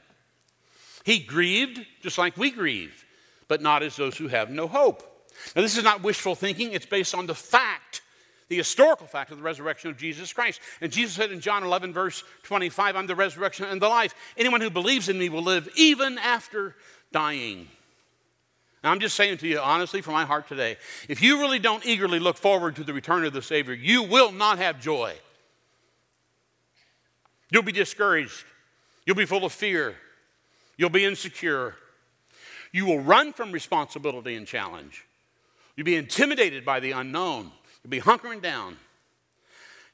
He 1.04 1.20
grieved 1.20 1.84
just 2.02 2.18
like 2.18 2.36
we 2.36 2.50
grieve, 2.50 3.04
but 3.46 3.62
not 3.62 3.82
as 3.82 3.96
those 3.96 4.16
who 4.16 4.28
have 4.28 4.50
no 4.50 4.68
hope. 4.68 5.02
Now, 5.54 5.62
this 5.62 5.78
is 5.78 5.84
not 5.84 6.02
wishful 6.02 6.34
thinking, 6.34 6.72
it's 6.72 6.86
based 6.86 7.14
on 7.14 7.26
the 7.26 7.34
fact 7.34 8.02
the 8.48 8.56
historical 8.56 9.06
fact 9.06 9.30
of 9.30 9.36
the 9.36 9.42
resurrection 9.42 9.90
of 9.90 9.98
Jesus 9.98 10.32
Christ. 10.32 10.60
And 10.80 10.90
Jesus 10.90 11.14
said 11.14 11.30
in 11.30 11.40
John 11.40 11.62
11, 11.62 11.92
verse 11.92 12.24
25, 12.44 12.96
I'm 12.96 13.06
the 13.06 13.14
resurrection 13.14 13.66
and 13.66 13.80
the 13.80 13.88
life. 13.88 14.14
Anyone 14.36 14.60
who 14.60 14.70
believes 14.70 15.08
in 15.08 15.18
me 15.18 15.28
will 15.28 15.42
live 15.42 15.68
even 15.76 16.18
after 16.18 16.74
dying. 17.12 17.68
I'm 18.84 19.00
just 19.00 19.16
saying 19.16 19.38
to 19.38 19.48
you 19.48 19.58
honestly 19.58 20.00
from 20.00 20.14
my 20.14 20.24
heart 20.24 20.48
today 20.48 20.76
if 21.08 21.20
you 21.20 21.40
really 21.40 21.58
don't 21.58 21.84
eagerly 21.84 22.18
look 22.18 22.36
forward 22.36 22.76
to 22.76 22.84
the 22.84 22.94
return 22.94 23.24
of 23.24 23.32
the 23.32 23.42
Savior, 23.42 23.74
you 23.74 24.04
will 24.04 24.32
not 24.32 24.58
have 24.58 24.80
joy. 24.80 25.14
You'll 27.50 27.62
be 27.62 27.72
discouraged. 27.72 28.44
You'll 29.04 29.16
be 29.16 29.24
full 29.24 29.44
of 29.44 29.52
fear. 29.52 29.94
You'll 30.76 30.90
be 30.90 31.04
insecure. 31.04 31.74
You 32.72 32.86
will 32.86 33.00
run 33.00 33.32
from 33.32 33.52
responsibility 33.52 34.36
and 34.36 34.46
challenge. 34.46 35.06
You'll 35.74 35.86
be 35.86 35.96
intimidated 35.96 36.64
by 36.64 36.80
the 36.80 36.92
unknown. 36.92 37.52
Be 37.88 38.00
hunkering 38.00 38.42
down. 38.42 38.76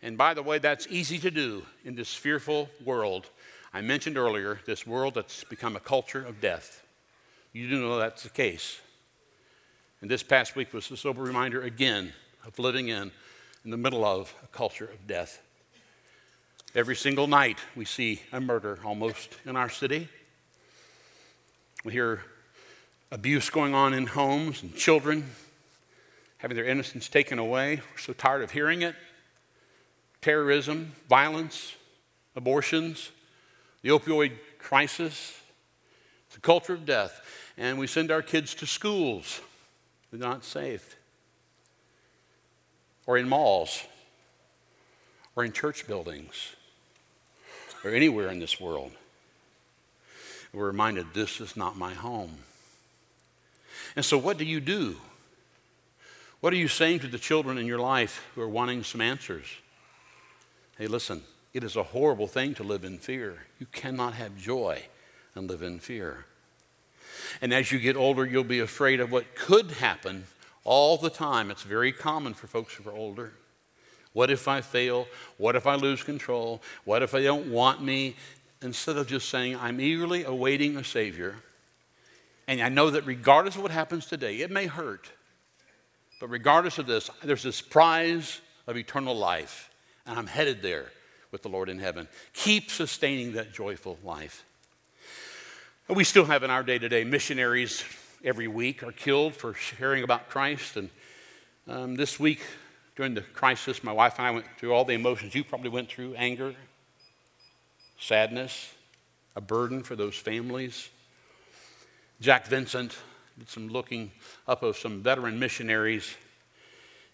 And 0.02 0.18
by 0.18 0.34
the 0.34 0.42
way, 0.42 0.58
that's 0.58 0.86
easy 0.90 1.18
to 1.18 1.30
do 1.30 1.64
in 1.84 1.94
this 1.94 2.12
fearful 2.12 2.68
world. 2.84 3.30
I 3.72 3.80
mentioned 3.80 4.18
earlier 4.18 4.60
this 4.66 4.86
world 4.86 5.14
that's 5.14 5.44
become 5.44 5.76
a 5.76 5.80
culture 5.80 6.24
of 6.24 6.40
death. 6.40 6.82
You 7.52 7.68
do 7.68 7.80
know 7.80 7.98
that's 7.98 8.22
the 8.22 8.30
case. 8.30 8.80
And 10.00 10.10
this 10.10 10.22
past 10.22 10.56
week 10.56 10.72
was 10.72 10.90
a 10.90 10.96
sober 10.96 11.22
reminder 11.22 11.62
again 11.62 12.12
of 12.46 12.58
living 12.58 12.88
in, 12.88 13.12
in 13.64 13.70
the 13.70 13.76
middle 13.76 14.04
of 14.04 14.34
a 14.42 14.46
culture 14.48 14.84
of 14.84 15.06
death. 15.06 15.40
Every 16.74 16.96
single 16.96 17.26
night 17.26 17.58
we 17.76 17.84
see 17.84 18.20
a 18.32 18.40
murder 18.40 18.80
almost 18.84 19.36
in 19.46 19.56
our 19.56 19.68
city. 19.68 20.08
We 21.84 21.92
hear 21.92 22.22
abuse 23.12 23.48
going 23.50 23.74
on 23.74 23.94
in 23.94 24.08
homes 24.08 24.62
and 24.62 24.74
children 24.74 25.30
having 26.44 26.56
their 26.58 26.66
innocence 26.66 27.08
taken 27.08 27.38
away. 27.38 27.76
We're 27.76 27.98
so 27.98 28.12
tired 28.12 28.42
of 28.42 28.50
hearing 28.50 28.82
it. 28.82 28.94
Terrorism, 30.20 30.92
violence, 31.08 31.74
abortions, 32.36 33.10
the 33.80 33.88
opioid 33.88 34.32
crisis, 34.58 35.40
the 36.34 36.40
culture 36.40 36.74
of 36.74 36.84
death. 36.84 37.22
And 37.56 37.78
we 37.78 37.86
send 37.86 38.10
our 38.10 38.20
kids 38.20 38.54
to 38.56 38.66
schools. 38.66 39.40
They're 40.10 40.20
not 40.20 40.44
safe. 40.44 40.96
Or 43.06 43.16
in 43.16 43.26
malls. 43.26 43.82
Or 45.36 45.46
in 45.46 45.52
church 45.52 45.86
buildings. 45.86 46.56
Or 47.82 47.90
anywhere 47.90 48.28
in 48.28 48.38
this 48.38 48.60
world. 48.60 48.92
We're 50.52 50.66
reminded 50.66 51.06
this 51.14 51.40
is 51.40 51.56
not 51.56 51.78
my 51.78 51.94
home. 51.94 52.36
And 53.96 54.04
so, 54.04 54.18
what 54.18 54.36
do 54.36 54.44
you 54.44 54.60
do? 54.60 54.96
What 56.44 56.52
are 56.52 56.56
you 56.56 56.68
saying 56.68 56.98
to 56.98 57.06
the 57.06 57.16
children 57.16 57.56
in 57.56 57.66
your 57.66 57.78
life 57.78 58.22
who 58.34 58.42
are 58.42 58.48
wanting 58.50 58.82
some 58.84 59.00
answers? 59.00 59.46
Hey, 60.76 60.86
listen, 60.86 61.22
it 61.54 61.64
is 61.64 61.74
a 61.74 61.82
horrible 61.82 62.26
thing 62.26 62.52
to 62.56 62.62
live 62.62 62.84
in 62.84 62.98
fear. 62.98 63.46
You 63.58 63.64
cannot 63.72 64.12
have 64.12 64.36
joy 64.36 64.82
and 65.34 65.48
live 65.48 65.62
in 65.62 65.78
fear. 65.78 66.26
And 67.40 67.54
as 67.54 67.72
you 67.72 67.78
get 67.78 67.96
older, 67.96 68.26
you'll 68.26 68.44
be 68.44 68.60
afraid 68.60 69.00
of 69.00 69.10
what 69.10 69.34
could 69.34 69.70
happen 69.70 70.26
all 70.64 70.98
the 70.98 71.08
time. 71.08 71.50
It's 71.50 71.62
very 71.62 71.92
common 71.92 72.34
for 72.34 72.46
folks 72.46 72.74
who 72.74 72.90
are 72.90 72.92
older. 72.92 73.32
What 74.12 74.30
if 74.30 74.46
I 74.46 74.60
fail? 74.60 75.08
What 75.38 75.56
if 75.56 75.66
I 75.66 75.76
lose 75.76 76.02
control? 76.02 76.60
What 76.84 77.02
if 77.02 77.12
they 77.12 77.22
don't 77.22 77.50
want 77.50 77.82
me? 77.82 78.16
Instead 78.60 78.98
of 78.98 79.06
just 79.06 79.30
saying, 79.30 79.56
I'm 79.56 79.80
eagerly 79.80 80.24
awaiting 80.24 80.76
a 80.76 80.84
Savior, 80.84 81.36
and 82.46 82.60
I 82.60 82.68
know 82.68 82.90
that 82.90 83.06
regardless 83.06 83.56
of 83.56 83.62
what 83.62 83.70
happens 83.70 84.04
today, 84.04 84.42
it 84.42 84.50
may 84.50 84.66
hurt. 84.66 85.08
But 86.20 86.30
regardless 86.30 86.78
of 86.78 86.86
this, 86.86 87.10
there's 87.22 87.42
this 87.42 87.60
prize 87.60 88.40
of 88.66 88.76
eternal 88.76 89.16
life, 89.16 89.70
and 90.06 90.18
I'm 90.18 90.26
headed 90.26 90.62
there 90.62 90.86
with 91.30 91.42
the 91.42 91.48
Lord 91.48 91.68
in 91.68 91.78
heaven. 91.78 92.08
Keep 92.32 92.70
sustaining 92.70 93.32
that 93.32 93.52
joyful 93.52 93.98
life. 94.04 94.44
We 95.88 96.04
still 96.04 96.24
have 96.24 96.42
in 96.42 96.50
our 96.50 96.62
day 96.62 96.78
to 96.78 96.88
day 96.88 97.04
missionaries 97.04 97.84
every 98.24 98.48
week 98.48 98.82
are 98.82 98.92
killed 98.92 99.34
for 99.34 99.52
sharing 99.54 100.02
about 100.02 100.30
Christ. 100.30 100.76
And 100.76 100.90
um, 101.68 101.94
this 101.96 102.18
week, 102.18 102.40
during 102.96 103.14
the 103.14 103.20
crisis, 103.20 103.84
my 103.84 103.92
wife 103.92 104.14
and 104.18 104.26
I 104.26 104.30
went 104.30 104.46
through 104.58 104.72
all 104.72 104.84
the 104.84 104.94
emotions 104.94 105.34
you 105.34 105.44
probably 105.44 105.68
went 105.68 105.90
through 105.90 106.14
anger, 106.14 106.54
sadness, 107.98 108.72
a 109.36 109.40
burden 109.40 109.82
for 109.82 109.96
those 109.96 110.16
families. 110.16 110.88
Jack 112.20 112.46
Vincent 112.46 112.96
did 113.38 113.48
some 113.50 113.68
looking 113.68 114.12
up 114.46 114.62
of 114.62 114.76
some 114.76 115.02
veteran 115.02 115.38
missionaries. 115.38 116.14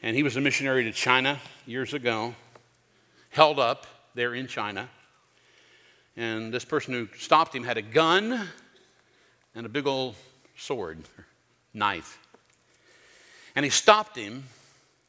And 0.02 0.14
he 0.14 0.22
was 0.22 0.36
a 0.36 0.40
missionary 0.40 0.84
to 0.84 0.92
China 0.92 1.38
years 1.66 1.94
ago, 1.94 2.34
held 3.30 3.58
up 3.58 3.86
there 4.14 4.34
in 4.34 4.46
China. 4.46 4.88
And 6.16 6.52
this 6.52 6.64
person 6.64 6.92
who 6.92 7.08
stopped 7.16 7.54
him 7.54 7.64
had 7.64 7.78
a 7.78 7.82
gun 7.82 8.48
and 9.54 9.66
a 9.66 9.68
big 9.68 9.86
old 9.86 10.14
sword, 10.56 10.98
knife. 11.72 12.18
And 13.54 13.64
he 13.64 13.70
stopped 13.70 14.16
him 14.16 14.32
and 14.34 14.44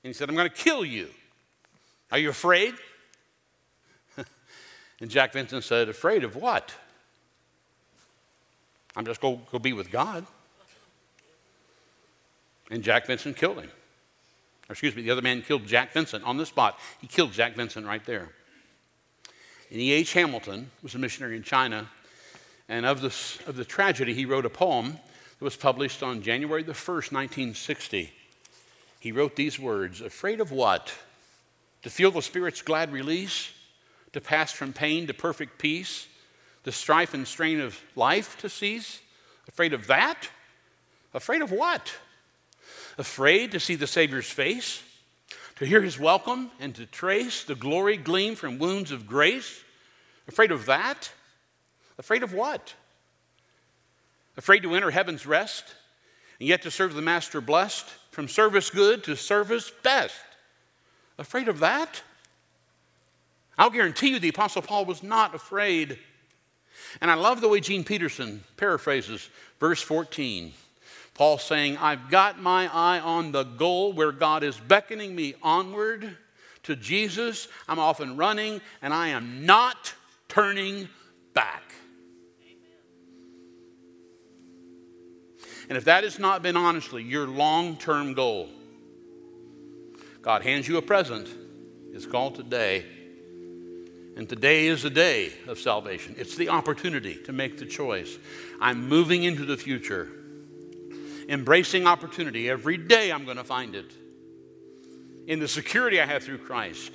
he 0.10 0.14
said, 0.14 0.30
I'm 0.30 0.36
going 0.36 0.50
to 0.50 0.56
kill 0.56 0.86
you. 0.86 1.10
Are 2.12 2.18
you 2.18 2.30
afraid? 2.30 2.74
and 5.02 5.10
Jack 5.10 5.34
Vincent 5.34 5.64
said, 5.64 5.90
Afraid 5.90 6.24
of 6.24 6.36
what? 6.36 6.74
I'm 8.96 9.06
just 9.06 9.22
going 9.22 9.38
to 9.38 9.52
go 9.52 9.60
be 9.60 9.74
with 9.74 9.92
God. 9.92 10.26
And 12.72 12.82
Jack 12.82 13.06
Vincent 13.06 13.36
killed 13.36 13.60
him. 13.60 13.70
Or 14.70 14.72
excuse 14.72 14.96
me, 14.96 15.02
the 15.02 15.12
other 15.12 15.22
man 15.22 15.42
killed 15.42 15.68
Jack 15.68 15.92
Vincent 15.92 16.24
on 16.24 16.38
the 16.38 16.46
spot. 16.46 16.80
He 17.02 17.08
killed 17.08 17.34
Jack 17.34 17.56
Vincent 17.56 17.86
right 17.86 18.04
there. 18.06 18.30
And 19.70 19.80
E.H. 19.80 20.14
Hamilton 20.14 20.72
was 20.82 20.96
a 20.96 20.98
missionary 20.98 21.36
in 21.36 21.44
China. 21.44 21.88
And 22.70 22.86
of, 22.86 23.02
this, 23.02 23.40
of 23.46 23.58
the 23.58 23.66
tragedy, 23.66 24.14
he 24.14 24.26
wrote 24.26 24.46
a 24.46 24.50
poem 24.50 24.94
that 24.94 25.46
was 25.46 25.58
published 25.58 26.02
on 26.02 26.22
January 26.22 26.64
the 26.64 26.72
1st, 26.72 27.12
1960. 27.12 28.14
He 29.02 29.12
wrote 29.12 29.36
these 29.36 29.60
words 29.60 30.00
Afraid 30.00 30.40
of 30.40 30.52
what? 30.52 30.94
To 31.84 31.90
feel 31.90 32.12
the 32.12 32.22
Spirit's 32.22 32.62
glad 32.62 32.94
release? 32.94 33.52
To 34.14 34.22
pass 34.22 34.54
from 34.54 34.72
pain 34.72 35.08
to 35.08 35.14
perfect 35.14 35.60
peace? 35.60 36.08
The 36.64 36.72
strife 36.72 37.14
and 37.14 37.28
strain 37.28 37.60
of 37.60 37.82
life 37.96 38.38
to 38.38 38.48
cease? 38.50 39.02
Afraid 39.48 39.74
of 39.74 39.88
that? 39.88 40.30
Afraid 41.14 41.42
of 41.42 41.52
what? 41.52 41.94
Afraid 42.98 43.52
to 43.52 43.60
see 43.60 43.76
the 43.76 43.88
Savior's 43.88 44.30
face? 44.30 44.84
to 45.62 45.68
hear 45.68 45.84
his 45.84 46.00
welcome 46.00 46.50
and 46.60 46.74
to 46.74 46.88
trace 46.88 47.44
the 47.44 47.54
glory 47.54 47.96
gleam 47.96 48.34
from 48.34 48.58
wounds 48.58 48.90
of 48.90 49.06
grace? 49.06 49.64
Afraid 50.28 50.52
of 50.52 50.66
that? 50.66 51.12
Afraid 52.00 52.24
of 52.24 52.34
what? 52.34 52.74
Afraid 54.36 54.64
to 54.64 54.74
enter 54.74 54.90
heaven's 54.90 55.28
rest 55.28 55.64
and 56.40 56.50
yet 56.50 56.64
to 56.64 56.72
serve 56.72 56.96
the 56.96 57.02
Master 57.04 57.42
blessed, 57.42 57.86
from 58.10 58.28
service 58.28 58.72
good 58.72 59.04
to 59.04 59.16
service 59.16 59.72
best? 59.84 60.16
Afraid 61.20 61.48
of 61.48 61.60
that? 61.60 62.02
I'll 63.56 63.70
guarantee 63.70 64.10
you 64.10 64.20
the 64.20 64.30
Apostle 64.30 64.64
Paul 64.64 64.86
was 64.86 65.04
not 65.04 65.36
afraid. 65.36 66.00
And 67.02 67.12
I 67.12 67.14
love 67.14 67.40
the 67.40 67.48
way 67.48 67.60
Gene 67.60 67.84
Peterson 67.84 68.44
paraphrases 68.58 69.30
verse 69.60 69.84
14. 69.84 70.54
Paul 71.22 71.38
saying, 71.38 71.78
I've 71.78 72.10
got 72.10 72.42
my 72.42 72.68
eye 72.74 73.00
on 73.00 73.32
the 73.32 73.44
goal 73.44 73.94
where 73.94 74.12
God 74.12 74.42
is 74.42 74.58
beckoning 74.58 75.16
me 75.16 75.36
onward 75.44 76.18
to 76.64 76.76
Jesus. 76.76 77.48
I'm 77.68 77.78
often 77.78 78.18
running 78.18 78.60
and 78.82 78.92
I 78.92 79.10
am 79.10 79.46
not 79.46 79.94
turning 80.28 80.90
back. 81.36 81.76
And 85.70 85.78
if 85.78 85.86
that 85.86 86.04
has 86.04 86.18
not 86.18 86.42
been 86.42 86.58
honestly 86.58 87.04
your 87.04 87.28
long 87.28 87.78
term 87.78 88.16
goal, 88.16 88.50
God 90.24 90.42
hands 90.42 90.68
you 90.68 90.78
a 90.78 90.82
present. 90.82 91.28
It's 91.94 92.08
called 92.08 92.34
today. 92.34 92.84
And 94.18 94.28
today 94.28 94.66
is 94.66 94.82
the 94.82 94.90
day 94.90 95.34
of 95.48 95.60
salvation. 95.60 96.16
It's 96.18 96.36
the 96.36 96.50
opportunity 96.50 97.22
to 97.26 97.32
make 97.32 97.60
the 97.60 97.68
choice. 97.68 98.18
I'm 98.60 98.90
moving 98.90 99.22
into 99.22 99.46
the 99.46 99.56
future 99.56 100.10
embracing 101.30 101.88
opportunity. 101.88 102.50
Every 102.50 102.78
day 102.78 103.12
I'm 103.12 103.26
going 103.26 103.38
to 103.38 103.44
find 103.44 103.76
it. 103.76 103.92
In 105.28 105.40
the 105.40 105.48
security 105.48 106.02
I 106.02 106.06
have 106.06 106.24
through 106.24 106.40
Christ, 106.40 106.92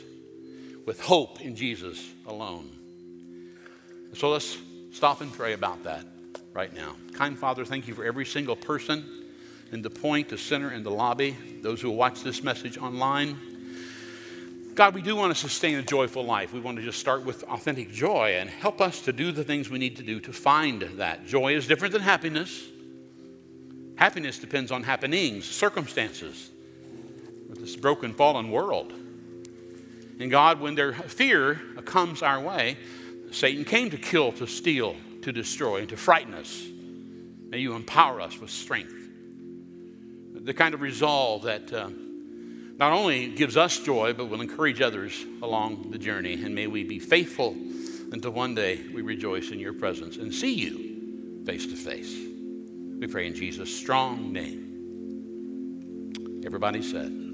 with 0.87 1.01
hope 1.01 1.41
in 1.41 1.57
Jesus 1.57 2.09
alone. 2.27 2.71
So 4.15 4.31
let's 4.31 4.57
stop 4.93 5.21
and 5.21 5.33
pray 5.33 5.53
about 5.53 5.83
that 5.85 6.07
right 6.55 6.73
now. 6.73 6.97
Kind 7.13 7.39
Father, 7.39 7.65
thank 7.65 7.87
you 7.89 7.95
for 7.95 8.05
every 8.05 8.25
single 8.25 8.57
person 8.57 9.05
in 9.73 9.83
the 9.83 9.91
point, 9.91 10.29
the 10.29 10.39
center, 10.39 10.71
and 10.71 10.87
the 10.87 10.91
lobby, 10.91 11.37
those 11.61 11.81
who 11.81 11.91
watch 11.91 12.23
this 12.23 12.43
message 12.43 12.79
online. 12.79 13.37
God, 14.75 14.95
we 14.95 15.03
do 15.03 15.17
want 15.17 15.35
to 15.35 15.41
sustain 15.41 15.77
a 15.77 15.83
joyful 15.83 16.25
life. 16.25 16.53
We 16.53 16.61
want 16.61 16.77
to 16.77 16.85
just 16.85 17.01
start 17.01 17.25
with 17.25 17.43
authentic 17.45 17.91
joy 17.91 18.37
and 18.39 18.49
help 18.49 18.81
us 18.81 19.01
to 19.03 19.13
do 19.13 19.33
the 19.33 19.43
things 19.43 19.71
we 19.71 19.79
need 19.79 19.97
to 19.97 20.03
do 20.03 20.21
to 20.21 20.33
find 20.33 20.83
that. 20.83 21.27
Joy 21.27 21.57
is 21.57 21.67
different 21.67 21.93
than 21.93 22.03
happiness. 22.03 22.63
Happiness 23.97 24.39
depends 24.39 24.71
on 24.71 24.83
happenings, 24.83 25.47
circumstances, 25.47 26.51
with 27.49 27.59
this 27.59 27.77
broken, 27.77 28.13
fallen 28.13 28.51
world. 28.51 28.93
And 30.19 30.31
God, 30.31 30.61
when 30.61 30.75
their 30.75 30.93
fear 30.93 31.61
comes 31.85 32.23
our 32.23 32.41
way, 32.41 32.77
Satan 33.31 33.65
came 33.65 33.91
to 33.91 33.97
kill, 33.97 34.33
to 34.33 34.47
steal, 34.47 34.97
to 35.23 35.33
destroy, 35.33 35.81
and 35.81 35.89
to 35.89 35.97
frighten 35.97 36.35
us. 36.35 36.65
May 37.49 37.59
you 37.59 37.75
empower 37.75 38.21
us 38.21 38.39
with 38.39 38.51
strength. 38.51 38.93
The 40.35 40.55
kind 40.55 40.75
of 40.75 40.81
resolve 40.81 41.43
that 41.43 41.73
uh, 41.73 41.89
not 42.79 42.93
only 42.93 43.29
gives 43.29 43.57
us 43.57 43.79
joy, 43.81 44.13
but 44.13 44.27
will 44.27 44.41
encourage 44.41 44.81
others 44.81 45.25
along 45.43 45.91
the 45.91 45.99
journey. 45.99 46.35
And 46.45 46.55
may 46.55 46.67
we 46.67 46.85
be 46.85 46.99
faithful 46.99 47.57
until 48.13 48.31
one 48.31 48.55
day 48.55 48.81
we 48.95 49.03
rejoice 49.03 49.51
in 49.51 49.59
your 49.59 49.73
presence 49.73 50.17
and 50.17 50.33
see 50.33 50.55
you 50.55 51.45
face 51.45 51.67
to 51.67 51.77
face. 51.77 52.26
We 52.99 53.07
pray 53.07 53.27
in 53.27 53.35
Jesus' 53.35 53.75
strong 53.75 54.33
name. 54.33 56.13
Everybody 56.47 56.81
said, 56.81 57.26